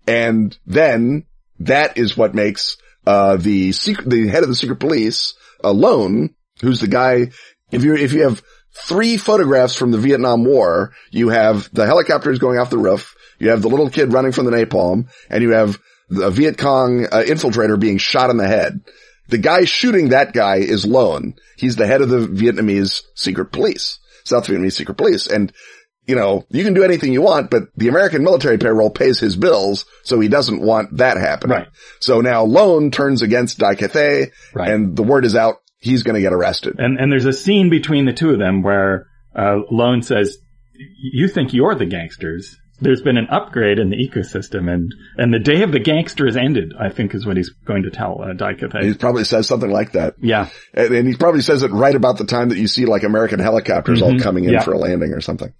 And 0.06 0.56
then 0.66 1.26
that 1.60 1.98
is 1.98 2.16
what 2.16 2.34
makes, 2.34 2.78
uh, 3.06 3.36
the 3.36 3.72
secret, 3.72 4.08
the 4.08 4.28
head 4.28 4.42
of 4.42 4.48
the 4.48 4.56
secret 4.56 4.80
police 4.80 5.34
alone, 5.62 6.34
who's 6.62 6.80
the 6.80 6.88
guy, 6.88 7.30
if 7.70 7.84
you, 7.84 7.94
if 7.96 8.14
you 8.14 8.22
have 8.22 8.42
three 8.86 9.16
photographs 9.16 9.74
from 9.76 9.90
the 9.90 9.98
Vietnam 9.98 10.44
War, 10.44 10.92
you 11.10 11.28
have 11.28 11.68
the 11.72 11.86
helicopters 11.86 12.38
going 12.38 12.58
off 12.58 12.70
the 12.70 12.78
roof, 12.78 13.14
you 13.38 13.50
have 13.50 13.62
the 13.62 13.68
little 13.68 13.88
kid 13.90 14.12
running 14.12 14.32
from 14.32 14.44
the 14.46 14.50
napalm, 14.52 15.08
and 15.28 15.42
you 15.42 15.50
have 15.50 15.78
the 16.08 16.30
Viet 16.30 16.58
Cong 16.58 17.04
uh, 17.06 17.22
infiltrator 17.26 17.78
being 17.78 17.98
shot 17.98 18.30
in 18.30 18.36
the 18.36 18.46
head. 18.46 18.80
The 19.28 19.38
guy 19.38 19.64
shooting 19.64 20.08
that 20.08 20.32
guy 20.32 20.56
is 20.56 20.84
Loan. 20.84 21.34
He's 21.56 21.76
the 21.76 21.86
head 21.86 22.00
of 22.02 22.08
the 22.08 22.26
Vietnamese 22.26 23.02
secret 23.14 23.52
police, 23.52 24.00
South 24.24 24.46
Vietnamese 24.46 24.72
secret 24.72 24.96
police. 24.96 25.28
And, 25.28 25.52
you 26.04 26.16
know, 26.16 26.44
you 26.50 26.64
can 26.64 26.74
do 26.74 26.82
anything 26.82 27.12
you 27.12 27.22
want, 27.22 27.48
but 27.48 27.68
the 27.76 27.86
American 27.86 28.24
military 28.24 28.58
payroll 28.58 28.90
pays 28.90 29.20
his 29.20 29.36
bills, 29.36 29.84
so 30.02 30.18
he 30.18 30.26
doesn't 30.28 30.60
want 30.60 30.96
that 30.96 31.16
happening. 31.16 31.58
Right. 31.58 31.68
So 32.00 32.20
now 32.20 32.42
Loan 32.42 32.90
turns 32.90 33.22
against 33.22 33.58
Dai 33.58 33.76
Cathay, 33.76 34.32
Right. 34.52 34.68
and 34.70 34.96
the 34.96 35.04
word 35.04 35.24
is 35.24 35.36
out, 35.36 35.58
he's 35.80 36.02
gonna 36.02 36.20
get 36.20 36.32
arrested. 36.32 36.78
And, 36.78 36.98
and 36.98 37.10
there's 37.10 37.24
a 37.24 37.32
scene 37.32 37.70
between 37.70 38.04
the 38.04 38.12
two 38.12 38.30
of 38.30 38.38
them 38.38 38.62
where, 38.62 39.08
uh, 39.34 39.60
Loan 39.70 40.02
says, 40.02 40.38
you 40.74 41.28
think 41.28 41.52
you're 41.52 41.74
the 41.74 41.86
gangsters. 41.86 42.58
There's 42.80 43.02
been 43.02 43.16
an 43.16 43.28
upgrade 43.30 43.78
in 43.78 43.90
the 43.90 43.96
ecosystem 43.96 44.72
and, 44.72 44.94
and 45.16 45.32
the 45.32 45.38
day 45.38 45.62
of 45.62 45.72
the 45.72 45.78
gangsters 45.80 46.36
ended, 46.36 46.72
I 46.78 46.88
think 46.88 47.14
is 47.14 47.26
what 47.26 47.36
he's 47.36 47.50
going 47.64 47.82
to 47.82 47.90
tell, 47.90 48.22
uh, 48.22 48.32
He 48.82 48.94
probably 48.94 49.24
says 49.24 49.46
something 49.46 49.70
like 49.70 49.92
that. 49.92 50.14
Yeah. 50.20 50.48
And, 50.72 50.94
and 50.94 51.08
he 51.08 51.14
probably 51.14 51.42
says 51.42 51.62
it 51.62 51.70
right 51.72 51.94
about 51.94 52.18
the 52.18 52.24
time 52.24 52.48
that 52.48 52.58
you 52.58 52.66
see 52.68 52.86
like 52.86 53.02
American 53.02 53.38
helicopters 53.38 54.02
all 54.02 54.18
coming 54.18 54.44
in 54.44 54.50
Mm-hmm. 54.50 54.54
Yeah. 54.54 54.62
for 54.64 54.72
a 54.72 54.78
landing 54.78 55.12
or 55.12 55.20
something. 55.20 55.52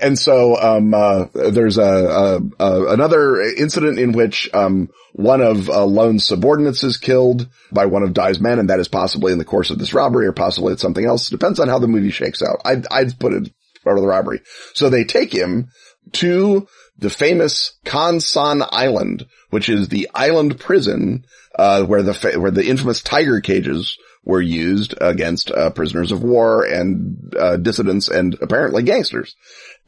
And 0.00 0.18
so, 0.18 0.56
um, 0.60 0.94
uh, 0.94 1.26
there's 1.34 1.78
a, 1.78 1.82
a, 1.82 2.40
a, 2.64 2.92
another 2.92 3.40
incident 3.40 3.98
in 3.98 4.12
which, 4.12 4.48
um, 4.54 4.90
one 5.14 5.40
of 5.40 5.68
uh, 5.68 5.84
Loan's 5.84 6.24
subordinates 6.24 6.84
is 6.84 6.96
killed 6.96 7.48
by 7.72 7.86
one 7.86 8.04
of 8.04 8.12
Dai's 8.12 8.38
men, 8.38 8.60
and 8.60 8.70
that 8.70 8.78
is 8.78 8.86
possibly 8.86 9.32
in 9.32 9.38
the 9.38 9.44
course 9.44 9.70
of 9.70 9.78
this 9.78 9.92
robbery 9.92 10.26
or 10.26 10.32
possibly 10.32 10.74
it's 10.74 10.82
something 10.82 11.04
else. 11.04 11.28
Depends 11.28 11.58
on 11.58 11.66
how 11.68 11.80
the 11.80 11.88
movie 11.88 12.10
shakes 12.10 12.40
out. 12.42 12.60
I'd, 12.64 12.86
I'd 12.88 13.18
put 13.18 13.32
it 13.32 13.50
part 13.82 13.98
of 13.98 14.02
the 14.02 14.08
robbery. 14.08 14.42
So 14.74 14.90
they 14.90 15.04
take 15.04 15.32
him 15.32 15.70
to 16.14 16.66
the 16.98 17.10
famous 17.10 17.78
Con 17.84 18.20
Son 18.20 18.62
Island, 18.70 19.26
which 19.50 19.68
is 19.68 19.88
the 19.88 20.08
island 20.14 20.58
prison, 20.58 21.24
uh, 21.58 21.84
where 21.84 22.02
the, 22.02 22.14
fa- 22.14 22.38
where 22.40 22.50
the 22.50 22.66
infamous 22.66 23.02
tiger 23.02 23.40
cages 23.40 23.96
were 24.24 24.42
used 24.42 24.94
against, 25.00 25.50
uh, 25.50 25.70
prisoners 25.70 26.12
of 26.12 26.22
war 26.22 26.64
and, 26.64 27.34
uh, 27.38 27.56
dissidents 27.56 28.08
and 28.08 28.36
apparently 28.42 28.82
gangsters. 28.82 29.34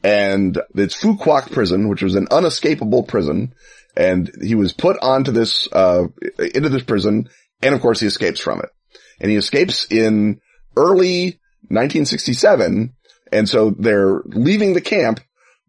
And 0.03 0.59
it's 0.75 1.01
Quoc 1.01 1.51
prison, 1.51 1.89
which 1.89 2.01
was 2.01 2.15
an 2.15 2.27
unescapable 2.31 3.03
prison. 3.03 3.53
And 3.95 4.31
he 4.41 4.55
was 4.55 4.73
put 4.73 4.97
onto 5.01 5.31
this, 5.31 5.67
uh, 5.71 6.07
into 6.39 6.69
this 6.69 6.83
prison. 6.83 7.29
And 7.61 7.75
of 7.75 7.81
course 7.81 7.99
he 7.99 8.07
escapes 8.07 8.39
from 8.39 8.59
it. 8.59 8.69
And 9.19 9.29
he 9.29 9.37
escapes 9.37 9.85
in 9.91 10.39
early 10.75 11.39
1967. 11.67 12.93
And 13.31 13.49
so 13.49 13.69
they're 13.71 14.21
leaving 14.25 14.73
the 14.73 14.81
camp, 14.81 15.19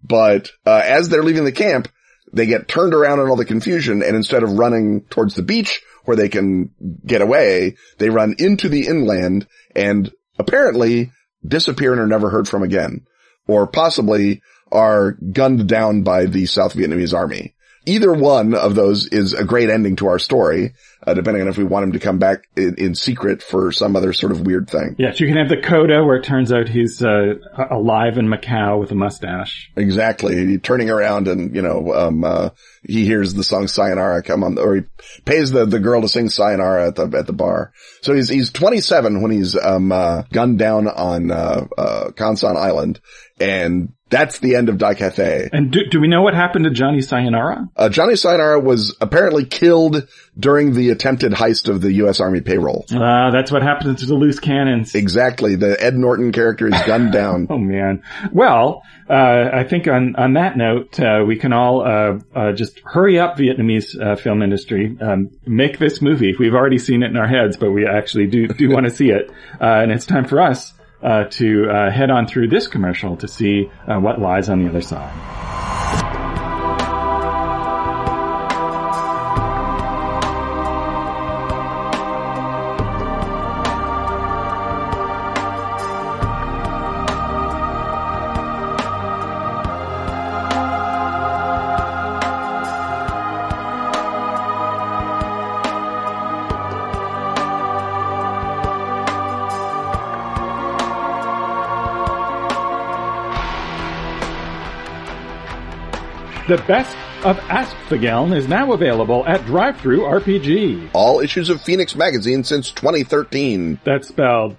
but, 0.03 0.51
uh, 0.67 0.83
as 0.85 1.09
they're 1.09 1.23
leaving 1.23 1.45
the 1.45 1.53
camp, 1.53 1.89
they 2.33 2.47
get 2.47 2.69
turned 2.69 2.95
around 2.95 3.21
in 3.21 3.29
all 3.29 3.37
the 3.37 3.45
confusion. 3.45 4.03
And 4.03 4.17
instead 4.17 4.43
of 4.43 4.59
running 4.59 5.03
towards 5.11 5.35
the 5.35 5.43
beach 5.43 5.83
where 6.05 6.17
they 6.17 6.29
can 6.29 6.71
get 7.07 7.21
away, 7.21 7.77
they 7.99 8.11
run 8.11 8.35
into 8.39 8.69
the 8.69 8.87
inland 8.87 9.47
and 9.77 10.11
apparently 10.39 11.13
disappear 11.47 11.93
and 11.93 12.01
are 12.01 12.07
never 12.07 12.31
heard 12.31 12.49
from 12.49 12.63
again 12.63 13.07
or 13.47 13.67
possibly 13.67 14.43
are 14.71 15.13
gunned 15.13 15.69
down 15.69 16.03
by 16.03 16.27
the 16.27 16.47
South 16.47 16.75
Vietnamese 16.75 17.15
army. 17.15 17.55
Either 17.85 18.13
one 18.13 18.55
of 18.55 18.75
those 18.75 19.07
is 19.07 19.33
a 19.33 19.45
great 19.45 19.69
ending 19.69 19.97
to 19.97 20.07
our 20.07 20.19
story, 20.19 20.75
uh, 21.05 21.15
depending 21.15 21.43
on 21.43 21.49
if 21.49 21.59
we 21.59 21.65
want 21.65 21.85
him 21.85 21.93
to 21.93 21.99
come 21.99 22.19
back 22.19 22.45
in, 22.57 22.77
in 22.77 22.95
secret 22.95 23.43
for 23.43 23.73
some 23.73 23.97
other 23.97 24.13
sort 24.13 24.31
of 24.31 24.43
weird 24.43 24.71
thing. 24.71 24.95
Yes, 24.99 25.19
you 25.19 25.27
can 25.27 25.37
have 25.37 25.49
the 25.49 25.61
coda 25.61 26.05
where 26.05 26.17
it 26.17 26.25
turns 26.25 26.53
out 26.53 26.69
he's, 26.69 27.03
uh, 27.03 27.35
alive 27.71 28.19
in 28.19 28.29
Macau 28.29 28.79
with 28.79 28.93
a 28.93 28.95
mustache. 28.95 29.71
Exactly. 29.77 30.47
He 30.47 30.59
turning 30.59 30.91
around 30.91 31.27
and, 31.27 31.55
you 31.55 31.63
know, 31.63 31.93
um, 31.93 32.23
uh, 32.23 32.51
he 32.85 33.05
hears 33.05 33.35
the 33.35 33.45
song 33.45 33.67
Sayonara 33.67 34.23
come 34.23 34.45
on, 34.45 34.59
or 34.59 34.77
he 34.77 34.83
pays 35.25 35.51
the, 35.51 35.67
the 35.67 35.81
girl 35.81 36.03
to 36.03 36.09
sing 36.09 36.29
Sayonara 36.29 36.89
at 36.89 36.95
the, 36.95 37.19
at 37.19 37.27
the 37.27 37.33
bar. 37.33 37.73
So 38.03 38.15
he's, 38.15 38.29
he's 38.29 38.51
27 38.53 39.23
when 39.23 39.33
he's, 39.33 39.59
um, 39.59 39.91
uh, 39.91 40.23
gunned 40.33 40.59
down 40.59 40.87
on, 40.87 41.31
uh, 41.33 41.67
uh, 41.77 42.11
Con 42.13 42.37
Son 42.37 42.57
Island. 42.57 43.01
And 43.41 43.93
that's 44.13 44.39
the 44.41 44.57
end 44.57 44.69
of 44.69 44.77
Dai 44.77 44.95
Cathay. 44.95 45.49
And 45.53 45.73
do, 45.73 45.87
do 45.91 45.99
we 45.99 46.07
know 46.07 46.21
what 46.21 46.35
happened 46.35 46.67
to 46.67 46.71
Johnny 46.71 47.01
Sayonara? 47.01 47.69
Uh, 47.75 47.89
Johnny 47.89 48.15
Sayonara 48.15 48.61
was 48.61 48.95
apparently 49.01 49.47
killed 49.47 50.07
during 50.39 50.75
the 50.75 50.91
attempted 50.91 51.33
heist 51.33 51.69
of 51.69 51.81
the 51.81 51.93
U.S. 51.95 52.21
Army 52.21 52.43
payroll. 52.43 52.85
Uh, 52.93 53.31
that's 53.31 53.51
what 53.51 53.63
happens 53.63 54.01
to 54.01 54.07
the 54.07 54.15
loose 54.15 54.39
cannons. 54.39 54.95
Exactly. 54.95 55.57
The 55.57 55.83
Ed 55.83 55.97
Norton 55.97 56.31
character 56.31 56.69
is 56.69 56.81
gunned 56.87 57.13
down. 57.23 57.47
Oh 57.49 57.57
man. 57.57 58.03
Well, 58.31 58.83
uh, 59.09 59.49
I 59.53 59.65
think 59.65 59.89
on, 59.89 60.15
on 60.17 60.35
that 60.35 60.59
note, 60.59 61.01
uh, 61.01 61.25
we 61.27 61.37
can 61.37 61.55
all, 61.55 61.81
uh, 61.83 62.19
uh, 62.35 62.53
just 62.53 62.81
hurry 62.85 63.19
up 63.19 63.39
Vietnamese, 63.39 63.99
uh, 63.99 64.17
film 64.17 64.43
industry, 64.43 64.95
um, 65.01 65.31
make 65.47 65.79
this 65.79 66.03
movie. 66.03 66.35
We've 66.39 66.55
already 66.55 66.79
seen 66.79 67.03
it 67.03 67.11
in 67.11 67.17
our 67.17 67.27
heads, 67.27 67.57
but 67.57 67.71
we 67.71 67.87
actually 67.87 68.27
do, 68.27 68.47
do 68.49 68.71
want 68.71 68.85
to 68.85 68.91
see 68.91 69.09
it. 69.09 69.31
Uh, 69.59 69.65
and 69.83 69.91
it's 69.91 70.05
time 70.05 70.27
for 70.27 70.41
us, 70.41 70.75
uh, 71.03 71.25
to, 71.25 71.69
uh, 71.71 71.91
head 71.91 72.11
on 72.11 72.27
through 72.27 72.49
this 72.49 72.67
commercial 72.67 73.17
to 73.17 73.29
see, 73.29 73.71
uh, 73.87 73.99
what 73.99 74.21
lies 74.21 74.49
on 74.49 74.63
the 74.63 74.69
other 74.69 74.83
side. 74.83 75.52
The 106.53 106.63
best 106.65 106.95
of 107.25 107.39
Ask 107.49 107.75
the 107.89 107.97
Geln 107.97 108.37
is 108.37 108.47
now 108.47 108.75
available 108.75 109.25
at 109.27 109.43
Drive-Thru 109.47 110.01
RPG. 110.01 110.91
All 110.93 111.21
issues 111.21 111.49
of 111.49 111.63
Fenix 111.63 111.97
magazine 111.97 112.45
since 112.45 112.71
2013 112.73 113.81
That's 113.85 114.09
spelled 114.09 114.59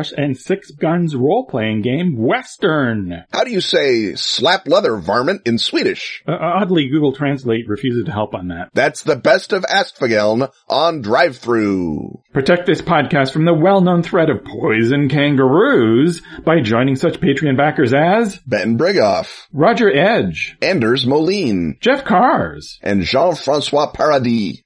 And 0.09 0.35
Six 0.37 0.71
Guns 0.71 1.15
role-playing 1.15 1.83
game 1.83 2.17
Western. 2.17 3.25
How 3.31 3.43
do 3.43 3.51
you 3.51 3.61
say 3.61 4.15
slap 4.15 4.67
leather 4.67 4.95
varmint 4.97 5.41
in 5.45 5.59
Swedish? 5.59 6.23
Uh, 6.27 6.37
oddly, 6.39 6.87
Google 6.87 7.13
Translate 7.13 7.67
refuses 7.67 8.05
to 8.05 8.11
help 8.11 8.33
on 8.33 8.47
that. 8.47 8.69
That's 8.73 9.03
the 9.03 9.15
best 9.15 9.53
of 9.53 9.63
Åskfageln 9.63 10.51
on 10.67 11.01
drive-through. 11.01 12.21
Protect 12.33 12.65
this 12.65 12.81
podcast 12.81 13.33
from 13.33 13.45
the 13.45 13.53
well-known 13.53 14.01
threat 14.01 14.29
of 14.29 14.43
poison 14.45 15.09
kangaroos 15.09 16.21
by 16.45 16.61
joining 16.61 16.95
such 16.95 17.19
Patreon 17.19 17.57
backers 17.57 17.93
as 17.93 18.39
Ben 18.47 18.77
Brigoff, 18.77 19.47
Roger 19.53 19.91
Edge, 19.93 20.57
Anders 20.61 21.05
Moline, 21.05 21.77
Jeff 21.81 22.05
Cars, 22.05 22.79
and 22.81 23.03
Jean-Francois 23.03 23.91
Paradis. 23.91 24.61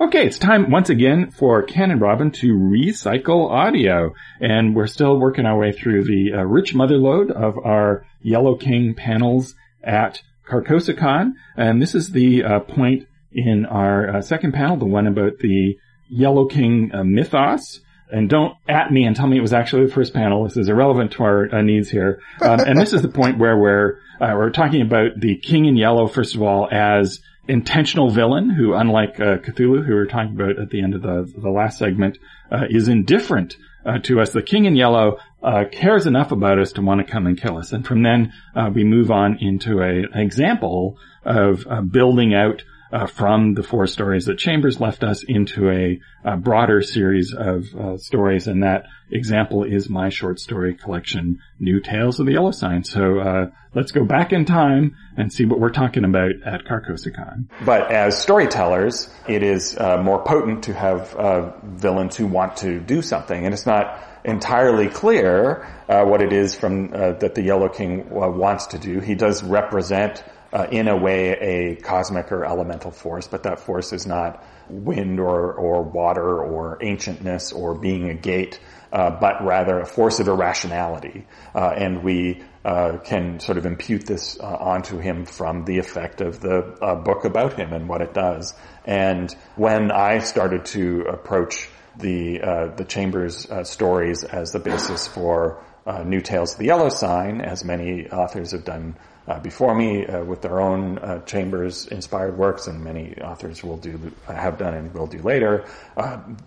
Okay, 0.00 0.24
it's 0.24 0.38
time 0.38 0.70
once 0.70 0.90
again 0.90 1.32
for 1.32 1.60
Ken 1.64 1.90
and 1.90 2.00
Robin 2.00 2.30
to 2.30 2.54
recycle 2.54 3.50
audio. 3.50 4.14
And 4.40 4.76
we're 4.76 4.86
still 4.86 5.18
working 5.18 5.44
our 5.44 5.58
way 5.58 5.72
through 5.72 6.04
the 6.04 6.34
uh, 6.34 6.44
rich 6.44 6.72
motherlode 6.72 7.32
of 7.32 7.58
our 7.58 8.06
Yellow 8.22 8.54
King 8.54 8.94
panels 8.94 9.56
at 9.82 10.22
CarcosaCon. 10.48 11.32
And 11.56 11.82
this 11.82 11.96
is 11.96 12.12
the 12.12 12.44
uh, 12.44 12.60
point 12.60 13.08
in 13.32 13.66
our 13.66 14.18
uh, 14.18 14.22
second 14.22 14.52
panel, 14.52 14.76
the 14.76 14.84
one 14.84 15.08
about 15.08 15.40
the 15.40 15.76
Yellow 16.08 16.46
King 16.46 16.92
uh, 16.94 17.02
mythos. 17.02 17.80
And 18.12 18.30
don't 18.30 18.54
at 18.68 18.92
me 18.92 19.04
and 19.04 19.16
tell 19.16 19.26
me 19.26 19.36
it 19.36 19.42
was 19.42 19.52
actually 19.52 19.86
the 19.86 19.92
first 19.92 20.14
panel. 20.14 20.44
This 20.44 20.56
is 20.56 20.68
irrelevant 20.68 21.10
to 21.12 21.24
our 21.24 21.52
uh, 21.52 21.60
needs 21.60 21.90
here. 21.90 22.20
Um, 22.40 22.60
and 22.60 22.78
this 22.78 22.92
is 22.92 23.02
the 23.02 23.08
point 23.08 23.38
where 23.38 23.58
we're 23.58 23.98
uh, 24.20 24.32
we're 24.36 24.50
talking 24.50 24.80
about 24.80 25.18
the 25.18 25.38
King 25.38 25.64
in 25.64 25.76
Yellow 25.76 26.06
first 26.06 26.36
of 26.36 26.42
all 26.42 26.68
as 26.70 27.20
intentional 27.48 28.10
villain 28.10 28.50
who, 28.50 28.74
unlike 28.74 29.18
uh, 29.18 29.38
Cthulhu, 29.38 29.84
who 29.84 29.88
we 29.88 29.94
were 29.94 30.06
talking 30.06 30.34
about 30.34 30.58
at 30.58 30.70
the 30.70 30.82
end 30.82 30.94
of 30.94 31.02
the 31.02 31.32
the 31.36 31.50
last 31.50 31.78
segment, 31.78 32.18
uh, 32.50 32.66
is 32.68 32.88
indifferent 32.88 33.56
uh, 33.84 33.98
to 34.00 34.20
us. 34.20 34.32
The 34.32 34.42
King 34.42 34.66
in 34.66 34.76
Yellow 34.76 35.18
uh, 35.42 35.64
cares 35.70 36.06
enough 36.06 36.30
about 36.30 36.58
us 36.58 36.72
to 36.72 36.82
want 36.82 37.04
to 37.04 37.10
come 37.10 37.26
and 37.26 37.40
kill 37.40 37.56
us, 37.56 37.72
and 37.72 37.86
from 37.86 38.02
then 38.02 38.32
uh, 38.54 38.70
we 38.72 38.84
move 38.84 39.10
on 39.10 39.38
into 39.40 39.80
a, 39.80 40.04
an 40.12 40.20
example 40.20 40.98
of 41.24 41.66
uh, 41.68 41.80
building 41.80 42.34
out. 42.34 42.62
From 43.08 43.54
the 43.54 43.62
four 43.62 43.86
stories 43.86 44.26
that 44.26 44.38
Chambers 44.38 44.80
left 44.80 45.04
us 45.04 45.22
into 45.22 45.70
a, 45.70 46.00
a 46.24 46.36
broader 46.36 46.82
series 46.82 47.34
of 47.34 48.00
stories, 48.00 48.46
and 48.46 48.62
that 48.62 48.84
example 49.10 49.64
is 49.64 49.88
my 49.88 50.08
short 50.08 50.38
story 50.38 50.74
collection, 50.74 51.38
New 51.58 51.80
Tales 51.80 52.20
of 52.20 52.26
the 52.26 52.32
Yellow 52.32 52.50
Sign. 52.52 52.84
So 52.84 53.50
let's 53.74 53.92
go 53.92 54.04
back 54.04 54.32
in 54.32 54.44
time 54.44 54.96
and 55.16 55.32
see 55.32 55.44
what 55.44 55.60
we're 55.60 55.70
talking 55.70 56.04
about 56.04 56.32
at 56.44 56.64
CarcosaCon. 56.64 57.48
But 57.64 57.90
as 57.90 58.20
storytellers, 58.20 59.10
it 59.28 59.42
is 59.42 59.76
uh, 59.76 59.98
more 60.02 60.22
potent 60.24 60.64
to 60.64 60.74
have 60.74 61.14
uh, 61.14 61.52
villains 61.62 62.16
who 62.16 62.26
want 62.26 62.58
to 62.58 62.80
do 62.80 63.02
something, 63.02 63.44
and 63.44 63.52
it's 63.52 63.66
not 63.66 64.04
entirely 64.24 64.88
clear 64.88 65.66
uh, 65.88 66.04
what 66.04 66.20
it 66.20 66.32
is 66.32 66.54
from 66.54 66.92
uh, 66.92 67.12
that 67.12 67.34
the 67.34 67.42
Yellow 67.42 67.68
King 67.68 68.08
uh, 68.10 68.28
wants 68.28 68.66
to 68.68 68.78
do. 68.78 69.00
He 69.00 69.14
does 69.14 69.42
represent, 69.42 70.22
uh, 70.52 70.66
in 70.70 70.88
a 70.88 70.96
way, 70.96 71.30
a 71.30 71.76
cosmic 71.76 72.32
or 72.32 72.44
elemental 72.44 72.90
force, 72.90 73.28
but 73.28 73.42
that 73.42 73.60
force 73.60 73.92
is 73.92 74.06
not 74.06 74.44
wind 74.68 75.18
or 75.20 75.52
or 75.52 75.82
water 75.82 76.42
or 76.42 76.78
ancientness 76.80 77.52
or 77.52 77.74
being 77.74 78.08
a 78.10 78.14
gate. 78.14 78.60
Uh, 78.90 79.10
but 79.10 79.44
rather 79.44 79.80
a 79.80 79.84
force 79.84 80.18
of 80.18 80.28
irrationality. 80.28 81.26
Uh, 81.54 81.74
and 81.76 82.02
we 82.02 82.42
uh, 82.64 82.96
can 83.04 83.38
sort 83.38 83.58
of 83.58 83.66
impute 83.66 84.06
this 84.06 84.40
uh, 84.40 84.46
onto 84.46 84.98
him 84.98 85.26
from 85.26 85.66
the 85.66 85.76
effect 85.76 86.22
of 86.22 86.40
the 86.40 86.60
uh, 86.80 86.94
book 86.94 87.26
about 87.26 87.52
him 87.52 87.74
and 87.74 87.86
what 87.86 88.00
it 88.00 88.14
does. 88.14 88.54
And 88.86 89.30
when 89.56 89.90
I 89.90 90.20
started 90.20 90.64
to 90.66 91.02
approach 91.02 91.68
the 91.98 92.40
uh, 92.40 92.66
the 92.76 92.84
Chambers 92.86 93.46
stories 93.68 94.24
as 94.24 94.52
the 94.52 94.58
basis 94.58 95.06
for 95.06 95.62
New 96.06 96.22
Tales 96.22 96.52
of 96.54 96.58
the 96.58 96.66
Yellow 96.66 96.88
Sign, 96.88 97.42
as 97.42 97.64
many 97.64 98.08
authors 98.08 98.52
have 98.52 98.64
done 98.64 98.96
before 99.42 99.74
me 99.74 100.06
with 100.26 100.42
their 100.42 100.60
own 100.60 101.22
Chambers 101.26 101.86
inspired 101.86 102.38
works, 102.38 102.66
and 102.66 102.82
many 102.82 103.14
authors 103.20 103.62
will 103.62 103.76
do 103.76 104.12
have 104.26 104.58
done 104.58 104.74
and 104.74 104.94
will 104.94 105.06
do 105.06 105.20
later, 105.22 105.66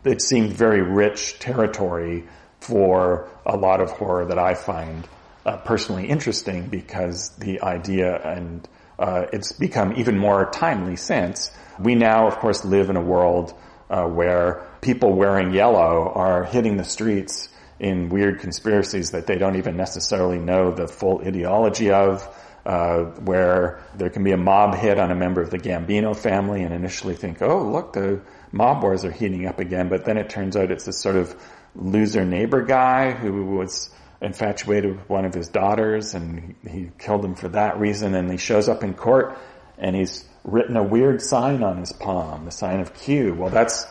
it 0.03 0.21
seemed 0.21 0.53
very 0.53 0.81
rich 0.81 1.39
territory 1.39 2.23
for 2.61 3.29
a 3.45 3.57
lot 3.57 3.81
of 3.81 3.91
horror 3.91 4.25
that 4.25 4.39
I 4.39 4.53
find 4.53 5.07
uh, 5.45 5.57
personally 5.57 6.07
interesting 6.07 6.67
because 6.67 7.29
the 7.37 7.61
idea 7.61 8.15
and 8.21 8.67
uh, 8.99 9.25
it's 9.33 9.51
become 9.53 9.93
even 9.97 10.17
more 10.17 10.49
timely 10.51 10.95
since 10.95 11.51
we 11.79 11.95
now, 11.95 12.27
of 12.27 12.37
course, 12.37 12.63
live 12.63 12.91
in 12.91 12.95
a 12.95 13.01
world 13.01 13.53
uh, 13.89 14.05
where 14.05 14.67
people 14.81 15.13
wearing 15.13 15.51
yellow 15.51 16.11
are 16.13 16.43
hitting 16.43 16.77
the 16.77 16.83
streets 16.83 17.49
in 17.79 18.09
weird 18.09 18.39
conspiracies 18.39 19.11
that 19.11 19.25
they 19.25 19.37
don't 19.37 19.55
even 19.55 19.75
necessarily 19.75 20.37
know 20.37 20.71
the 20.71 20.87
full 20.87 21.21
ideology 21.25 21.89
of. 21.89 22.27
Uh, 22.63 23.05
where 23.21 23.81
there 23.95 24.11
can 24.11 24.23
be 24.23 24.33
a 24.33 24.37
mob 24.37 24.75
hit 24.75 24.99
on 24.99 25.09
a 25.09 25.15
member 25.15 25.41
of 25.41 25.49
the 25.49 25.57
Gambino 25.57 26.15
family 26.15 26.61
and 26.61 26.71
initially 26.71 27.15
think, 27.15 27.41
oh, 27.41 27.67
look, 27.67 27.93
the 27.93 28.21
mob 28.51 28.83
wars 28.83 29.03
are 29.03 29.09
heating 29.11 29.47
up 29.47 29.59
again. 29.59 29.89
But 29.89 30.05
then 30.05 30.17
it 30.17 30.29
turns 30.29 30.55
out 30.55 30.69
it's 30.69 30.85
this 30.85 30.99
sort 30.99 31.15
of 31.15 31.35
loser 31.75 32.23
neighbor 32.23 32.61
guy 32.61 33.13
who 33.13 33.45
was 33.45 33.89
infatuated 34.21 34.97
with 34.97 35.09
one 35.09 35.25
of 35.25 35.33
his 35.33 35.47
daughters 35.47 36.13
and 36.13 36.55
he 36.69 36.91
killed 36.99 37.25
him 37.25 37.33
for 37.33 37.49
that 37.49 37.79
reason 37.79 38.13
and 38.13 38.29
he 38.29 38.37
shows 38.37 38.69
up 38.69 38.83
in 38.83 38.93
court 38.93 39.35
and 39.79 39.95
he's 39.95 40.23
written 40.43 40.77
a 40.77 40.83
weird 40.83 41.21
sign 41.21 41.63
on 41.63 41.77
his 41.77 41.91
palm, 41.91 42.45
the 42.45 42.51
sign 42.51 42.79
of 42.79 42.93
Q. 42.93 43.33
Well, 43.33 43.49
that's, 43.49 43.85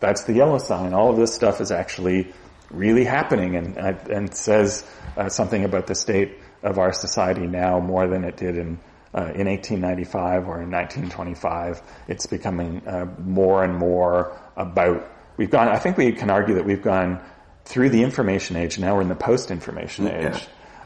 that's 0.00 0.24
the 0.24 0.32
yellow 0.32 0.58
sign. 0.58 0.94
All 0.94 1.10
of 1.10 1.16
this 1.16 1.34
stuff 1.34 1.60
is 1.60 1.70
actually 1.70 2.32
really 2.70 3.04
happening 3.04 3.56
and, 3.56 3.76
and 3.76 4.34
says 4.34 4.84
uh, 5.16 5.28
something 5.28 5.64
about 5.64 5.86
the 5.86 5.94
state 5.94 6.38
of 6.64 6.78
our 6.78 6.92
society 6.92 7.46
now 7.46 7.78
more 7.78 8.08
than 8.08 8.24
it 8.24 8.36
did 8.36 8.56
in 8.56 8.80
uh, 9.14 9.30
in 9.36 9.46
1895 9.46 10.48
or 10.48 10.60
in 10.60 10.72
1925. 10.72 11.80
It's 12.08 12.26
becoming 12.26 12.86
uh, 12.86 13.06
more 13.20 13.62
and 13.62 13.76
more 13.76 14.36
about. 14.56 15.08
We've 15.36 15.50
gone. 15.50 15.68
I 15.68 15.78
think 15.78 15.96
we 15.96 16.10
can 16.12 16.30
argue 16.30 16.56
that 16.56 16.64
we've 16.64 16.82
gone 16.82 17.20
through 17.64 17.90
the 17.90 18.02
information 18.02 18.56
age. 18.56 18.78
Now 18.78 18.96
we're 18.96 19.02
in 19.02 19.08
the 19.08 19.14
post-information 19.14 20.08
age. 20.08 20.34
Yeah. 20.34 20.40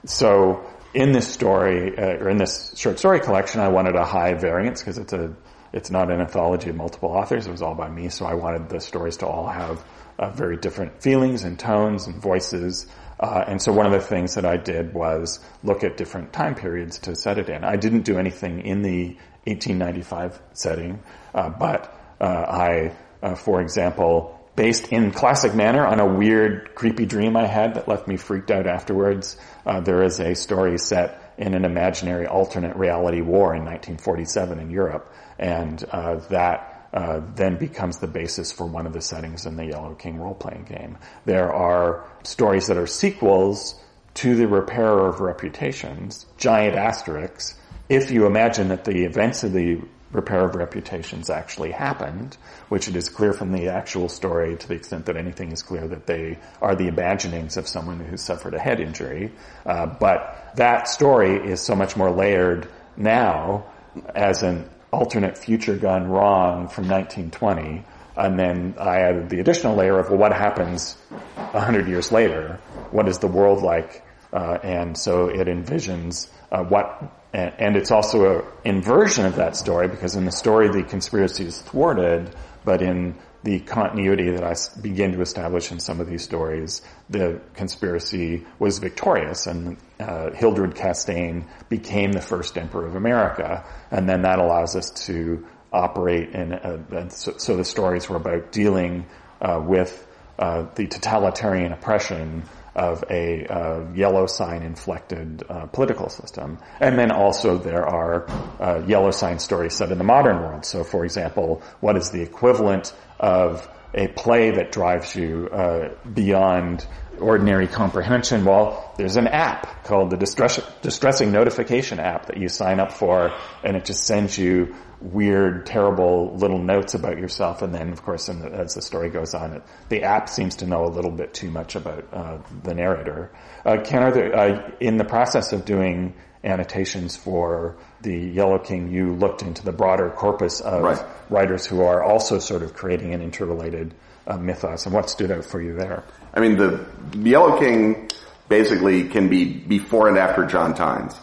So 0.04 0.66
in 0.94 1.12
this 1.12 1.26
story, 1.26 1.96
uh, 1.96 2.22
or 2.22 2.28
in 2.28 2.36
this 2.36 2.74
short 2.76 2.98
story 2.98 3.20
collection, 3.20 3.60
I 3.60 3.68
wanted 3.68 3.96
a 3.96 4.04
high 4.04 4.34
variance 4.34 4.80
because 4.80 4.98
it's 4.98 5.12
a, 5.12 5.34
it's 5.72 5.90
not 5.90 6.10
an 6.10 6.20
anthology 6.20 6.70
of 6.70 6.76
multiple 6.76 7.10
authors. 7.10 7.46
It 7.46 7.50
was 7.50 7.62
all 7.62 7.74
by 7.74 7.88
me. 7.88 8.10
So 8.10 8.26
I 8.26 8.34
wanted 8.34 8.68
the 8.68 8.80
stories 8.80 9.16
to 9.18 9.26
all 9.26 9.48
have 9.48 9.84
uh, 10.18 10.30
very 10.30 10.56
different 10.56 11.02
feelings 11.02 11.44
and 11.44 11.58
tones 11.58 12.06
and 12.06 12.20
voices. 12.20 12.86
Uh, 13.20 13.44
and 13.46 13.60
so 13.60 13.72
one 13.72 13.86
of 13.86 13.92
the 13.92 14.00
things 14.00 14.34
that 14.34 14.44
I 14.44 14.56
did 14.56 14.94
was 14.94 15.40
look 15.64 15.82
at 15.82 15.96
different 15.96 16.32
time 16.32 16.54
periods 16.54 16.98
to 17.00 17.16
set 17.16 17.38
it 17.38 17.48
in. 17.48 17.64
I 17.64 17.76
didn't 17.76 18.02
do 18.02 18.18
anything 18.18 18.60
in 18.60 18.82
the 18.82 19.16
1895 19.44 20.40
setting, 20.52 21.02
uh, 21.34 21.50
but 21.50 21.92
uh, 22.20 22.24
I, 22.24 22.96
uh, 23.22 23.34
for 23.34 23.60
example, 23.60 24.38
based 24.54 24.88
in 24.88 25.12
classic 25.12 25.54
manner 25.54 25.86
on 25.86 26.00
a 26.00 26.06
weird, 26.06 26.74
creepy 26.74 27.06
dream 27.06 27.36
I 27.36 27.46
had 27.46 27.74
that 27.74 27.88
left 27.88 28.08
me 28.08 28.16
freaked 28.16 28.50
out 28.50 28.66
afterwards. 28.66 29.36
Uh, 29.64 29.80
there 29.80 30.02
is 30.02 30.18
a 30.20 30.34
story 30.34 30.78
set 30.78 31.34
in 31.38 31.54
an 31.54 31.64
imaginary 31.64 32.26
alternate 32.26 32.76
reality 32.76 33.20
war 33.20 33.54
in 33.54 33.64
1947 33.64 34.58
in 34.58 34.70
Europe, 34.70 35.12
and 35.38 35.82
uh, 35.92 36.16
that 36.30 36.67
uh, 36.92 37.20
then 37.34 37.56
becomes 37.56 37.98
the 37.98 38.06
basis 38.06 38.50
for 38.50 38.66
one 38.66 38.86
of 38.86 38.92
the 38.92 39.00
settings 39.00 39.46
in 39.46 39.56
the 39.56 39.66
Yellow 39.66 39.94
King 39.94 40.18
role-playing 40.18 40.64
game. 40.64 40.98
There 41.24 41.52
are 41.52 42.04
stories 42.22 42.66
that 42.68 42.76
are 42.76 42.86
sequels 42.86 43.78
to 44.14 44.34
the 44.34 44.48
Repairer 44.48 45.08
of 45.08 45.20
Reputations, 45.20 46.26
giant 46.38 46.76
asterisks. 46.76 47.56
If 47.88 48.10
you 48.10 48.26
imagine 48.26 48.68
that 48.68 48.84
the 48.84 49.04
events 49.04 49.44
of 49.44 49.52
the 49.52 49.80
repair 50.10 50.44
of 50.44 50.54
reputations 50.54 51.28
actually 51.28 51.70
happened, 51.70 52.36
which 52.68 52.88
it 52.88 52.96
is 52.96 53.08
clear 53.08 53.32
from 53.32 53.52
the 53.52 53.68
actual 53.68 54.08
story 54.08 54.56
to 54.56 54.68
the 54.68 54.74
extent 54.74 55.06
that 55.06 55.16
anything 55.16 55.52
is 55.52 55.62
clear 55.62 55.86
that 55.86 56.06
they 56.06 56.38
are 56.62 56.74
the 56.74 56.88
imaginings 56.88 57.56
of 57.56 57.68
someone 57.68 58.00
who 58.00 58.16
suffered 58.16 58.54
a 58.54 58.58
head 58.58 58.80
injury. 58.80 59.30
Uh, 59.66 59.86
but 59.86 60.52
that 60.56 60.88
story 60.88 61.36
is 61.36 61.60
so 61.60 61.74
much 61.74 61.96
more 61.96 62.10
layered 62.10 62.68
now 62.96 63.66
as 64.14 64.42
an 64.42 64.68
alternate 64.92 65.36
future 65.36 65.76
gone 65.76 66.08
wrong 66.08 66.68
from 66.68 66.88
1920. 66.88 67.84
And 68.16 68.38
then 68.38 68.74
I 68.78 69.00
added 69.00 69.28
the 69.28 69.40
additional 69.40 69.76
layer 69.76 69.98
of, 69.98 70.08
well, 70.08 70.18
what 70.18 70.32
happens 70.32 70.96
a 71.36 71.60
hundred 71.60 71.88
years 71.88 72.10
later? 72.10 72.58
What 72.90 73.08
is 73.08 73.18
the 73.18 73.28
world 73.28 73.62
like? 73.62 74.04
Uh, 74.32 74.58
and 74.62 74.98
so 74.98 75.28
it 75.28 75.46
envisions 75.46 76.28
uh, 76.50 76.62
what 76.64 77.02
and, 77.32 77.52
and 77.58 77.76
it's 77.76 77.90
also 77.90 78.40
an 78.40 78.44
inversion 78.64 79.26
of 79.26 79.36
that 79.36 79.56
story 79.56 79.88
because 79.88 80.16
in 80.16 80.24
the 80.24 80.32
story 80.32 80.68
the 80.68 80.82
conspiracy 80.82 81.44
is 81.44 81.60
thwarted, 81.60 82.34
but 82.64 82.82
in 82.82 83.14
the 83.44 83.60
continuity 83.60 84.30
that 84.30 84.42
I 84.42 84.54
begin 84.80 85.12
to 85.12 85.20
establish 85.20 85.70
in 85.70 85.78
some 85.78 86.00
of 86.00 86.08
these 86.08 86.22
stories, 86.22 86.82
the 87.08 87.40
conspiracy 87.54 88.44
was 88.58 88.78
victorious 88.78 89.46
and 89.46 89.76
uh, 90.00 90.30
Hildred 90.32 90.74
Castaigne 90.74 91.42
became 91.68 92.12
the 92.12 92.20
first 92.20 92.58
emperor 92.58 92.86
of 92.86 92.96
America. 92.96 93.64
And 93.90 94.08
then 94.08 94.22
that 94.22 94.38
allows 94.38 94.74
us 94.74 94.90
to 95.06 95.46
operate 95.72 96.30
in, 96.30 96.52
a, 96.52 97.10
so, 97.10 97.34
so, 97.36 97.56
the 97.56 97.64
stories 97.64 98.08
were 98.08 98.16
about 98.16 98.52
dealing 98.52 99.06
uh, 99.40 99.62
with 99.64 100.06
uh, 100.38 100.66
the 100.74 100.86
totalitarian 100.86 101.72
oppression 101.72 102.42
of 102.74 103.02
a 103.10 103.44
uh, 103.46 103.92
yellow 103.92 104.26
sign 104.26 104.62
inflected 104.62 105.42
uh, 105.48 105.66
political 105.66 106.08
system. 106.08 106.58
And 106.80 106.96
then 106.96 107.10
also 107.10 107.58
there 107.58 107.84
are 107.84 108.28
uh, 108.60 108.84
yellow 108.86 109.10
sign 109.10 109.40
stories 109.40 109.74
set 109.74 109.90
in 109.90 109.98
the 109.98 110.04
modern 110.04 110.40
world. 110.40 110.64
So 110.64 110.84
for 110.84 111.04
example, 111.04 111.60
what 111.80 111.96
is 111.96 112.10
the 112.10 112.22
equivalent 112.22 112.94
of 113.18 113.68
a 113.94 114.08
play 114.08 114.50
that 114.50 114.72
drives 114.72 115.14
you 115.14 115.48
uh, 115.48 115.94
beyond 116.12 116.86
ordinary 117.18 117.66
comprehension? 117.66 118.44
Well, 118.44 118.94
there's 118.96 119.16
an 119.16 119.26
app 119.26 119.84
called 119.84 120.10
the 120.10 120.16
distress, 120.16 120.60
distressing 120.82 121.32
notification 121.32 121.98
app 121.98 122.26
that 122.26 122.36
you 122.36 122.48
sign 122.48 122.80
up 122.80 122.92
for 122.92 123.32
and 123.64 123.76
it 123.76 123.84
just 123.84 124.04
sends 124.04 124.38
you 124.38 124.74
weird, 125.00 125.66
terrible 125.66 126.34
little 126.36 126.58
notes 126.58 126.94
about 126.94 127.18
yourself. 127.18 127.62
And 127.62 127.74
then, 127.74 127.90
of 127.92 128.02
course, 128.02 128.26
the, 128.26 128.50
as 128.52 128.74
the 128.74 128.82
story 128.82 129.10
goes 129.10 129.34
on, 129.34 129.54
it, 129.54 129.62
the 129.88 130.02
app 130.02 130.28
seems 130.28 130.56
to 130.56 130.66
know 130.66 130.84
a 130.84 130.90
little 130.90 131.12
bit 131.12 131.34
too 131.34 131.50
much 131.50 131.76
about 131.76 132.12
uh, 132.12 132.38
the 132.64 132.74
narrator. 132.74 133.32
Uh, 133.64 133.78
Ken, 133.84 134.02
are 134.02 134.12
there, 134.12 134.36
uh, 134.36 134.70
in 134.80 134.96
the 134.96 135.04
process 135.04 135.52
of 135.52 135.64
doing 135.64 136.14
annotations 136.48 137.16
for 137.16 137.76
the 138.00 138.16
Yellow 138.16 138.58
King, 138.58 138.90
you 138.90 139.14
looked 139.14 139.42
into 139.42 139.64
the 139.64 139.72
broader 139.72 140.10
corpus 140.10 140.60
of 140.60 140.82
right. 140.82 141.04
writers 141.30 141.66
who 141.66 141.82
are 141.82 142.02
also 142.02 142.38
sort 142.38 142.62
of 142.62 142.74
creating 142.74 143.14
an 143.14 143.22
interrelated 143.22 143.94
uh, 144.26 144.36
mythos. 144.36 144.86
And 144.86 144.94
what 144.94 145.10
stood 145.10 145.30
out 145.30 145.44
for 145.44 145.60
you 145.60 145.74
there? 145.74 146.04
I 146.34 146.40
mean, 146.40 146.56
the 146.56 146.86
Yellow 147.14 147.58
King 147.58 148.10
basically 148.48 149.08
can 149.08 149.28
be 149.28 149.44
before 149.44 150.08
and 150.08 150.18
after 150.18 150.46
John 150.46 150.74
Tynes. 150.74 151.14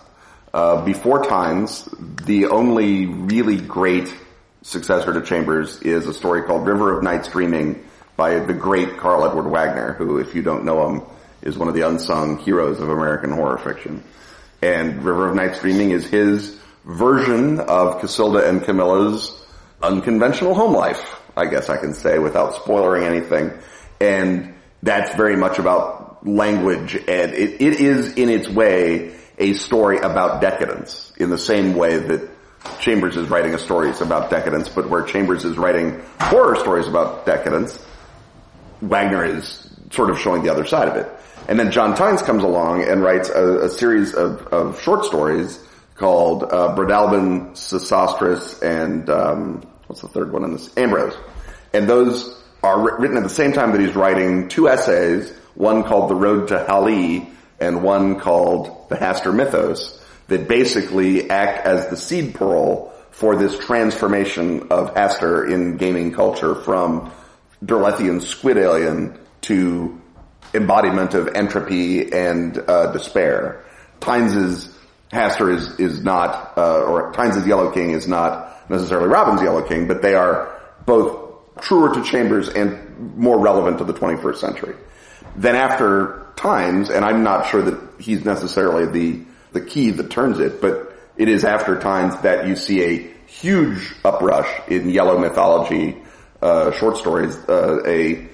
Uh, 0.53 0.85
before 0.85 1.23
Tynes, 1.23 1.87
the 2.23 2.47
only 2.47 3.05
really 3.05 3.59
great 3.59 4.13
successor 4.61 5.13
to 5.13 5.21
Chambers 5.21 5.81
is 5.81 6.07
a 6.07 6.13
story 6.13 6.43
called 6.43 6.65
River 6.65 6.95
of 6.97 7.03
Nights 7.03 7.29
Dreaming 7.29 7.83
by 8.15 8.39
the 8.39 8.53
great 8.53 8.97
Karl 8.97 9.25
Edward 9.25 9.49
Wagner, 9.49 9.93
who, 9.93 10.17
if 10.17 10.33
you 10.33 10.41
don't 10.41 10.63
know 10.63 10.89
him, 10.89 11.01
is 11.41 11.57
one 11.57 11.67
of 11.67 11.73
the 11.73 11.81
unsung 11.81 12.37
heroes 12.39 12.79
of 12.79 12.89
American 12.89 13.31
horror 13.31 13.57
fiction. 13.57 14.03
And 14.65 15.03
River 15.03 15.29
of 15.29 15.35
Nights 15.35 15.59
Dreaming 15.59 15.91
is 15.91 16.07
his 16.07 16.57
version 16.85 17.59
of 17.59 18.01
Cassilda 18.01 18.49
and 18.49 18.63
Camilla's 18.63 19.45
unconventional 19.79 20.55
home 20.55 20.73
life, 20.73 21.21
I 21.37 21.45
guess 21.45 21.69
I 21.69 21.77
can 21.77 21.93
say 21.93 22.17
without 22.17 22.55
spoiling 22.55 23.03
anything. 23.03 23.51
And 24.01 24.55
that's 24.81 25.13
very 25.13 25.35
much 25.35 25.59
about 25.59 26.25
language 26.25 26.95
and 26.95 27.33
it, 27.33 27.61
it 27.61 27.79
is 27.79 28.15
in 28.15 28.29
its 28.29 28.49
way 28.49 29.15
a 29.37 29.53
story 29.53 29.99
about 29.99 30.41
decadence 30.41 31.13
in 31.17 31.29
the 31.29 31.37
same 31.37 31.75
way 31.75 31.99
that 31.99 32.27
Chambers 32.79 33.15
is 33.17 33.29
writing 33.29 33.53
a 33.53 33.59
stories 33.59 34.01
about 34.01 34.31
decadence, 34.31 34.67
but 34.67 34.89
where 34.89 35.03
Chambers 35.03 35.45
is 35.45 35.57
writing 35.59 36.01
horror 36.19 36.55
stories 36.55 36.87
about 36.87 37.27
decadence, 37.27 37.77
Wagner 38.81 39.23
is 39.23 39.69
sort 39.91 40.09
of 40.09 40.17
showing 40.17 40.41
the 40.41 40.49
other 40.49 40.65
side 40.65 40.87
of 40.87 40.95
it. 40.95 41.14
And 41.47 41.59
then 41.59 41.71
John 41.71 41.95
Tynes 41.95 42.21
comes 42.21 42.43
along 42.43 42.83
and 42.83 43.01
writes 43.01 43.29
a, 43.29 43.65
a 43.65 43.69
series 43.69 44.13
of, 44.13 44.47
of, 44.47 44.81
short 44.81 45.05
stories 45.05 45.59
called 45.95 46.43
uh, 46.43 46.75
Breadalbane, 46.75 47.51
Sesostris, 47.51 48.61
and 48.63 49.09
um, 49.09 49.61
what's 49.87 50.01
the 50.01 50.07
third 50.07 50.31
one 50.33 50.43
in 50.43 50.53
this? 50.53 50.75
Ambrose. 50.75 51.15
And 51.73 51.87
those 51.87 52.41
are 52.63 52.99
written 52.99 53.17
at 53.17 53.23
the 53.23 53.29
same 53.29 53.53
time 53.53 53.71
that 53.73 53.81
he's 53.81 53.95
writing 53.95 54.47
two 54.49 54.67
essays, 54.67 55.31
one 55.53 55.83
called 55.83 56.09
The 56.09 56.15
Road 56.15 56.47
to 56.47 56.65
Hali 56.65 57.29
and 57.59 57.83
one 57.83 58.19
called 58.19 58.89
The 58.89 58.95
Hastur 58.95 59.33
Mythos, 59.33 60.01
that 60.27 60.47
basically 60.47 61.29
act 61.29 61.65
as 61.65 61.87
the 61.89 61.97
seed 61.97 62.33
pearl 62.33 62.91
for 63.11 63.35
this 63.35 63.57
transformation 63.57 64.67
of 64.71 64.93
Hastur 64.95 65.49
in 65.49 65.77
gaming 65.77 66.11
culture 66.11 66.55
from 66.55 67.11
Derlethian 67.63 68.21
squid 68.21 68.57
alien 68.57 69.17
to 69.41 70.01
embodiment 70.55 71.13
of 71.13 71.29
entropy 71.35 72.11
and 72.11 72.57
uh, 72.57 72.91
despair. 72.91 73.63
Tynes's 73.99 74.75
Hastur 75.11 75.53
is 75.53 75.79
is 75.79 76.03
not, 76.03 76.57
uh, 76.57 76.81
or 76.83 77.11
Tynes's 77.13 77.45
Yellow 77.47 77.71
King 77.71 77.91
is 77.91 78.07
not 78.07 78.69
necessarily 78.69 79.07
Robin's 79.07 79.41
Yellow 79.41 79.61
King, 79.61 79.87
but 79.87 80.01
they 80.01 80.15
are 80.15 80.59
both 80.85 81.25
truer 81.61 81.93
to 81.93 82.03
Chambers 82.03 82.49
and 82.49 83.15
more 83.15 83.39
relevant 83.39 83.77
to 83.77 83.83
the 83.83 83.93
21st 83.93 84.37
century. 84.37 84.75
Then 85.35 85.55
after 85.55 86.27
Tynes, 86.35 86.89
and 86.89 87.05
I'm 87.05 87.23
not 87.23 87.47
sure 87.47 87.61
that 87.61 88.01
he's 88.01 88.25
necessarily 88.25 88.85
the 88.85 89.25
the 89.53 89.61
key 89.61 89.91
that 89.91 90.09
turns 90.09 90.39
it, 90.39 90.59
but 90.59 90.93
it 91.15 91.29
is 91.29 91.45
after 91.45 91.79
Tynes 91.79 92.19
that 92.21 92.47
you 92.47 92.55
see 92.55 92.83
a 92.83 93.13
huge 93.27 93.95
uprush 94.03 94.49
in 94.67 94.89
yellow 94.89 95.17
mythology 95.17 95.97
uh, 96.41 96.71
short 96.73 96.97
stories. 96.97 97.35
Uh, 97.47 97.81
a, 97.85 98.27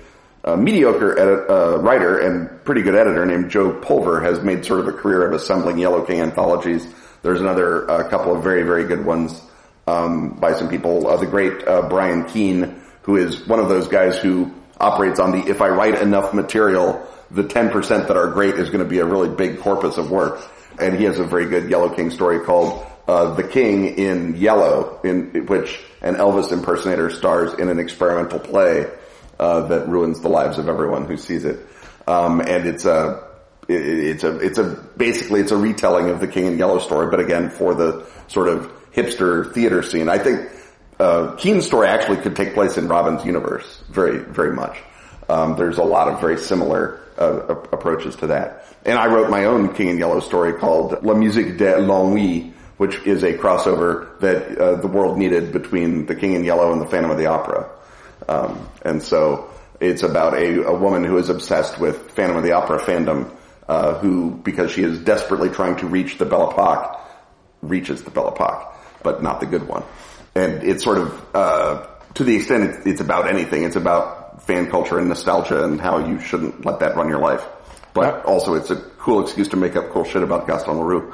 a, 0.44 0.58
mediocre 0.58 1.18
edit, 1.18 1.50
uh, 1.50 1.78
writer 1.80 2.20
and 2.20 2.64
pretty 2.64 2.82
good 2.82 2.96
editor 2.96 3.26
named 3.26 3.52
Joe 3.52 3.74
Pulver 3.74 4.22
has 4.22 4.42
made 4.42 4.66
sort 4.66 4.80
of 4.80 4.88
a 4.88 4.94
career 4.94 5.28
of 5.28 5.34
assembling 5.34 5.78
Yellow 5.78 6.04
King 6.06 6.22
anthologies. 6.22 6.88
There's 7.22 7.42
another 7.42 7.90
uh, 7.90 8.10
couple 8.10 8.36
of 8.36 8.44
very 8.44 8.64
very 8.64 8.86
good 8.86 9.06
ones 9.06 9.40
um, 9.88 10.32
by 10.40 10.54
some 10.54 10.70
people. 10.70 11.08
Uh, 11.08 11.18
the 11.18 11.28
great 11.28 11.68
uh, 11.68 11.88
Brian 11.88 12.26
Keene, 12.26 12.82
who 13.04 13.18
is 13.18 13.48
one 13.48 13.60
of 13.60 13.70
those 13.70 13.88
guys 13.88 14.18
who 14.18 14.52
operates 14.80 15.20
on 15.20 15.32
the 15.32 15.48
if 15.48 15.62
I 15.62 15.70
write 15.70 16.02
enough 16.02 16.34
material, 16.34 17.08
the 17.30 17.44
10% 17.44 18.08
that 18.08 18.18
are 18.18 18.28
great 18.32 18.56
is 18.56 18.70
going 18.70 18.84
to 18.84 18.90
be 18.90 19.00
a 19.00 19.06
really 19.06 19.30
big 19.30 19.60
corpus 19.60 19.98
of 19.98 20.10
work 20.10 20.42
and 20.80 20.98
he 20.98 21.04
has 21.06 21.20
a 21.20 21.24
very 21.24 21.46
good 21.46 21.70
Yellow 21.70 21.90
King 21.90 22.10
story 22.10 22.40
called 22.44 22.86
uh, 23.08 23.36
"The 23.36 23.44
King 23.44 23.98
in 23.98 24.36
Yellow," 24.38 25.00
in 25.04 25.46
which 25.46 25.80
an 26.02 26.16
Elvis 26.16 26.52
impersonator 26.52 27.10
stars 27.10 27.54
in 27.54 27.70
an 27.70 27.80
experimental 27.80 28.40
play 28.40 28.88
uh, 29.42 29.68
that 29.68 29.90
ruins 29.90 30.22
the 30.22 30.30
lives 30.30 30.60
of 30.60 30.70
everyone 30.70 31.06
who 31.06 31.18
sees 31.18 31.44
it. 31.44 31.66
Um, 32.08 32.40
and 32.40 32.68
it's 32.68 32.86
a 32.86 33.28
it's 33.68 34.24
a 34.24 34.38
it's 34.38 34.58
a 34.60 34.64
basically 34.96 35.42
it's 35.42 35.52
a 35.52 35.58
retelling 35.58 36.10
of 36.10 36.20
the 36.20 36.28
King 36.28 36.46
in 36.46 36.58
Yellow 36.58 36.80
story, 36.80 37.10
but 37.10 37.20
again 37.20 37.50
for 37.50 37.74
the 37.74 38.06
sort 38.28 38.48
of 38.48 38.72
hipster 38.94 39.52
theater 39.54 39.82
scene. 39.82 40.10
I 40.10 40.20
think 40.20 40.50
uh, 41.00 41.36
Keene's 41.36 41.66
story 41.66 41.88
actually 41.88 42.18
could 42.18 42.36
take 42.36 42.54
place 42.54 42.78
in 42.78 42.88
Robin's 42.88 43.26
universe 43.26 43.84
very 43.90 44.20
very 44.20 44.54
much. 44.54 44.78
Um, 45.28 45.56
there's 45.56 45.78
a 45.78 45.84
lot 45.84 46.08
of 46.08 46.22
very 46.22 46.38
similar 46.38 47.00
uh, 47.18 47.56
approaches 47.72 48.16
to 48.18 48.28
that. 48.28 48.66
And 48.86 48.98
I 48.98 49.08
wrote 49.08 49.30
my 49.30 49.46
own 49.46 49.74
King 49.74 49.90
in 49.90 49.98
Yellow 49.98 50.20
story 50.20 50.54
called 50.54 51.04
La 51.04 51.14
Musique 51.14 51.58
de 51.58 51.80
l'Ennui, 51.80 52.54
which 52.78 52.98
is 53.06 53.24
a 53.24 53.34
crossover 53.34 54.20
that 54.20 54.58
uh, 54.58 54.76
the 54.76 54.88
world 54.88 55.18
needed 55.18 55.52
between 55.52 56.06
The 56.08 56.16
King 56.16 56.34
in 56.34 56.44
Yellow 56.44 56.72
and 56.74 56.82
The 56.82 56.88
Phantom 56.88 57.12
of 57.12 57.18
the 57.18 57.28
Opera. 57.28 57.70
Um, 58.28 58.70
and 58.84 59.02
so 59.02 59.50
it's 59.80 60.04
about 60.04 60.34
a, 60.36 60.64
a, 60.64 60.78
woman 60.78 61.04
who 61.04 61.18
is 61.18 61.30
obsessed 61.30 61.80
with 61.80 62.12
Phantom 62.12 62.38
of 62.38 62.44
the 62.44 62.52
Opera 62.52 62.80
fandom, 62.80 63.36
uh, 63.68 63.96
who, 63.96 64.32
because 64.32 64.72
she 64.72 64.84
is 64.84 65.00
desperately 65.00 65.50
trying 65.50 65.78
to 65.78 65.88
reach 65.88 66.18
the 66.18 66.26
Belle 66.26 66.52
Epoque, 66.52 67.00
reaches 67.62 68.04
the 68.04 68.12
Belle 68.12 68.34
Epoque, 68.34 68.76
but 69.04 69.24
not 69.24 69.40
the 69.40 69.46
good 69.46 69.68
one. 69.68 69.84
And 70.36 70.64
it's 70.64 70.84
sort 70.84 71.00
of, 71.00 71.36
uh, 71.36 71.88
to 72.16 72.24
the 72.24 72.36
extent 72.36 72.64
it's, 72.64 72.86
it's 72.86 73.02
about 73.02 73.28
anything, 73.28 73.64
it's 73.64 73.76
about 73.76 74.44
fan 74.44 74.70
culture 74.70 74.98
and 74.98 75.10
nostalgia 75.10 75.64
and 75.64 75.80
how 75.80 76.08
you 76.08 76.20
shouldn't 76.20 76.66
let 76.66 76.80
that 76.80 76.96
run 76.96 77.10
your 77.10 77.20
life 77.20 77.46
but 77.94 78.26
also 78.26 78.54
it's 78.56 78.70
a 78.70 78.76
cool 78.76 79.22
excuse 79.22 79.50
to 79.50 79.58
make 79.58 79.76
up 79.76 79.90
cool 79.90 80.04
shit 80.04 80.24
about 80.24 80.48
Gaston 80.48 80.80
Leroux. 80.80 81.14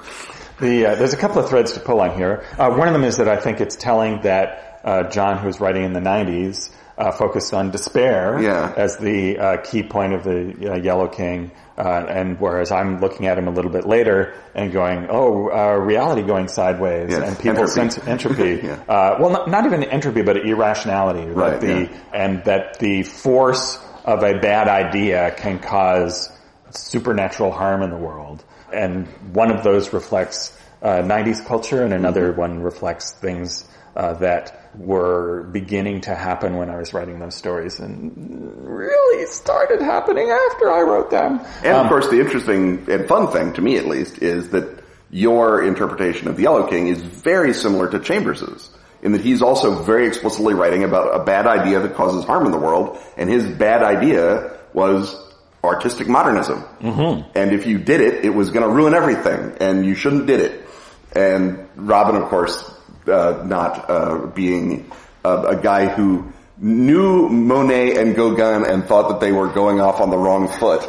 The, 0.59 0.87
uh, 0.87 0.95
there's 0.95 1.13
a 1.13 1.17
couple 1.17 1.41
of 1.41 1.49
threads 1.49 1.73
to 1.73 1.79
pull 1.79 2.01
on 2.01 2.15
here. 2.15 2.43
Uh, 2.57 2.71
one 2.71 2.87
of 2.87 2.93
them 2.93 3.03
is 3.03 3.17
that 3.17 3.27
I 3.27 3.37
think 3.37 3.61
it's 3.61 3.75
telling 3.75 4.21
that 4.21 4.81
uh, 4.83 5.03
John, 5.09 5.37
who 5.37 5.47
was 5.47 5.59
writing 5.59 5.83
in 5.83 5.93
the 5.93 5.99
90s, 5.99 6.71
uh, 6.97 7.11
focused 7.11 7.53
on 7.53 7.71
despair 7.71 8.41
yeah. 8.41 8.73
as 8.75 8.97
the 8.97 9.37
uh, 9.37 9.57
key 9.57 9.83
point 9.83 10.13
of 10.13 10.23
the 10.23 10.71
uh, 10.71 10.75
Yellow 10.77 11.07
King, 11.07 11.51
and 11.77 12.39
whereas 12.39 12.71
I'm 12.71 12.99
looking 12.99 13.27
at 13.27 13.37
him 13.37 13.47
a 13.47 13.51
little 13.51 13.69
bit 13.69 13.85
later 13.85 14.33
and 14.55 14.71
going, 14.71 15.07
oh, 15.09 15.75
reality 15.75 16.23
going 16.23 16.47
sideways, 16.47 17.11
yes. 17.11 17.21
and 17.21 17.37
people's 17.37 17.77
entropy, 17.77 17.91
sense, 17.91 18.07
entropy 18.07 18.59
yeah. 18.67 19.19
well, 19.19 19.29
not, 19.29 19.47
not, 19.47 19.65
even 19.65 19.83
entropy, 19.83 20.23
but 20.23 20.37
irrationality, 20.37 21.29
right? 21.29 21.61
The, 21.61 21.81
yeah. 21.81 21.97
and 22.13 22.43
that 22.45 22.79
the 22.79 23.03
force 23.03 23.77
of 24.03 24.23
a 24.23 24.39
bad 24.39 24.67
idea 24.67 25.35
can 25.37 25.59
cause 25.59 26.31
supernatural 26.71 27.51
harm 27.51 27.83
in 27.83 27.89
the 27.89 27.97
world. 27.97 28.43
And 28.73 29.07
one 29.33 29.51
of 29.51 29.63
those 29.63 29.93
reflects 29.93 30.57
uh, 30.81 30.97
90s 30.97 31.45
culture 31.45 31.83
and 31.83 31.93
another 31.93 32.29
mm-hmm. 32.29 32.39
one 32.39 32.61
reflects 32.61 33.11
things 33.13 33.65
uh, 33.97 34.13
that 34.13 34.71
were 34.77 35.43
beginning 35.51 36.01
to 36.01 36.13
happen 36.13 36.55
when 36.55 36.69
I 36.69 36.77
was 36.77 36.93
writing 36.93 37.17
those 37.17 37.33
stories 37.33 37.79
and 37.79 38.13
really 38.15 39.25
started 39.25 39.81
happening 39.81 40.29
after 40.29 40.71
I 40.71 40.81
wrote 40.81 41.09
them. 41.09 41.41
And 41.63 41.73
um, 41.73 41.85
of 41.85 41.89
course 41.89 42.07
the 42.09 42.19
interesting 42.19 42.85
and 42.89 43.07
fun 43.07 43.31
thing 43.31 43.53
to 43.53 43.61
me 43.61 43.77
at 43.77 43.87
least 43.87 44.21
is 44.21 44.51
that 44.51 44.83
your 45.09 45.63
interpretation 45.63 46.27
of 46.27 46.37
the 46.37 46.43
Yellow 46.43 46.67
King 46.67 46.87
is 46.87 47.01
very 47.01 47.53
similar 47.53 47.89
to 47.89 47.99
Chambers's 47.99 48.69
in 49.01 49.13
that 49.13 49.21
he's 49.21 49.41
also 49.41 49.83
very 49.83 50.05
explicitly 50.05 50.53
writing 50.53 50.83
about 50.83 51.19
a 51.19 51.23
bad 51.23 51.47
idea 51.47 51.79
that 51.79 51.95
causes 51.95 52.23
harm 52.23 52.45
in 52.45 52.51
the 52.51 52.57
world 52.59 52.99
and 53.17 53.29
his 53.29 53.47
bad 53.47 53.81
idea 53.81 54.59
was 54.73 55.15
artistic 55.63 56.07
modernism. 56.07 56.61
Mm-hmm. 56.81 57.31
And 57.35 57.51
if 57.51 57.65
you 57.65 57.79
did 57.79 58.01
it, 58.01 58.23
it 58.23 58.29
was 58.29 58.51
going 58.51 58.67
to 58.67 58.71
ruin 58.71 58.93
everything, 58.93 59.57
and 59.59 59.85
you 59.85 59.95
shouldn't 59.95 60.27
did 60.27 60.39
it. 60.39 60.65
And 61.13 61.67
Robin, 61.75 62.15
of 62.15 62.29
course, 62.29 62.76
uh, 63.07 63.43
not 63.45 63.89
uh, 63.89 64.27
being 64.27 64.91
a, 65.23 65.29
a 65.29 65.55
guy 65.61 65.87
who 65.87 66.31
knew 66.59 67.29
Monet 67.29 67.97
and 67.97 68.15
Gauguin 68.15 68.65
and 68.65 68.83
thought 68.85 69.09
that 69.09 69.19
they 69.19 69.31
were 69.31 69.47
going 69.47 69.79
off 69.79 70.01
on 70.01 70.09
the 70.09 70.17
wrong 70.17 70.47
foot, 70.47 70.81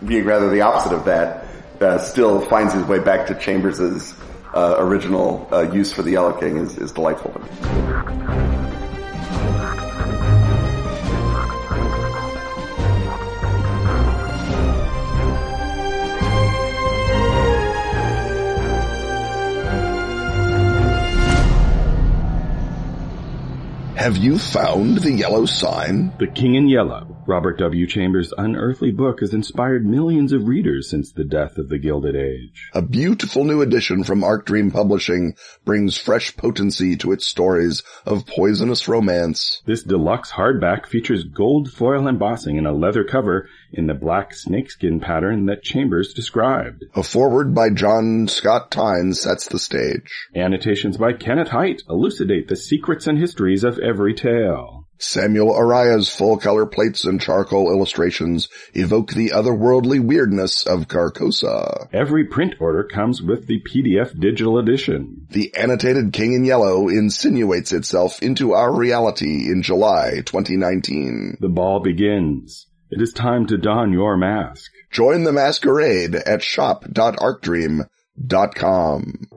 being 0.06 0.24
rather 0.24 0.50
the 0.50 0.60
opposite 0.60 0.94
of 0.94 1.04
that, 1.06 1.46
uh, 1.80 1.98
still 1.98 2.40
finds 2.40 2.74
his 2.74 2.84
way 2.84 2.98
back 2.98 3.26
to 3.28 3.34
Chambers's 3.34 4.14
uh, 4.54 4.76
original 4.78 5.48
uh, 5.52 5.62
use 5.62 5.92
for 5.92 6.02
the 6.02 6.12
Yellow 6.12 6.32
King 6.32 6.58
is, 6.58 6.76
is 6.78 6.92
delightful 6.92 7.32
to 7.32 7.38
me. 7.38 8.57
Have 23.98 24.16
you 24.16 24.38
found 24.38 24.98
the 24.98 25.10
yellow 25.10 25.44
sign? 25.44 26.12
The 26.20 26.28
King 26.28 26.54
in 26.54 26.68
Yellow. 26.68 27.07
Robert 27.28 27.58
W. 27.58 27.86
Chambers' 27.86 28.32
unearthly 28.38 28.90
book 28.90 29.20
has 29.20 29.34
inspired 29.34 29.84
millions 29.84 30.32
of 30.32 30.48
readers 30.48 30.88
since 30.88 31.12
the 31.12 31.24
death 31.24 31.58
of 31.58 31.68
the 31.68 31.76
Gilded 31.76 32.16
Age. 32.16 32.70
A 32.72 32.80
beautiful 32.80 33.44
new 33.44 33.60
edition 33.60 34.02
from 34.02 34.24
Arc 34.24 34.46
Dream 34.46 34.70
Publishing 34.70 35.34
brings 35.66 35.98
fresh 35.98 36.34
potency 36.38 36.96
to 36.96 37.12
its 37.12 37.28
stories 37.28 37.82
of 38.06 38.24
poisonous 38.24 38.88
romance. 38.88 39.60
This 39.66 39.82
deluxe 39.82 40.30
hardback 40.30 40.86
features 40.86 41.24
gold 41.24 41.70
foil 41.70 42.08
embossing 42.08 42.56
and 42.56 42.66
a 42.66 42.72
leather 42.72 43.04
cover 43.04 43.46
in 43.74 43.88
the 43.88 43.94
black 43.94 44.32
snakeskin 44.32 44.98
pattern 44.98 45.44
that 45.46 45.62
Chambers 45.62 46.14
described. 46.14 46.86
A 46.94 47.02
foreword 47.02 47.54
by 47.54 47.68
John 47.68 48.26
Scott 48.28 48.70
Tynes 48.70 49.20
sets 49.20 49.46
the 49.48 49.58
stage. 49.58 50.28
Annotations 50.34 50.96
by 50.96 51.12
Kenneth 51.12 51.48
Hite 51.48 51.82
elucidate 51.90 52.48
the 52.48 52.56
secrets 52.56 53.06
and 53.06 53.18
histories 53.18 53.64
of 53.64 53.78
every 53.80 54.14
tale. 54.14 54.87
Samuel 54.98 55.54
Araya's 55.54 56.10
full-color 56.10 56.66
plates 56.66 57.04
and 57.04 57.20
charcoal 57.20 57.72
illustrations 57.72 58.48
evoke 58.74 59.12
the 59.12 59.30
otherworldly 59.30 60.00
weirdness 60.00 60.66
of 60.66 60.88
Carcosa. 60.88 61.88
Every 61.92 62.24
print 62.24 62.56
order 62.60 62.84
comes 62.84 63.22
with 63.22 63.46
the 63.46 63.62
PDF 63.62 64.18
digital 64.18 64.58
edition. 64.58 65.26
The 65.30 65.54
annotated 65.56 66.12
King 66.12 66.34
in 66.34 66.44
Yellow 66.44 66.88
insinuates 66.88 67.72
itself 67.72 68.22
into 68.22 68.52
our 68.52 68.74
reality 68.74 69.50
in 69.50 69.62
July 69.62 70.22
2019. 70.24 71.38
The 71.40 71.48
ball 71.48 71.80
begins. 71.80 72.66
It 72.90 73.00
is 73.00 73.12
time 73.12 73.46
to 73.48 73.58
don 73.58 73.92
your 73.92 74.16
mask. 74.16 74.70
Join 74.90 75.24
the 75.24 75.32
masquerade 75.32 76.14
at 76.14 76.42
shop.arcdream.com. 76.42 79.28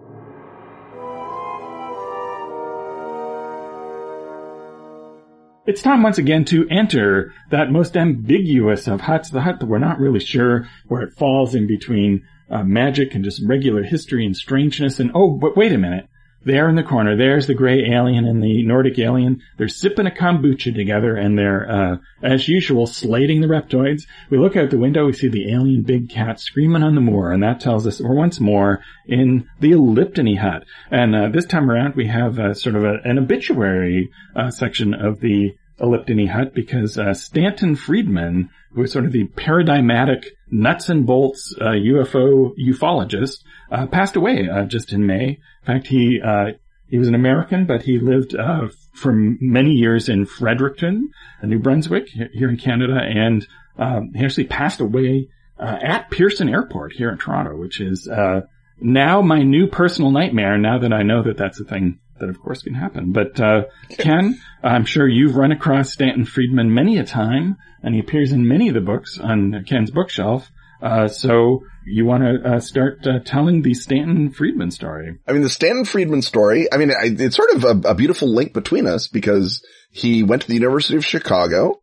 It's 5.67 5.83
time 5.83 6.01
once 6.01 6.17
again 6.17 6.43
to 6.45 6.67
enter 6.69 7.35
that 7.51 7.71
most 7.71 7.95
ambiguous 7.95 8.87
of 8.87 9.01
huts, 9.01 9.29
the 9.29 9.41
hut 9.41 9.59
that 9.59 9.67
we're 9.67 9.77
not 9.77 9.99
really 9.99 10.19
sure 10.19 10.67
where 10.87 11.03
it 11.03 11.13
falls 11.13 11.53
in 11.53 11.67
between 11.67 12.23
uh, 12.49 12.63
magic 12.63 13.13
and 13.13 13.23
just 13.23 13.43
regular 13.45 13.83
history 13.83 14.25
and 14.25 14.35
strangeness. 14.35 14.99
And 14.99 15.11
oh, 15.13 15.37
but 15.37 15.55
wait 15.55 15.71
a 15.71 15.77
minute. 15.77 16.07
There 16.43 16.67
in 16.67 16.75
the 16.75 16.83
corner, 16.83 17.15
there's 17.15 17.45
the 17.45 17.53
gray 17.53 17.85
alien 17.91 18.25
and 18.25 18.41
the 18.41 18.63
Nordic 18.65 18.97
alien. 18.97 19.41
They're 19.57 19.67
sipping 19.67 20.07
a 20.07 20.11
kombucha 20.11 20.73
together 20.73 21.15
and 21.15 21.37
they're, 21.37 21.69
uh, 21.69 21.97
as 22.23 22.47
usual, 22.47 22.87
slating 22.87 23.41
the 23.41 23.47
reptoids. 23.47 24.07
We 24.31 24.39
look 24.39 24.55
out 24.55 24.71
the 24.71 24.79
window, 24.79 25.05
we 25.05 25.13
see 25.13 25.27
the 25.27 25.53
alien 25.53 25.83
big 25.83 26.09
cat 26.09 26.39
screaming 26.39 26.81
on 26.81 26.95
the 26.95 27.01
moor, 27.01 27.31
and 27.31 27.43
that 27.43 27.59
tells 27.59 27.85
us 27.85 28.01
we're 28.01 28.15
once 28.15 28.39
more 28.39 28.79
in 29.05 29.47
the 29.59 29.73
Eliptony 29.73 30.39
hut. 30.39 30.65
And, 30.89 31.15
uh, 31.15 31.29
this 31.29 31.45
time 31.45 31.69
around 31.69 31.95
we 31.95 32.07
have, 32.07 32.39
uh, 32.39 32.55
sort 32.55 32.75
of 32.75 32.85
a, 32.85 32.97
an 33.03 33.19
obituary, 33.19 34.09
uh, 34.35 34.49
section 34.49 34.95
of 34.95 35.19
the 35.19 35.53
Eliptony 35.79 36.27
hut 36.27 36.55
because, 36.55 36.97
uh, 36.97 37.13
Stanton 37.13 37.75
Friedman, 37.75 38.49
who 38.73 38.81
is 38.81 38.91
sort 38.91 39.05
of 39.05 39.11
the 39.11 39.25
paradigmatic 39.25 40.25
nuts 40.51 40.89
and 40.89 41.05
bolts, 41.05 41.55
UFO 41.59 42.53
ufologist, 42.57 43.43
passed 43.91 44.15
away, 44.15 44.47
just 44.67 44.91
in 44.93 45.05
May. 45.05 45.39
In 45.61 45.65
fact, 45.65 45.87
he 45.87 46.19
uh, 46.21 46.51
he 46.91 46.97
was 46.97 47.07
an 47.07 47.15
American, 47.15 47.65
but 47.65 47.83
he 47.83 47.99
lived 47.99 48.35
uh, 48.35 48.67
for 48.93 49.13
many 49.13 49.71
years 49.71 50.09
in 50.09 50.25
Fredericton, 50.25 51.11
New 51.41 51.59
Brunswick, 51.59 52.09
here 52.09 52.49
in 52.49 52.57
Canada, 52.57 52.99
and 52.99 53.47
um, 53.77 54.11
he 54.13 54.25
actually 54.25 54.47
passed 54.47 54.81
away 54.81 55.29
uh, 55.57 55.77
at 55.81 56.11
Pearson 56.11 56.49
Airport 56.49 56.91
here 56.91 57.09
in 57.09 57.17
Toronto, 57.17 57.55
which 57.55 57.79
is 57.79 58.09
uh, 58.09 58.41
now 58.81 59.21
my 59.21 59.41
new 59.41 59.67
personal 59.67 60.11
nightmare. 60.11 60.57
Now 60.57 60.79
that 60.79 60.91
I 60.91 61.03
know 61.03 61.23
that 61.23 61.37
that's 61.37 61.61
a 61.61 61.63
thing 61.63 62.00
that, 62.21 62.29
of 62.29 62.39
course, 62.39 62.63
can 62.63 62.73
happen. 62.73 63.11
But 63.11 63.39
uh, 63.39 63.63
Ken, 63.97 64.39
I'm 64.63 64.85
sure 64.85 65.07
you've 65.07 65.35
run 65.35 65.51
across 65.51 65.91
Stanton 65.91 66.25
Friedman 66.25 66.73
many 66.73 66.97
a 66.97 67.03
time, 67.03 67.57
and 67.83 67.93
he 67.93 67.99
appears 67.99 68.31
in 68.31 68.47
many 68.47 68.69
of 68.69 68.73
the 68.73 68.81
books 68.81 69.19
on 69.19 69.65
Ken's 69.67 69.91
bookshelf. 69.91 70.49
Uh, 70.81 71.07
so 71.07 71.63
you 71.85 72.05
want 72.05 72.23
to 72.23 72.49
uh, 72.49 72.59
start 72.59 73.05
uh, 73.05 73.19
telling 73.19 73.61
the 73.61 73.73
Stanton 73.73 74.31
Friedman 74.31 74.71
story? 74.71 75.19
I 75.27 75.33
mean, 75.33 75.43
the 75.43 75.49
Stanton 75.49 75.85
Friedman 75.85 76.21
story. 76.21 76.71
I 76.71 76.77
mean, 76.77 76.91
I, 76.91 77.09
it's 77.11 77.35
sort 77.35 77.51
of 77.51 77.63
a, 77.63 77.89
a, 77.89 77.95
beautiful 77.95 78.33
link 78.33 78.53
between 78.53 78.87
us 78.87 79.07
because 79.07 79.63
he 79.91 80.23
went 80.23 80.43
to 80.43 80.47
the 80.47 80.55
University 80.55 80.97
of 80.97 81.05
Chicago, 81.05 81.81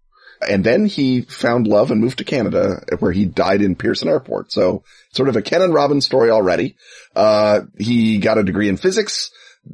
and 0.49 0.65
then 0.65 0.87
he 0.87 1.23
found 1.23 1.67
love 1.67 1.91
and 1.91 2.01
moved 2.01 2.19
to 2.19 2.25
Canada, 2.25 2.83
where 2.99 3.13
he 3.13 3.25
died 3.25 3.63
in 3.63 3.77
Pearson 3.77 4.09
Airport. 4.09 4.53
So, 4.53 4.83
sort 5.13 5.29
of 5.29 5.37
a 5.37 5.43
Ken 5.43 5.63
and 5.63 5.75
Robin 5.75 6.01
story 6.01 6.31
already. 6.31 6.77
Uh, 7.15 7.61
he 7.79 8.19
got 8.19 8.39
a 8.39 8.45
degree 8.45 8.69
in 8.69 8.77
physics, 8.77 9.31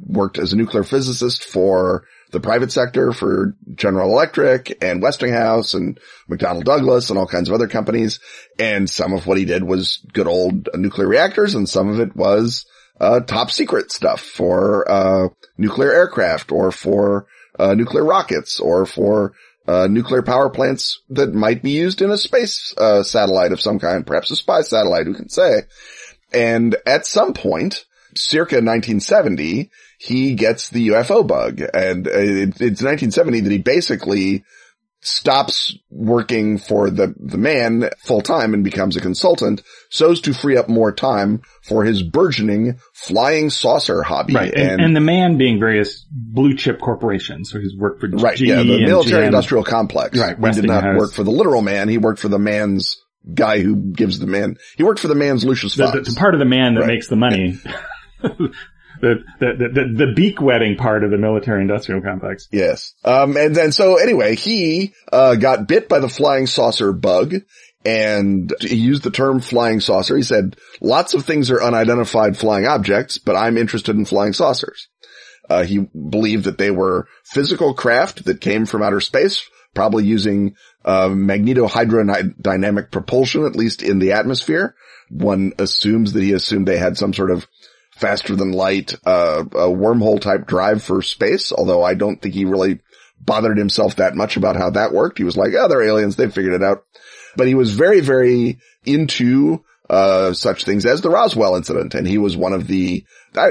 worked 0.07 0.37
as 0.37 0.53
a 0.53 0.55
nuclear 0.55 0.83
physicist 0.83 1.43
for 1.43 2.05
the 2.31 2.39
private 2.39 2.71
sector 2.71 3.11
for 3.11 3.55
General 3.75 4.11
Electric 4.11 4.83
and 4.83 5.01
Westinghouse 5.01 5.73
and 5.73 5.99
McDonnell 6.29 6.63
Douglas 6.63 7.09
and 7.09 7.19
all 7.19 7.27
kinds 7.27 7.49
of 7.49 7.55
other 7.55 7.67
companies. 7.67 8.19
And 8.59 8.89
some 8.89 9.13
of 9.13 9.27
what 9.27 9.37
he 9.37 9.45
did 9.45 9.63
was 9.63 10.05
good 10.11 10.27
old 10.27 10.69
nuclear 10.75 11.07
reactors 11.07 11.55
and 11.55 11.67
some 11.67 11.89
of 11.89 11.99
it 11.99 12.15
was, 12.15 12.65
uh, 12.99 13.21
top 13.21 13.51
secret 13.51 13.91
stuff 13.91 14.21
for, 14.21 14.89
uh, 14.89 15.27
nuclear 15.57 15.91
aircraft 15.91 16.51
or 16.51 16.71
for, 16.71 17.27
uh, 17.57 17.73
nuclear 17.73 18.03
rockets 18.03 18.59
or 18.59 18.85
for, 18.85 19.33
uh, 19.67 19.87
nuclear 19.87 20.21
power 20.21 20.49
plants 20.49 21.01
that 21.09 21.33
might 21.33 21.63
be 21.63 21.71
used 21.71 22.01
in 22.01 22.11
a 22.11 22.17
space, 22.17 22.73
uh, 22.77 23.01
satellite 23.03 23.51
of 23.51 23.61
some 23.61 23.79
kind, 23.79 24.05
perhaps 24.05 24.29
a 24.31 24.35
spy 24.35 24.61
satellite, 24.61 25.07
who 25.07 25.13
can 25.13 25.29
say. 25.29 25.63
And 26.33 26.75
at 26.85 27.07
some 27.07 27.33
point, 27.33 27.85
circa 28.15 28.55
1970, 28.55 29.71
he 29.99 30.35
gets 30.35 30.69
the 30.69 30.89
UFO 30.89 31.25
bug 31.25 31.61
and 31.61 32.07
it, 32.07 32.49
it's 32.61 32.81
1970 32.83 33.41
that 33.41 33.51
he 33.51 33.57
basically 33.57 34.43
stops 35.05 35.77
working 35.91 36.57
for 36.57 36.89
the, 36.89 37.13
the 37.19 37.37
man 37.37 37.89
full 37.99 38.21
time 38.21 38.55
and 38.55 38.63
becomes 38.63 38.97
a 38.97 39.01
consultant 39.01 39.61
so 39.91 40.11
as 40.11 40.19
to 40.19 40.33
free 40.33 40.57
up 40.57 40.67
more 40.67 40.91
time 40.91 41.41
for 41.61 41.83
his 41.83 42.01
burgeoning 42.01 42.79
flying 42.93 43.51
saucer 43.51 44.01
hobby. 44.01 44.33
Right. 44.33 44.53
And, 44.53 44.71
and, 44.71 44.81
and 44.81 44.95
the 44.95 45.01
man 45.01 45.37
being 45.37 45.59
various 45.59 46.03
blue 46.09 46.55
chip 46.55 46.81
corporations. 46.81 47.51
So 47.51 47.59
he's 47.59 47.75
worked 47.77 48.01
for 48.01 48.09
right, 48.09 48.35
GE 48.35 48.41
yeah, 48.41 48.55
the 48.63 48.85
military 48.85 49.23
GM. 49.23 49.27
industrial 49.27 49.63
complex. 49.63 50.17
Right. 50.17 50.37
He 50.37 50.61
did 50.61 50.67
not 50.67 50.83
work 50.97 51.13
for 51.13 51.23
the 51.23 51.31
literal 51.31 51.61
man. 51.61 51.87
He 51.87 51.99
worked 51.99 52.19
for 52.19 52.29
the 52.29 52.39
man's 52.39 52.99
guy 53.31 53.61
who 53.61 53.75
gives 53.75 54.19
the 54.19 54.27
man, 54.27 54.57
he 54.75 54.83
worked 54.83 54.99
for 54.99 55.07
the 55.07 55.15
man's 55.15 55.45
Lucius 55.45 55.75
Fox. 55.75 55.91
The, 55.91 56.01
the, 56.01 56.11
the 56.11 56.15
part 56.15 56.33
of 56.33 56.39
the 56.39 56.45
man 56.45 56.75
that 56.75 56.81
right. 56.81 56.87
makes 56.87 57.07
the 57.07 57.15
money. 57.15 57.59
the, 59.05 59.55
the, 59.55 59.67
the, 59.67 60.05
the 60.05 60.13
beak 60.15 60.41
wetting 60.41 60.77
part 60.77 61.03
of 61.03 61.11
the 61.11 61.17
military 61.17 61.61
industrial 61.61 62.01
complex. 62.01 62.47
Yes. 62.51 62.93
Um, 63.03 63.37
and 63.37 63.55
then 63.55 63.71
so 63.71 63.97
anyway, 63.97 64.35
he, 64.35 64.93
uh, 65.11 65.35
got 65.35 65.67
bit 65.67 65.87
by 65.87 65.99
the 65.99 66.09
flying 66.09 66.47
saucer 66.47 66.91
bug 66.91 67.35
and 67.85 68.51
he 68.61 68.75
used 68.75 69.03
the 69.03 69.11
term 69.11 69.39
flying 69.39 69.79
saucer. 69.79 70.17
He 70.17 70.23
said, 70.23 70.55
lots 70.81 71.13
of 71.13 71.23
things 71.23 71.51
are 71.51 71.61
unidentified 71.61 72.35
flying 72.35 72.65
objects, 72.65 73.19
but 73.19 73.35
I'm 73.35 73.57
interested 73.57 73.95
in 73.95 74.05
flying 74.05 74.33
saucers. 74.33 74.87
Uh, 75.47 75.63
he 75.63 75.77
believed 75.77 76.45
that 76.45 76.57
they 76.57 76.71
were 76.71 77.07
physical 77.23 77.75
craft 77.75 78.25
that 78.25 78.41
came 78.41 78.65
from 78.65 78.81
outer 78.81 79.01
space, 79.01 79.47
probably 79.75 80.03
using, 80.03 80.55
uh, 80.83 81.09
magnetohydrodynamic 81.09 82.89
propulsion, 82.89 83.45
at 83.45 83.55
least 83.55 83.83
in 83.83 83.99
the 83.99 84.13
atmosphere. 84.13 84.73
One 85.11 85.53
assumes 85.59 86.13
that 86.13 86.23
he 86.23 86.33
assumed 86.33 86.67
they 86.67 86.77
had 86.77 86.97
some 86.97 87.13
sort 87.13 87.29
of 87.29 87.45
faster 87.95 88.35
than 88.35 88.51
light, 88.51 88.93
uh, 89.05 89.43
a 89.51 89.69
wormhole 89.69 90.19
type 90.19 90.45
drive 90.45 90.83
for 90.83 91.01
space, 91.01 91.51
although 91.51 91.83
I 91.83 91.93
don't 91.93 92.21
think 92.21 92.33
he 92.33 92.45
really 92.45 92.79
bothered 93.19 93.57
himself 93.57 93.95
that 93.95 94.15
much 94.15 94.37
about 94.37 94.57
how 94.57 94.69
that 94.71 94.93
worked. 94.93 95.17
He 95.17 95.23
was 95.23 95.37
like, 95.37 95.53
oh, 95.57 95.67
they're 95.67 95.81
aliens. 95.81 96.15
They 96.15 96.29
figured 96.29 96.53
it 96.53 96.63
out. 96.63 96.85
But 97.37 97.47
he 97.47 97.55
was 97.55 97.71
very, 97.71 98.01
very 98.01 98.59
into, 98.85 99.63
uh, 99.89 100.33
such 100.33 100.65
things 100.65 100.85
as 100.85 101.01
the 101.01 101.09
Roswell 101.09 101.55
incident. 101.55 101.95
And 101.95 102.07
he 102.07 102.17
was 102.17 102.35
one 102.35 102.53
of 102.53 102.67
the, 102.67 103.05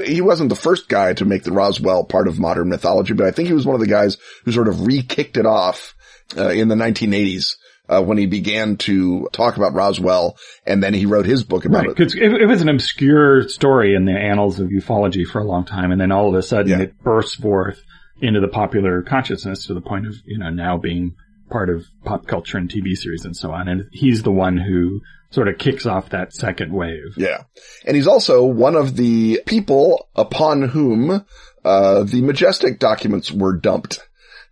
he 0.05 0.21
wasn't 0.21 0.51
the 0.51 0.57
first 0.57 0.89
guy 0.89 1.15
to 1.15 1.25
make 1.25 1.43
the 1.43 1.53
Roswell 1.53 2.05
part 2.05 2.29
of 2.29 2.39
modern 2.39 2.69
mythology, 2.69 3.15
but 3.15 3.27
I 3.27 3.31
think 3.31 3.49
he 3.49 3.55
was 3.55 3.67
one 3.67 3.75
of 3.75 3.81
the 3.81 3.87
guys 3.87 4.19
who 4.45 4.53
sort 4.53 4.69
of 4.69 4.87
re-kicked 4.87 5.37
it 5.37 5.47
off, 5.47 5.95
uh, 6.37 6.49
in 6.49 6.69
the 6.69 6.75
1980s 6.75 7.57
uh, 7.89 8.03
when 8.03 8.17
he 8.19 8.27
began 8.27 8.77
to 8.79 9.29
talk 9.33 9.57
about 9.57 9.75
Roswell, 9.75 10.37
and 10.67 10.83
then 10.83 10.95
he 10.95 11.07
wrote 11.07 11.27
his 11.27 11.45
book 11.45 11.65
about 11.65 11.87
Right, 11.87 12.01
it. 12.01 12.15
it, 12.15 12.43
it 12.43 12.47
was 12.47 12.63
an 12.63 12.69
obscure 12.69 13.49
story 13.49 13.95
in 13.95 14.05
the 14.05 14.13
annals 14.13 14.59
of 14.61 14.69
ufology 14.69 15.27
for 15.27 15.41
a 15.41 15.45
long 15.45 15.65
time, 15.65 15.93
and 15.93 16.01
then 16.01 16.13
all 16.13 16.29
of 16.29 16.35
a 16.35 16.43
sudden 16.43 16.71
Yeah. 16.79 16.85
it 16.85 17.03
bursts 17.03 17.35
forth 17.35 17.83
into 18.21 18.41
the 18.41 18.49
popular 18.49 19.03
consciousness 19.03 19.67
to 19.67 19.75
the 19.75 19.81
point 19.81 20.07
of 20.07 20.15
you 20.25 20.39
know 20.39 20.49
now 20.51 20.79
being 20.79 21.15
part 21.51 21.69
of 21.69 21.85
pop 22.05 22.27
culture 22.27 22.57
and 22.57 22.71
TV 22.71 22.97
series 22.97 23.25
and 23.27 23.37
so 23.37 23.51
on. 23.53 23.69
And 23.69 23.85
he's 23.93 24.23
the 24.23 24.33
one 24.33 24.57
who 24.57 25.01
sort 25.31 25.47
of 25.49 25.59
kicks 25.59 25.85
off 25.85 26.09
that 26.11 26.33
second 26.33 26.73
wave. 26.73 27.15
Yeah. 27.19 27.43
And 27.85 27.97
he's 27.97 28.07
also 28.07 28.45
one 28.45 28.77
of 28.77 28.97
the 28.97 29.43
people 29.47 30.09
upon 30.17 30.63
whom, 30.63 31.25
uh, 31.65 32.05
the 32.05 32.23
Majestic 32.23 32.79
documents 32.79 33.31
were 33.31 33.57
dumped. 33.57 34.01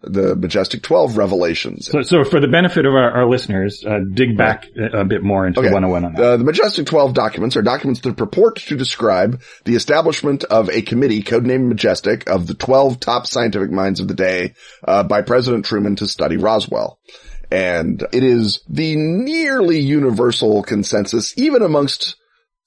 The 0.03 0.35
Majestic 0.35 0.83
12 0.83 1.17
revelations. 1.17 1.87
So, 1.87 2.03
so 2.03 2.25
for 2.25 2.41
the 2.41 2.49
benefit 2.49 2.87
of 2.87 2.95
our, 2.95 3.11
our 3.13 3.27
listeners, 3.29 3.85
uh, 3.87 4.01
dig 4.13 4.37
back 4.37 4.67
a, 4.77 5.01
a 5.01 5.05
bit 5.05 5.23
more 5.23 5.47
into 5.47 5.61
Okay. 5.61 5.73
101 5.73 6.05
on 6.05 6.15
that. 6.15 6.23
Uh, 6.23 6.37
the 6.37 6.45
Majestic 6.45 6.87
12 6.87 7.15
documents 7.15 7.57
are 7.57 7.63
documents 7.63 8.01
that 8.01 8.17
purport 8.17 8.57
to 8.57 8.77
describe 8.77 9.41
the 9.65 9.77
establishment 9.77 10.45
of 10.45 10.69
a 10.71 10.83
committee 10.83 11.23
codenamed 11.23 11.69
Majestic 11.69 12.29
of 12.29 12.47
the 12.49 12.55
12 12.55 12.99
top 12.99 13.27
scientific 13.27 13.71
minds 13.71 14.01
of 14.01 14.09
the 14.09 14.15
day, 14.15 14.55
uh, 14.87 15.05
by 15.05 15.23
President 15.23 15.65
Truman 15.65 15.97
to 15.97 16.09
study 16.09 16.37
Roswell. 16.37 16.99
And 17.51 18.03
it 18.13 18.25
is 18.25 18.63
the 18.69 18.97
nearly 18.97 19.79
universal 19.79 20.63
consensus, 20.63 21.37
even 21.37 21.63
amongst 21.63 22.17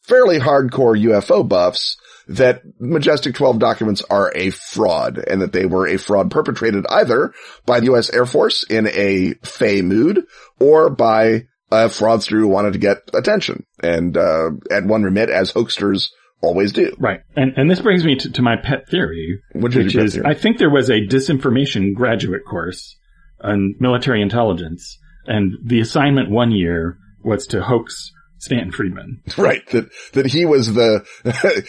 fairly 0.03 0.39
hardcore 0.39 0.95
UFO 1.05 1.47
buffs, 1.47 1.97
that 2.27 2.63
Majestic 2.79 3.35
12 3.35 3.59
documents 3.59 4.03
are 4.09 4.31
a 4.35 4.49
fraud 4.49 5.17
and 5.17 5.41
that 5.41 5.53
they 5.53 5.65
were 5.65 5.87
a 5.87 5.97
fraud 5.97 6.31
perpetrated 6.31 6.85
either 6.89 7.33
by 7.65 7.79
the 7.79 7.87
U.S. 7.87 8.09
Air 8.09 8.25
Force 8.25 8.63
in 8.69 8.87
a 8.87 9.33
fey 9.43 9.81
mood 9.81 10.25
or 10.59 10.89
by 10.89 11.47
a 11.71 11.87
fraudster 11.87 12.39
who 12.39 12.47
wanted 12.47 12.73
to 12.73 12.79
get 12.79 13.09
attention 13.13 13.65
and, 13.81 14.17
uh, 14.17 14.51
at 14.71 14.85
one 14.85 15.03
remit 15.03 15.29
as 15.29 15.51
hoaxsters 15.51 16.09
always 16.41 16.71
do. 16.71 16.95
Right. 16.99 17.21
And, 17.35 17.53
and 17.57 17.69
this 17.69 17.79
brings 17.79 18.05
me 18.05 18.15
to, 18.17 18.31
to 18.31 18.41
my 18.41 18.55
pet 18.55 18.87
theory, 18.89 19.41
Which 19.53 19.75
is 19.75 19.85
which 19.85 19.95
is 19.95 20.13
theory? 20.13 20.25
I 20.27 20.33
think 20.33 20.57
there 20.57 20.69
was 20.69 20.89
a 20.89 21.01
disinformation 21.01 21.93
graduate 21.95 22.45
course 22.45 22.97
on 23.41 23.75
military 23.79 24.21
intelligence 24.21 24.99
and 25.27 25.57
the 25.63 25.79
assignment 25.79 26.29
one 26.29 26.51
year 26.51 26.97
was 27.23 27.47
to 27.47 27.63
hoax 27.63 28.11
Stanton 28.39 28.71
Friedman. 28.71 29.21
Right. 29.37 29.65
That, 29.71 29.89
that 30.13 30.25
he 30.25 30.45
was 30.45 30.73
the, 30.73 31.05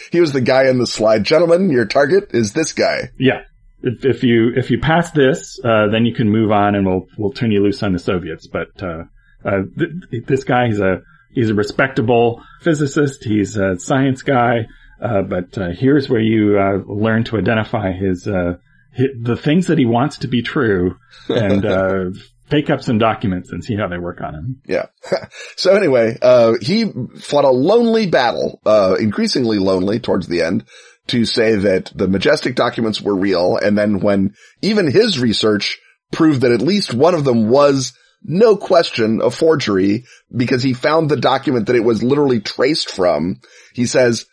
he 0.11 0.21
was 0.21 0.33
the 0.33 0.41
guy 0.41 0.67
in 0.69 0.77
the 0.77 0.87
slide. 0.87 1.23
Gentlemen, 1.23 1.69
your 1.69 1.85
target 1.85 2.31
is 2.33 2.53
this 2.53 2.73
guy. 2.73 3.11
Yeah. 3.19 3.41
If, 3.81 4.05
if 4.05 4.23
you, 4.23 4.53
if 4.55 4.71
you 4.71 4.79
pass 4.79 5.11
this, 5.11 5.59
uh, 5.63 5.87
then 5.91 6.05
you 6.05 6.13
can 6.13 6.29
move 6.29 6.51
on 6.51 6.75
and 6.75 6.85
we'll, 6.85 7.07
we'll 7.17 7.31
turn 7.31 7.51
you 7.51 7.61
loose 7.61 7.83
on 7.83 7.93
the 7.93 7.99
Soviets. 7.99 8.47
But, 8.47 8.81
uh, 8.81 9.03
uh, 9.45 9.63
th- 9.77 10.25
this 10.25 10.43
guy, 10.43 10.67
he's 10.67 10.79
a, 10.79 11.01
he's 11.31 11.49
a 11.49 11.53
respectable 11.53 12.41
physicist. 12.61 13.23
He's 13.23 13.57
a 13.57 13.79
science 13.79 14.21
guy. 14.23 14.67
Uh, 15.01 15.21
but, 15.21 15.57
uh, 15.57 15.69
here's 15.69 16.09
where 16.09 16.21
you, 16.21 16.57
uh, 16.57 16.77
learn 16.91 17.23
to 17.25 17.37
identify 17.37 17.91
his, 17.91 18.27
uh, 18.27 18.57
hi 18.97 19.03
the 19.21 19.35
things 19.35 19.67
that 19.67 19.77
he 19.77 19.85
wants 19.85 20.19
to 20.19 20.27
be 20.27 20.41
true 20.41 20.97
and, 21.29 21.65
fake 22.49 22.69
up 22.69 22.81
some 22.81 22.97
documents 22.97 23.51
and 23.51 23.63
see 23.63 23.75
how 23.75 23.87
they 23.87 23.97
work 23.97 24.21
on 24.21 24.33
him. 24.33 24.61
Yeah. 24.65 24.87
so 25.55 25.75
anyway, 25.75 26.17
uh, 26.21 26.53
he 26.61 26.85
fought 27.19 27.45
a 27.45 27.49
lonely 27.49 28.07
battle, 28.07 28.61
uh, 28.65 28.95
increasingly 28.99 29.59
lonely 29.59 29.99
towards 29.99 30.27
the 30.27 30.41
end 30.41 30.65
to 31.07 31.25
say 31.25 31.55
that 31.55 31.91
the 31.95 32.07
majestic 32.07 32.55
documents 32.55 33.01
were 33.01 33.15
real. 33.15 33.57
And 33.57 33.77
then 33.77 33.99
when 33.99 34.35
even 34.61 34.89
his 34.89 35.19
research 35.19 35.79
proved 36.11 36.41
that 36.41 36.51
at 36.51 36.61
least 36.61 36.93
one 36.93 37.13
of 37.13 37.23
them 37.23 37.49
was 37.49 37.93
no 38.23 38.55
question 38.55 39.21
a 39.21 39.29
forgery 39.29 40.05
because 40.35 40.63
he 40.63 40.73
found 40.73 41.09
the 41.09 41.17
document 41.17 41.67
that 41.67 41.75
it 41.75 41.83
was 41.83 42.03
literally 42.03 42.39
traced 42.39 42.89
from, 42.89 43.39
he 43.73 43.85
says, 43.85 44.25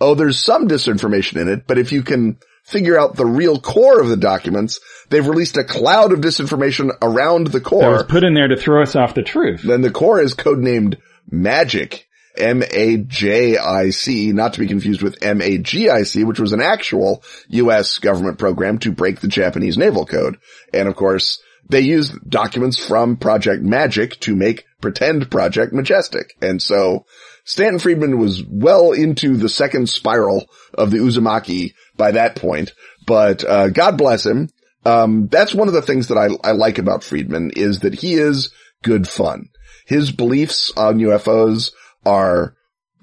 Oh, 0.00 0.14
there's 0.14 0.42
some 0.42 0.68
disinformation 0.68 1.40
in 1.40 1.48
it, 1.48 1.66
but 1.66 1.78
if 1.78 1.92
you 1.92 2.02
can 2.02 2.38
figure 2.62 2.98
out 2.98 3.16
the 3.16 3.26
real 3.26 3.60
core 3.60 4.00
of 4.00 4.08
the 4.08 4.16
documents, 4.16 4.80
they've 5.10 5.26
released 5.26 5.56
a 5.56 5.64
cloud 5.64 6.12
of 6.12 6.20
disinformation 6.20 6.90
around 7.02 7.48
the 7.48 7.60
core. 7.60 7.82
That 7.82 7.90
was 7.90 8.02
put 8.04 8.24
in 8.24 8.34
there 8.34 8.48
to 8.48 8.56
throw 8.56 8.82
us 8.82 8.96
off 8.96 9.14
the 9.14 9.22
truth. 9.22 9.62
then 9.62 9.82
the 9.82 9.90
core 9.90 10.20
is 10.20 10.34
codenamed 10.34 10.98
Magic. 11.30 12.08
M-A-J-I-C, 12.34 14.32
not 14.32 14.54
to 14.54 14.60
be 14.60 14.66
confused 14.66 15.02
with 15.02 15.22
M-A-G-I-C, 15.22 16.24
which 16.24 16.40
was 16.40 16.54
an 16.54 16.62
actual 16.62 17.22
U.S. 17.48 17.98
government 17.98 18.38
program 18.38 18.78
to 18.78 18.90
break 18.90 19.20
the 19.20 19.28
Japanese 19.28 19.76
naval 19.76 20.06
code. 20.06 20.38
And 20.72 20.88
of 20.88 20.96
course, 20.96 21.42
they 21.68 21.80
used 21.80 22.14
documents 22.28 22.82
from 22.82 23.18
Project 23.18 23.62
Magic 23.62 24.18
to 24.20 24.34
make 24.34 24.64
pretend 24.80 25.30
Project 25.30 25.72
Majestic. 25.72 26.34
And 26.40 26.60
so 26.60 27.04
Stanton 27.44 27.78
Friedman 27.78 28.18
was 28.18 28.42
well 28.44 28.92
into 28.92 29.36
the 29.36 29.48
second 29.48 29.88
spiral 29.88 30.46
of 30.74 30.90
the 30.90 30.98
Uzumaki 30.98 31.74
by 31.96 32.12
that 32.12 32.36
point. 32.36 32.72
But, 33.06 33.44
uh, 33.44 33.68
God 33.70 33.98
bless 33.98 34.24
him. 34.24 34.48
Um, 34.84 35.28
that's 35.28 35.54
one 35.54 35.68
of 35.68 35.74
the 35.74 35.82
things 35.82 36.08
that 36.08 36.18
I, 36.18 36.28
I 36.48 36.52
like 36.52 36.78
about 36.78 37.04
Friedman 37.04 37.52
is 37.56 37.80
that 37.80 37.94
he 37.94 38.14
is 38.14 38.52
good 38.82 39.08
fun. 39.08 39.48
His 39.86 40.10
beliefs 40.12 40.72
on 40.76 40.98
UFOs 40.98 41.72
are 42.04 42.54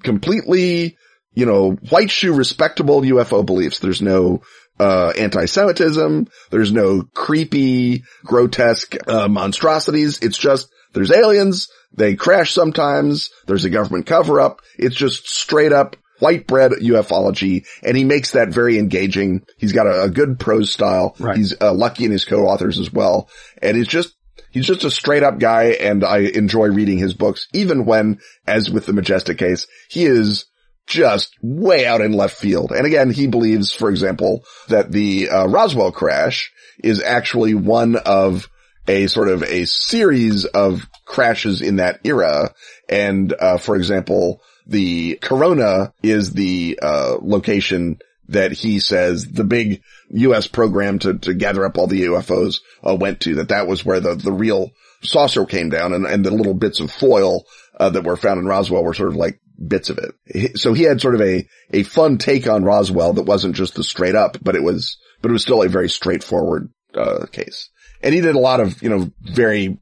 completely, 0.02 0.96
you 1.34 1.46
know, 1.46 1.72
white 1.90 2.10
shoe 2.10 2.34
respectable 2.34 3.02
UFO 3.02 3.44
beliefs. 3.44 3.78
There's 3.78 4.02
no, 4.02 4.42
uh, 4.78 5.12
anti-Semitism. 5.16 6.26
There's 6.50 6.72
no 6.72 7.02
creepy, 7.14 8.04
grotesque, 8.24 8.96
uh, 9.06 9.28
monstrosities. 9.28 10.20
It's 10.20 10.38
just, 10.38 10.68
there's 10.94 11.12
aliens. 11.12 11.68
They 11.92 12.14
crash 12.14 12.52
sometimes. 12.52 13.30
There's 13.46 13.64
a 13.64 13.70
government 13.70 14.06
cover 14.06 14.40
up. 14.40 14.60
It's 14.78 14.96
just 14.96 15.28
straight 15.28 15.72
up 15.72 15.96
white 16.20 16.46
bread 16.46 16.72
ufology. 16.72 17.66
And 17.82 17.96
he 17.96 18.04
makes 18.04 18.32
that 18.32 18.50
very 18.50 18.78
engaging. 18.78 19.44
He's 19.56 19.72
got 19.72 19.86
a, 19.86 20.02
a 20.02 20.10
good 20.10 20.38
prose 20.38 20.70
style. 20.70 21.16
Right. 21.18 21.36
He's 21.36 21.60
uh, 21.60 21.72
lucky 21.72 22.04
in 22.04 22.12
his 22.12 22.24
co-authors 22.24 22.78
as 22.78 22.92
well. 22.92 23.28
And 23.62 23.76
he's 23.76 23.88
just, 23.88 24.14
He's 24.50 24.66
just 24.66 24.84
a 24.84 24.90
straight 24.90 25.22
up 25.22 25.38
guy 25.38 25.76
and 25.80 26.04
I 26.04 26.18
enjoy 26.18 26.68
reading 26.68 26.98
his 26.98 27.14
books, 27.14 27.46
even 27.52 27.84
when, 27.84 28.18
as 28.46 28.68
with 28.68 28.86
the 28.86 28.92
Majestic 28.92 29.38
case, 29.38 29.66
he 29.88 30.04
is 30.04 30.46
just 30.86 31.36
way 31.40 31.86
out 31.86 32.00
in 32.00 32.12
left 32.12 32.36
field. 32.36 32.72
And 32.72 32.84
again, 32.84 33.10
he 33.10 33.28
believes, 33.28 33.72
for 33.72 33.88
example, 33.90 34.44
that 34.68 34.90
the 34.90 35.30
uh, 35.30 35.46
Roswell 35.46 35.92
crash 35.92 36.52
is 36.82 37.00
actually 37.00 37.54
one 37.54 37.94
of 37.94 38.48
a 38.88 39.06
sort 39.06 39.28
of 39.28 39.42
a 39.42 39.66
series 39.66 40.44
of 40.44 40.88
crashes 41.04 41.60
in 41.60 41.76
that 41.76 42.00
era. 42.04 42.54
And, 42.88 43.32
uh, 43.32 43.58
for 43.58 43.76
example, 43.76 44.42
the 44.66 45.18
Corona 45.20 45.92
is 46.02 46.32
the, 46.32 46.78
uh, 46.82 47.16
location 47.20 47.98
that 48.28 48.52
he 48.52 48.78
says 48.78 49.26
the 49.26 49.44
big 49.44 49.82
U.S. 50.10 50.46
program 50.46 51.00
to, 51.00 51.18
to 51.18 51.34
gather 51.34 51.64
up 51.64 51.76
all 51.76 51.88
the 51.88 52.02
UFOs 52.02 52.58
uh, 52.86 52.94
went 52.94 53.20
to, 53.20 53.36
that 53.36 53.48
that 53.48 53.66
was 53.66 53.84
where 53.84 54.00
the, 54.00 54.14
the 54.14 54.32
real 54.32 54.70
saucer 55.02 55.44
came 55.46 55.68
down 55.68 55.92
and, 55.92 56.06
and 56.06 56.24
the 56.24 56.30
little 56.30 56.54
bits 56.54 56.80
of 56.80 56.90
foil 56.90 57.44
uh, 57.78 57.90
that 57.90 58.04
were 58.04 58.16
found 58.16 58.38
in 58.38 58.46
Roswell 58.46 58.84
were 58.84 58.94
sort 58.94 59.08
of 59.08 59.16
like 59.16 59.40
bits 59.66 59.90
of 59.90 59.98
it. 59.98 60.58
So 60.58 60.72
he 60.74 60.84
had 60.84 61.00
sort 61.00 61.16
of 61.16 61.22
a, 61.22 61.46
a 61.72 61.82
fun 61.82 62.18
take 62.18 62.46
on 62.48 62.64
Roswell 62.64 63.14
that 63.14 63.22
wasn't 63.22 63.56
just 63.56 63.74
the 63.74 63.84
straight 63.84 64.14
up, 64.14 64.36
but 64.40 64.54
it 64.54 64.62
was, 64.62 64.98
but 65.20 65.30
it 65.30 65.32
was 65.32 65.42
still 65.42 65.62
a 65.62 65.68
very 65.68 65.88
straightforward, 65.88 66.70
uh, 66.94 67.26
case. 67.32 67.68
And 68.02 68.14
he 68.14 68.20
did 68.20 68.34
a 68.34 68.40
lot 68.40 68.60
of, 68.60 68.82
you 68.82 68.88
know, 68.88 69.10
very 69.20 69.78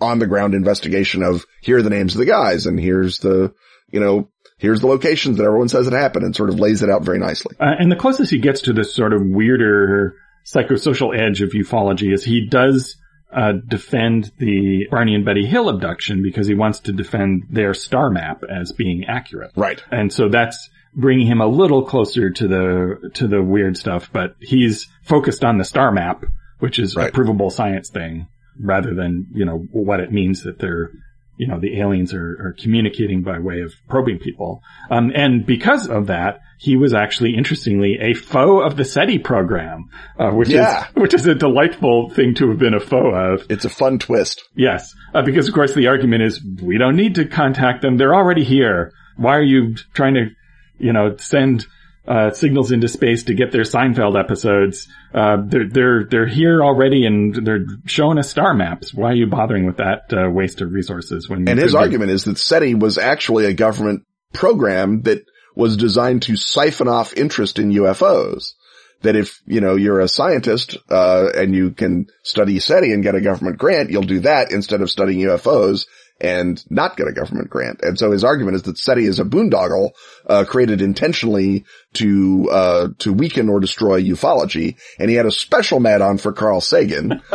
on 0.00 0.18
the 0.18 0.26
ground 0.26 0.54
investigation 0.54 1.22
of 1.22 1.44
here 1.60 1.78
are 1.78 1.82
the 1.82 1.90
names 1.90 2.14
of 2.14 2.18
the 2.18 2.24
guys 2.24 2.66
and 2.66 2.80
here's 2.80 3.18
the, 3.18 3.52
you 3.90 4.00
know, 4.00 4.28
here's 4.58 4.80
the 4.80 4.86
locations 4.86 5.36
that 5.36 5.44
everyone 5.44 5.68
says 5.68 5.86
it 5.86 5.92
happened 5.92 6.24
and 6.24 6.34
sort 6.34 6.48
of 6.48 6.58
lays 6.58 6.82
it 6.82 6.90
out 6.90 7.02
very 7.02 7.18
nicely. 7.18 7.56
Uh, 7.60 7.74
and 7.78 7.92
the 7.92 7.96
closest 7.96 8.30
he 8.30 8.38
gets 8.38 8.62
to 8.62 8.72
this 8.72 8.94
sort 8.94 9.12
of 9.12 9.20
weirder 9.22 10.16
psychosocial 10.46 11.16
edge 11.16 11.42
of 11.42 11.50
ufology 11.50 12.12
is 12.12 12.24
he 12.24 12.46
does 12.46 12.96
uh, 13.32 13.52
defend 13.68 14.32
the 14.38 14.86
Barney 14.90 15.14
and 15.14 15.24
Betty 15.24 15.46
Hill 15.46 15.68
abduction 15.68 16.22
because 16.22 16.46
he 16.46 16.54
wants 16.54 16.80
to 16.80 16.92
defend 16.92 17.44
their 17.50 17.74
star 17.74 18.10
map 18.10 18.42
as 18.42 18.72
being 18.72 19.04
accurate. 19.06 19.52
Right. 19.54 19.82
And 19.90 20.12
so 20.12 20.28
that's 20.28 20.68
bringing 20.94 21.26
him 21.26 21.40
a 21.40 21.46
little 21.46 21.84
closer 21.84 22.30
to 22.30 22.48
the 22.48 23.10
to 23.14 23.28
the 23.28 23.42
weird 23.42 23.76
stuff, 23.76 24.10
but 24.12 24.34
he's 24.40 24.88
focused 25.02 25.44
on 25.44 25.58
the 25.58 25.64
star 25.64 25.92
map, 25.92 26.24
which 26.60 26.78
is 26.78 26.96
Right. 26.96 27.08
a 27.08 27.12
provable 27.12 27.50
science 27.50 27.90
thing, 27.90 28.26
rather 28.58 28.94
than 28.94 29.26
you 29.34 29.44
know 29.44 29.66
what 29.72 30.00
it 30.00 30.12
means 30.12 30.42
that 30.44 30.58
they're 30.58 30.90
you 31.36 31.46
know 31.46 31.58
the 31.58 31.80
aliens 31.80 32.12
are, 32.12 32.32
are 32.48 32.54
communicating 32.62 33.22
by 33.22 33.38
way 33.38 33.60
of 33.62 33.72
probing 33.88 34.18
people. 34.18 34.62
Um, 34.90 35.10
and 35.14 35.46
because 35.46 35.88
of 35.88 36.08
that, 36.08 36.40
he 36.58 36.76
was 36.76 36.92
actually 36.92 37.34
interestingly 37.34 37.96
a 37.98 38.12
foe 38.12 38.60
of 38.60 38.76
the 38.76 38.84
SETI 38.84 39.18
program, 39.20 39.86
uh, 40.18 40.30
which 40.32 40.50
Yeah. 40.50 40.80
is 40.90 40.94
which 40.96 41.14
is 41.14 41.26
a 41.26 41.34
delightful 41.34 42.10
thing 42.10 42.34
to 42.34 42.50
have 42.50 42.58
been 42.58 42.74
a 42.74 42.80
foe 42.80 43.10
of. 43.14 43.46
It's 43.48 43.64
a 43.64 43.70
fun 43.70 43.98
twist. 43.98 44.42
Yes, 44.54 44.94
uh, 45.14 45.22
because 45.22 45.48
of 45.48 45.54
course 45.54 45.72
the 45.74 45.86
argument 45.86 46.22
is 46.24 46.44
we 46.62 46.76
don't 46.76 46.96
need 46.96 47.14
to 47.14 47.24
contact 47.24 47.80
them; 47.80 47.96
they're 47.96 48.14
already 48.14 48.44
here. 48.44 48.92
Why 49.16 49.36
are 49.38 49.42
you 49.42 49.76
trying 49.94 50.14
to, 50.14 50.30
you 50.78 50.92
know, 50.92 51.16
send 51.16 51.66
uh, 52.10 52.32
signals 52.32 52.72
into 52.72 52.88
space 52.88 53.22
to 53.24 53.34
get 53.34 53.52
their 53.52 53.62
Seinfeld 53.62 54.18
episodes. 54.18 54.88
Uh, 55.14 55.36
they're 55.46 55.68
they're 55.68 56.04
they're 56.10 56.26
here 56.26 56.60
already, 56.60 57.06
and 57.06 57.46
they're 57.46 57.64
showing 57.86 58.18
us 58.18 58.28
star 58.28 58.52
maps. 58.52 58.92
Why 58.92 59.10
are 59.10 59.14
you 59.14 59.28
bothering 59.28 59.64
with 59.64 59.76
that 59.76 60.12
uh, 60.12 60.28
waste 60.28 60.60
of 60.60 60.72
resources? 60.72 61.28
When 61.28 61.48
And 61.48 61.58
his 61.58 61.72
be- 61.72 61.78
argument 61.78 62.10
is 62.10 62.24
that 62.24 62.36
SETI 62.36 62.74
was 62.74 62.98
actually 62.98 63.46
a 63.46 63.54
government 63.54 64.02
program 64.32 65.02
that 65.02 65.24
was 65.54 65.76
designed 65.76 66.22
to 66.22 66.34
siphon 66.34 66.88
off 66.88 67.14
interest 67.14 67.60
in 67.60 67.70
UFOs. 67.70 68.54
That 69.02 69.16
if, 69.16 69.40
you 69.46 69.60
know, 69.60 69.76
you're 69.76 70.00
a 70.00 70.08
scientist, 70.08 70.76
uh, 70.90 71.28
and 71.34 71.54
you 71.54 71.70
can 71.70 72.08
study 72.22 72.58
SETI 72.58 72.92
and 72.92 73.02
get 73.02 73.14
a 73.14 73.20
government 73.20 73.56
grant, 73.56 73.90
you'll 73.90 74.02
do 74.02 74.20
that 74.20 74.52
instead 74.52 74.82
of 74.82 74.90
studying 74.90 75.20
UFOs 75.20 75.86
and 76.20 76.62
not 76.70 76.96
get 76.96 77.08
a 77.08 77.12
government 77.12 77.50
grant. 77.50 77.80
And 77.82 77.98
so 77.98 78.10
his 78.10 78.24
argument 78.24 78.56
is 78.56 78.62
that 78.62 78.78
SETI 78.78 79.06
is 79.06 79.20
a 79.20 79.24
boondoggle, 79.24 79.90
uh, 80.26 80.44
created 80.44 80.82
intentionally 80.82 81.64
to, 81.94 82.48
uh, 82.50 82.88
to 82.98 83.12
weaken 83.12 83.48
or 83.48 83.60
destroy 83.60 84.02
ufology. 84.02 84.76
And 84.98 85.10
he 85.10 85.16
had 85.16 85.26
a 85.26 85.30
special 85.30 85.80
mad 85.80 86.02
on 86.02 86.18
for 86.18 86.32
Carl 86.32 86.60
Sagan. 86.60 87.22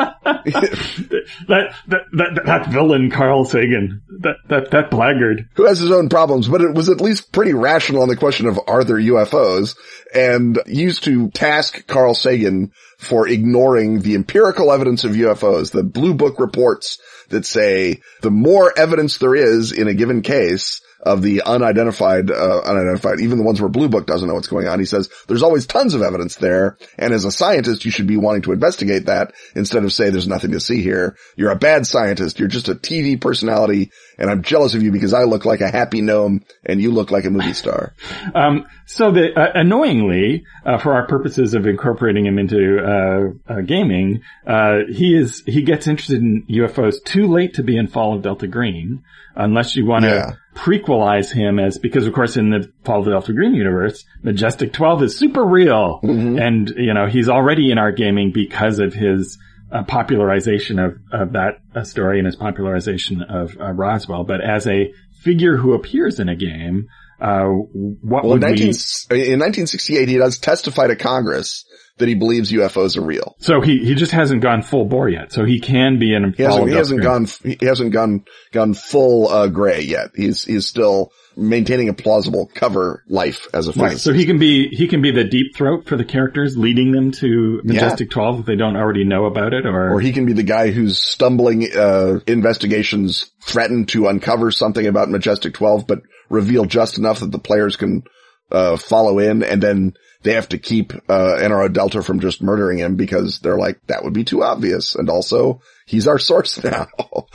that, 0.45 1.73
that 1.87 2.01
that 2.13 2.41
that 2.45 2.67
villain 2.67 3.09
Carl 3.09 3.45
Sagan, 3.45 4.03
that 4.21 4.35
that 4.47 4.71
that 4.71 4.91
blackguard. 4.91 5.49
who 5.55 5.65
has 5.65 5.79
his 5.79 5.91
own 5.91 6.09
problems, 6.09 6.47
but 6.47 6.61
it 6.61 6.73
was 6.75 6.89
at 6.89 7.01
least 7.01 7.31
pretty 7.31 7.53
rational 7.53 8.03
on 8.03 8.09
the 8.09 8.15
question 8.15 8.47
of 8.47 8.59
are 8.67 8.83
there 8.83 8.97
UFOs 8.97 9.75
and 10.13 10.59
used 10.67 11.03
to 11.05 11.29
task 11.31 11.87
Carl 11.87 12.13
Sagan 12.13 12.71
for 12.97 13.27
ignoring 13.27 14.01
the 14.01 14.15
empirical 14.15 14.71
evidence 14.71 15.03
of 15.03 15.11
UFOs, 15.11 15.71
the 15.71 15.83
blue 15.83 16.13
book 16.13 16.39
reports 16.39 16.99
that 17.29 17.45
say 17.45 18.01
the 18.21 18.31
more 18.31 18.73
evidence 18.77 19.17
there 19.17 19.35
is 19.35 19.71
in 19.71 19.87
a 19.87 19.93
given 19.93 20.21
case 20.21 20.81
of 21.05 21.21
the 21.21 21.43
unidentified, 21.43 22.31
uh, 22.31 22.61
unidentified, 22.65 23.19
even 23.19 23.37
the 23.37 23.43
ones 23.43 23.61
where 23.61 23.69
Blue 23.69 23.87
Book 23.87 24.07
doesn't 24.07 24.27
know 24.27 24.33
what's 24.33 24.47
going 24.47 24.67
on. 24.67 24.79
He 24.79 24.85
says 24.85 25.09
there's 25.27 25.43
always 25.43 25.67
tons 25.67 25.93
of 25.93 26.01
evidence 26.01 26.35
there. 26.35 26.77
And 26.97 27.13
as 27.13 27.25
a 27.25 27.31
scientist, 27.31 27.85
you 27.85 27.91
should 27.91 28.07
be 28.07 28.17
wanting 28.17 28.41
to 28.43 28.51
investigate 28.51 29.05
that 29.05 29.33
instead 29.55 29.83
of 29.83 29.93
say 29.93 30.09
there's 30.09 30.27
nothing 30.27 30.51
to 30.51 30.59
see 30.59 30.81
here. 30.81 31.15
You're 31.35 31.51
a 31.51 31.55
bad 31.55 31.85
scientist. 31.85 32.39
You're 32.39 32.47
just 32.47 32.69
a 32.69 32.75
TV 32.75 33.21
personality. 33.21 33.91
And 34.17 34.29
I'm 34.29 34.41
jealous 34.41 34.73
of 34.73 34.81
you 34.81 34.91
because 34.91 35.13
I 35.13 35.23
look 35.23 35.45
like 35.45 35.61
a 35.61 35.69
happy 35.69 36.01
gnome 36.01 36.43
and 36.65 36.81
you 36.81 36.91
look 36.91 37.11
like 37.11 37.25
a 37.25 37.29
movie 37.29 37.53
star. 37.53 37.93
Um, 38.33 38.65
so 38.85 39.11
the, 39.11 39.33
uh, 39.33 39.51
annoyingly, 39.53 40.45
uh, 40.65 40.77
for 40.77 40.93
our 40.93 41.07
purposes 41.07 41.53
of 41.53 41.67
incorporating 41.67 42.25
him 42.25 42.37
into, 42.37 42.79
uh, 42.79 43.53
uh, 43.53 43.61
gaming, 43.61 44.21
uh, 44.45 44.79
he 44.89 45.15
is, 45.15 45.43
he 45.45 45.63
gets 45.63 45.87
interested 45.87 46.21
in 46.21 46.43
UFOs 46.49 47.03
too 47.03 47.27
late 47.27 47.53
to 47.55 47.63
be 47.63 47.77
in 47.77 47.87
Fall 47.87 48.15
of 48.15 48.23
Delta 48.23 48.47
Green, 48.47 49.03
unless 49.35 49.75
you 49.75 49.85
want 49.85 50.03
to 50.03 50.09
Yeah. 50.09 50.31
Prequelize 50.55 51.31
him 51.33 51.59
as, 51.59 51.77
because 51.77 52.07
of 52.07 52.13
course 52.13 52.37
in 52.37 52.49
the 52.49 52.71
Fall 52.83 53.01
of 53.01 53.05
Delta 53.05 53.33
Green 53.33 53.53
universe, 53.53 54.05
Majestic 54.23 54.73
12 54.73 55.03
is 55.03 55.17
super 55.17 55.43
real. 55.43 55.99
And, 56.39 56.69
you 56.69 56.93
know, 56.93 57.07
he's 57.07 57.29
already 57.29 57.71
in 57.71 57.77
our 57.77 57.91
gaming 57.91 58.31
because 58.31 58.79
of 58.79 58.93
his, 58.93 59.37
uh, 59.71 59.83
popularization 59.83 60.79
of, 60.79 60.97
of 61.11 61.33
that 61.33 61.59
uh, 61.75 61.83
story 61.83 62.19
and 62.19 62.25
his 62.25 62.35
popularization 62.35 63.21
of 63.23 63.57
uh, 63.59 63.71
Roswell. 63.71 64.23
But 64.23 64.41
as 64.41 64.65
a 64.67 64.93
figure 65.21 65.57
who 65.57 65.73
appears 65.73 66.19
in 66.19 66.29
a 66.29 66.35
game, 66.35 66.87
uh, 67.19 67.45
what 67.45 68.23
Well, 68.23 68.33
in, 68.35 68.39
would 68.39 68.41
19, 68.41 68.73
we? 69.11 69.17
in 69.33 69.39
1968, 69.39 70.07
he 70.07 70.17
does 70.17 70.37
testify 70.37 70.87
to 70.87 70.95
Congress 70.95 71.65
that 71.97 72.07
he 72.09 72.15
believes 72.15 72.51
UFOs 72.51 72.97
are 72.97 73.01
real. 73.01 73.35
So 73.39 73.61
he 73.61 73.79
he 73.79 73.95
just 73.95 74.11
hasn't 74.11 74.41
gone 74.41 74.61
full 74.61 74.85
bore 74.85 75.09
yet. 75.09 75.31
So 75.31 75.45
he 75.45 75.59
can 75.59 75.97
be 75.99 76.13
in. 76.13 76.33
He 76.33 76.43
hasn't, 76.43 76.67
he 76.69 76.75
hasn't 76.75 77.01
gone, 77.01 77.27
he 77.43 77.65
hasn't 77.65 77.93
gone, 77.93 78.25
gone 78.51 78.73
full, 78.73 79.29
uh, 79.29 79.47
gray 79.47 79.81
yet. 79.81 80.11
He's, 80.15 80.43
he's 80.43 80.67
still 80.67 81.11
maintaining 81.37 81.89
a 81.89 81.93
plausible 81.93 82.49
cover 82.53 83.03
life 83.07 83.47
as 83.53 83.67
a 83.67 83.73
Right. 83.73 83.97
So 83.97 84.13
he 84.13 84.25
can 84.25 84.39
be 84.39 84.69
he 84.69 84.87
can 84.87 85.01
be 85.01 85.11
the 85.11 85.25
deep 85.25 85.55
throat 85.55 85.87
for 85.87 85.97
the 85.97 86.05
characters, 86.05 86.57
leading 86.57 86.91
them 86.91 87.11
to 87.13 87.61
Majestic 87.63 88.09
Twelve 88.09 88.39
if 88.39 88.45
they 88.45 88.55
don't 88.55 88.77
already 88.77 89.03
know 89.03 89.25
about 89.25 89.53
it, 89.53 89.65
or, 89.65 89.91
or 89.91 89.99
he 89.99 90.13
can 90.13 90.25
be 90.25 90.33
the 90.33 90.43
guy 90.43 90.71
whose 90.71 90.97
stumbling 90.97 91.67
uh, 91.75 92.19
investigations 92.27 93.31
threaten 93.41 93.85
to 93.87 94.07
uncover 94.07 94.51
something 94.51 94.87
about 94.87 95.09
Majestic 95.09 95.53
12, 95.53 95.85
but 95.87 95.99
reveal 96.29 96.65
just 96.65 96.97
enough 96.97 97.19
that 97.19 97.31
the 97.31 97.39
players 97.39 97.75
can 97.75 98.03
uh, 98.51 98.77
follow 98.77 99.19
in, 99.19 99.43
and 99.43 99.61
then 99.61 99.93
they 100.25 100.33
have 100.33 100.49
to 100.49 100.57
keep 100.57 100.91
uh, 101.07 101.37
NRO 101.39 101.71
Delta 101.71 102.01
from 102.01 102.19
just 102.19 102.41
murdering 102.41 102.79
him 102.79 102.95
because 102.95 103.39
they're 103.39 103.57
like 103.57 103.79
that 103.87 104.03
would 104.03 104.13
be 104.13 104.23
too 104.23 104.43
obvious, 104.43 104.95
and 104.95 105.09
also 105.09 105.61
he's 105.85 106.07
our 106.07 106.17
source 106.17 106.61
now. 106.63 106.87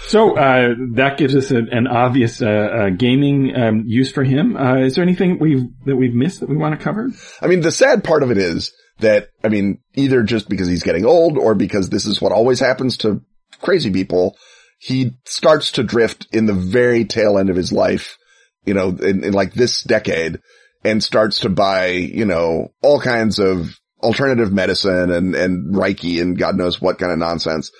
so 0.06 0.36
uh, 0.36 0.74
that 0.94 1.16
gives 1.16 1.34
us 1.34 1.50
an, 1.52 1.68
an 1.70 1.86
obvious 1.86 2.42
uh, 2.42 2.46
uh, 2.46 2.90
gaming 2.90 3.54
um, 3.56 3.84
use 3.86 4.12
for 4.12 4.24
him. 4.24 4.56
Uh, 4.56 4.78
is 4.78 4.96
there 4.96 5.04
anything 5.04 5.38
we've 5.38 5.64
that 5.86 5.96
we've 5.96 6.14
missed 6.14 6.40
that 6.40 6.48
we 6.48 6.56
want 6.56 6.78
to 6.78 6.84
cover? 6.84 7.08
I 7.40 7.46
mean, 7.46 7.60
the 7.60 7.72
sad 7.72 8.04
part 8.04 8.24
of 8.24 8.30
it 8.30 8.38
is 8.38 8.72
that, 8.98 9.28
I 9.42 9.48
mean, 9.48 9.78
either 9.94 10.22
just 10.24 10.48
because 10.48 10.68
he's 10.68 10.82
getting 10.82 11.06
old 11.06 11.38
or 11.38 11.54
because 11.54 11.88
this 11.88 12.06
is 12.06 12.20
what 12.20 12.32
always 12.32 12.58
happens 12.58 12.98
to 12.98 13.22
crazy 13.62 13.90
people, 13.90 14.36
he 14.78 15.12
starts 15.24 15.72
to 15.72 15.84
drift 15.84 16.26
in 16.32 16.46
the 16.46 16.52
very 16.52 17.04
tail 17.04 17.38
end 17.38 17.50
of 17.50 17.56
his 17.56 17.72
life, 17.72 18.18
you 18.64 18.74
know, 18.74 18.88
in, 18.88 19.24
in 19.24 19.32
like 19.32 19.54
this 19.54 19.82
decade 19.84 20.40
and 20.84 21.02
starts 21.02 21.40
to 21.40 21.48
buy, 21.48 21.88
you 21.88 22.24
know, 22.24 22.72
all 22.82 23.00
kinds 23.00 23.38
of 23.38 23.78
alternative 24.02 24.52
medicine 24.52 25.10
and, 25.10 25.34
and 25.34 25.74
Reiki 25.74 26.20
and 26.20 26.38
God 26.38 26.56
knows 26.56 26.80
what 26.80 26.98
kind 26.98 27.12
of 27.12 27.18
nonsense 27.18 27.70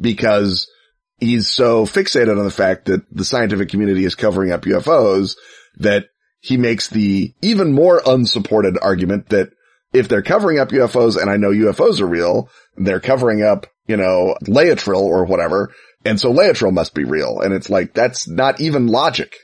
because 0.00 0.70
he's 1.18 1.48
so 1.48 1.84
fixated 1.84 2.36
on 2.36 2.44
the 2.44 2.50
fact 2.50 2.86
that 2.86 3.02
the 3.10 3.24
scientific 3.24 3.68
community 3.68 4.04
is 4.04 4.14
covering 4.14 4.52
up 4.52 4.62
UFOs 4.62 5.36
that 5.78 6.06
he 6.40 6.56
makes 6.56 6.88
the 6.88 7.34
even 7.42 7.72
more 7.72 8.00
unsupported 8.06 8.78
argument 8.80 9.28
that 9.30 9.50
if 9.92 10.08
they're 10.08 10.22
covering 10.22 10.58
up 10.58 10.68
UFOs 10.68 11.20
and 11.20 11.30
I 11.30 11.36
know 11.36 11.50
UFOs 11.50 12.00
are 12.00 12.06
real, 12.06 12.50
they're 12.76 13.00
covering 13.00 13.42
up, 13.42 13.66
you 13.86 13.96
know, 13.96 14.36
Laetrile 14.44 15.00
or 15.00 15.24
whatever. 15.24 15.72
And 16.04 16.20
so 16.20 16.32
Laetrile 16.32 16.72
must 16.72 16.94
be 16.94 17.04
real. 17.04 17.40
And 17.40 17.54
it's 17.54 17.70
like, 17.70 17.94
that's 17.94 18.28
not 18.28 18.60
even 18.60 18.86
logic. 18.86 19.34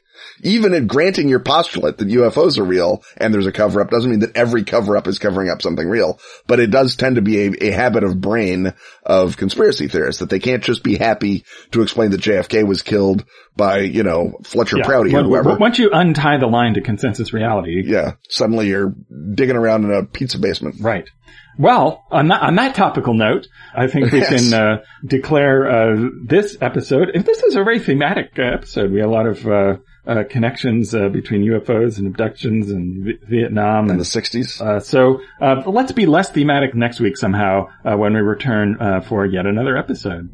Even 0.42 0.74
in 0.74 0.86
granting 0.86 1.28
your 1.28 1.40
postulate 1.40 1.98
that 1.98 2.08
UFOs 2.08 2.58
are 2.58 2.64
real 2.64 3.02
and 3.16 3.32
there's 3.32 3.46
a 3.46 3.52
cover 3.52 3.80
up 3.80 3.90
doesn't 3.90 4.10
mean 4.10 4.20
that 4.20 4.36
every 4.36 4.64
cover 4.64 4.96
up 4.96 5.06
is 5.06 5.18
covering 5.18 5.48
up 5.50 5.62
something 5.62 5.88
real, 5.88 6.18
but 6.46 6.60
it 6.60 6.70
does 6.70 6.96
tend 6.96 7.16
to 7.16 7.22
be 7.22 7.46
a, 7.46 7.68
a 7.68 7.70
habit 7.70 8.04
of 8.04 8.20
brain 8.20 8.74
of 9.04 9.36
conspiracy 9.36 9.88
theorists 9.88 10.20
that 10.20 10.30
they 10.30 10.38
can't 10.38 10.62
just 10.64 10.82
be 10.82 10.96
happy 10.96 11.44
to 11.72 11.82
explain 11.82 12.10
that 12.10 12.20
JFK 12.20 12.66
was 12.66 12.82
killed 12.82 13.24
by, 13.56 13.78
you 13.80 14.02
know, 14.02 14.38
Fletcher 14.44 14.78
Prouty 14.82 15.14
or 15.14 15.22
whoever. 15.22 15.56
Once 15.56 15.78
you 15.78 15.90
untie 15.92 16.38
the 16.38 16.46
line 16.46 16.74
to 16.74 16.80
consensus 16.80 17.32
reality, 17.32 17.82
yeah. 17.84 18.12
Suddenly 18.28 18.68
you're 18.68 18.94
digging 19.34 19.56
around 19.56 19.84
in 19.84 19.92
a 19.92 20.04
pizza 20.04 20.38
basement. 20.38 20.76
Right. 20.80 21.08
Well, 21.56 22.04
on 22.10 22.26
that, 22.28 22.42
on 22.42 22.56
that 22.56 22.74
topical 22.74 23.14
note, 23.14 23.46
I 23.76 23.86
think 23.86 24.10
we 24.10 24.18
Yes. 24.22 24.50
can 24.50 24.54
uh, 24.60 24.82
declare 25.06 25.68
uh, 25.70 26.08
this 26.26 26.56
episode. 26.60 27.10
If 27.14 27.24
this 27.24 27.44
is 27.44 27.54
a 27.54 27.62
very 27.62 27.78
thematic 27.78 28.32
uh, 28.38 28.42
episode, 28.42 28.90
we 28.90 28.98
have 29.00 29.08
a 29.08 29.12
lot 29.12 29.26
of 29.26 29.46
uh, 30.06 30.24
connections 30.28 30.94
uh, 30.94 31.08
between 31.08 31.42
UFOs 31.44 31.98
and 31.98 32.06
abductions 32.06 32.70
and 32.70 33.04
v- 33.04 33.18
Vietnam 33.22 33.90
In 33.90 33.96
the 33.98 34.04
60s. 34.04 34.60
uh, 34.60 34.80
so 34.80 35.20
uh, 35.40 35.62
let's 35.66 35.92
be 35.92 36.06
less 36.06 36.30
thematic 36.30 36.74
next 36.74 37.00
week 37.00 37.16
somehow 37.16 37.70
uh, 37.84 37.96
when 37.96 38.14
we 38.14 38.20
return 38.20 38.76
uh, 38.80 39.00
for 39.00 39.24
yet 39.24 39.46
another 39.46 39.76
episode. 39.76 40.28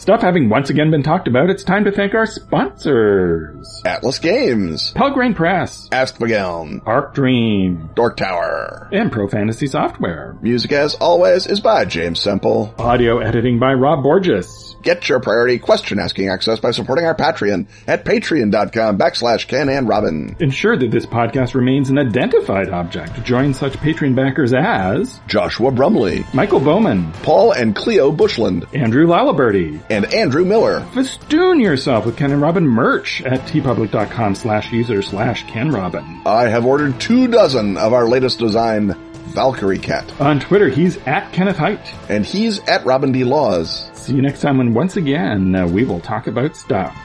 Stuff 0.00 0.22
having 0.22 0.48
once 0.48 0.70
again 0.70 0.90
been 0.90 1.02
talked 1.02 1.28
about, 1.28 1.50
it's 1.50 1.62
time 1.62 1.84
to 1.84 1.92
thank 1.92 2.14
our 2.14 2.24
sponsors. 2.24 3.82
Atlas 3.84 4.18
Games. 4.18 4.94
Pelgrane 4.94 5.34
Press, 5.34 5.90
Åskfageln. 5.90 6.80
Arc 6.86 7.12
Dream, 7.12 7.90
Dork 7.94 8.16
Tower. 8.16 8.88
and 8.92 9.12
Pro 9.12 9.28
Fantasy 9.28 9.66
Software. 9.66 10.38
Music 10.40 10.72
as 10.72 10.94
always 10.94 11.46
is 11.46 11.60
by 11.60 11.84
James 11.84 12.18
Semple. 12.18 12.74
Audio 12.78 13.18
editing 13.18 13.58
by 13.58 13.74
Rob 13.74 14.02
Borges. 14.02 14.74
Get 14.82 15.06
your 15.10 15.20
priority 15.20 15.58
question 15.58 15.98
asking 15.98 16.30
access 16.30 16.58
by 16.58 16.70
supporting 16.70 17.04
our 17.04 17.14
Patreon 17.14 17.66
at 17.86 18.06
patreon.com 18.06 18.96
backslash 18.96 19.46
Ken 19.46 19.68
and 19.68 19.86
Robin. 19.86 20.34
Ensure 20.40 20.78
that 20.78 20.90
this 20.90 21.04
podcast 21.04 21.54
remains 21.54 21.90
an 21.90 21.98
identified 21.98 22.70
object. 22.70 23.22
Join 23.24 23.52
such 23.52 23.74
Patreon 23.74 24.14
backers 24.14 24.54
as 24.54 25.20
Joshua 25.26 25.70
Brumley, 25.70 26.24
Michael 26.32 26.60
Bowman, 26.60 27.12
Paul 27.22 27.52
and 27.52 27.76
Cleo 27.76 28.10
Bushland, 28.10 28.64
Andrew 28.72 29.06
Laliberty. 29.06 29.78
And 29.90 30.06
Andrew 30.14 30.44
Miller. 30.44 30.80
Festoon 30.94 31.58
yourself 31.60 32.06
with 32.06 32.16
Ken 32.16 32.30
and 32.30 32.40
Robin 32.40 32.64
merch 32.66 33.22
at 33.22 33.40
teepublic.com 33.40 34.34
slash 34.36 34.72
user 34.72 35.02
slash 35.02 35.44
Ken 35.48 35.70
Robin. 35.70 36.22
I 36.24 36.48
have 36.48 36.64
ordered 36.64 37.00
two 37.00 37.26
dozen 37.26 37.76
of 37.76 37.92
our 37.92 38.08
latest 38.08 38.38
design, 38.38 38.94
Valkyrie 39.34 39.78
Cat, 39.78 40.12
On 40.20 40.38
Twitter, 40.40 40.68
he's 40.68 40.96
at 41.06 41.32
Kenneth 41.32 41.56
Hite. 41.58 41.92
and 42.08 42.24
he's 42.24 42.60
at 42.60 42.84
Robin 42.84 43.10
D. 43.12 43.24
Laws. 43.24 43.90
See 43.94 44.14
you 44.14 44.22
next 44.22 44.40
time 44.40 44.58
when 44.58 44.74
once 44.74 44.96
again 44.96 45.54
uh, 45.54 45.66
we 45.66 45.84
will 45.84 46.00
talk 46.00 46.26
about 46.28 46.56
stuff. 46.56 46.96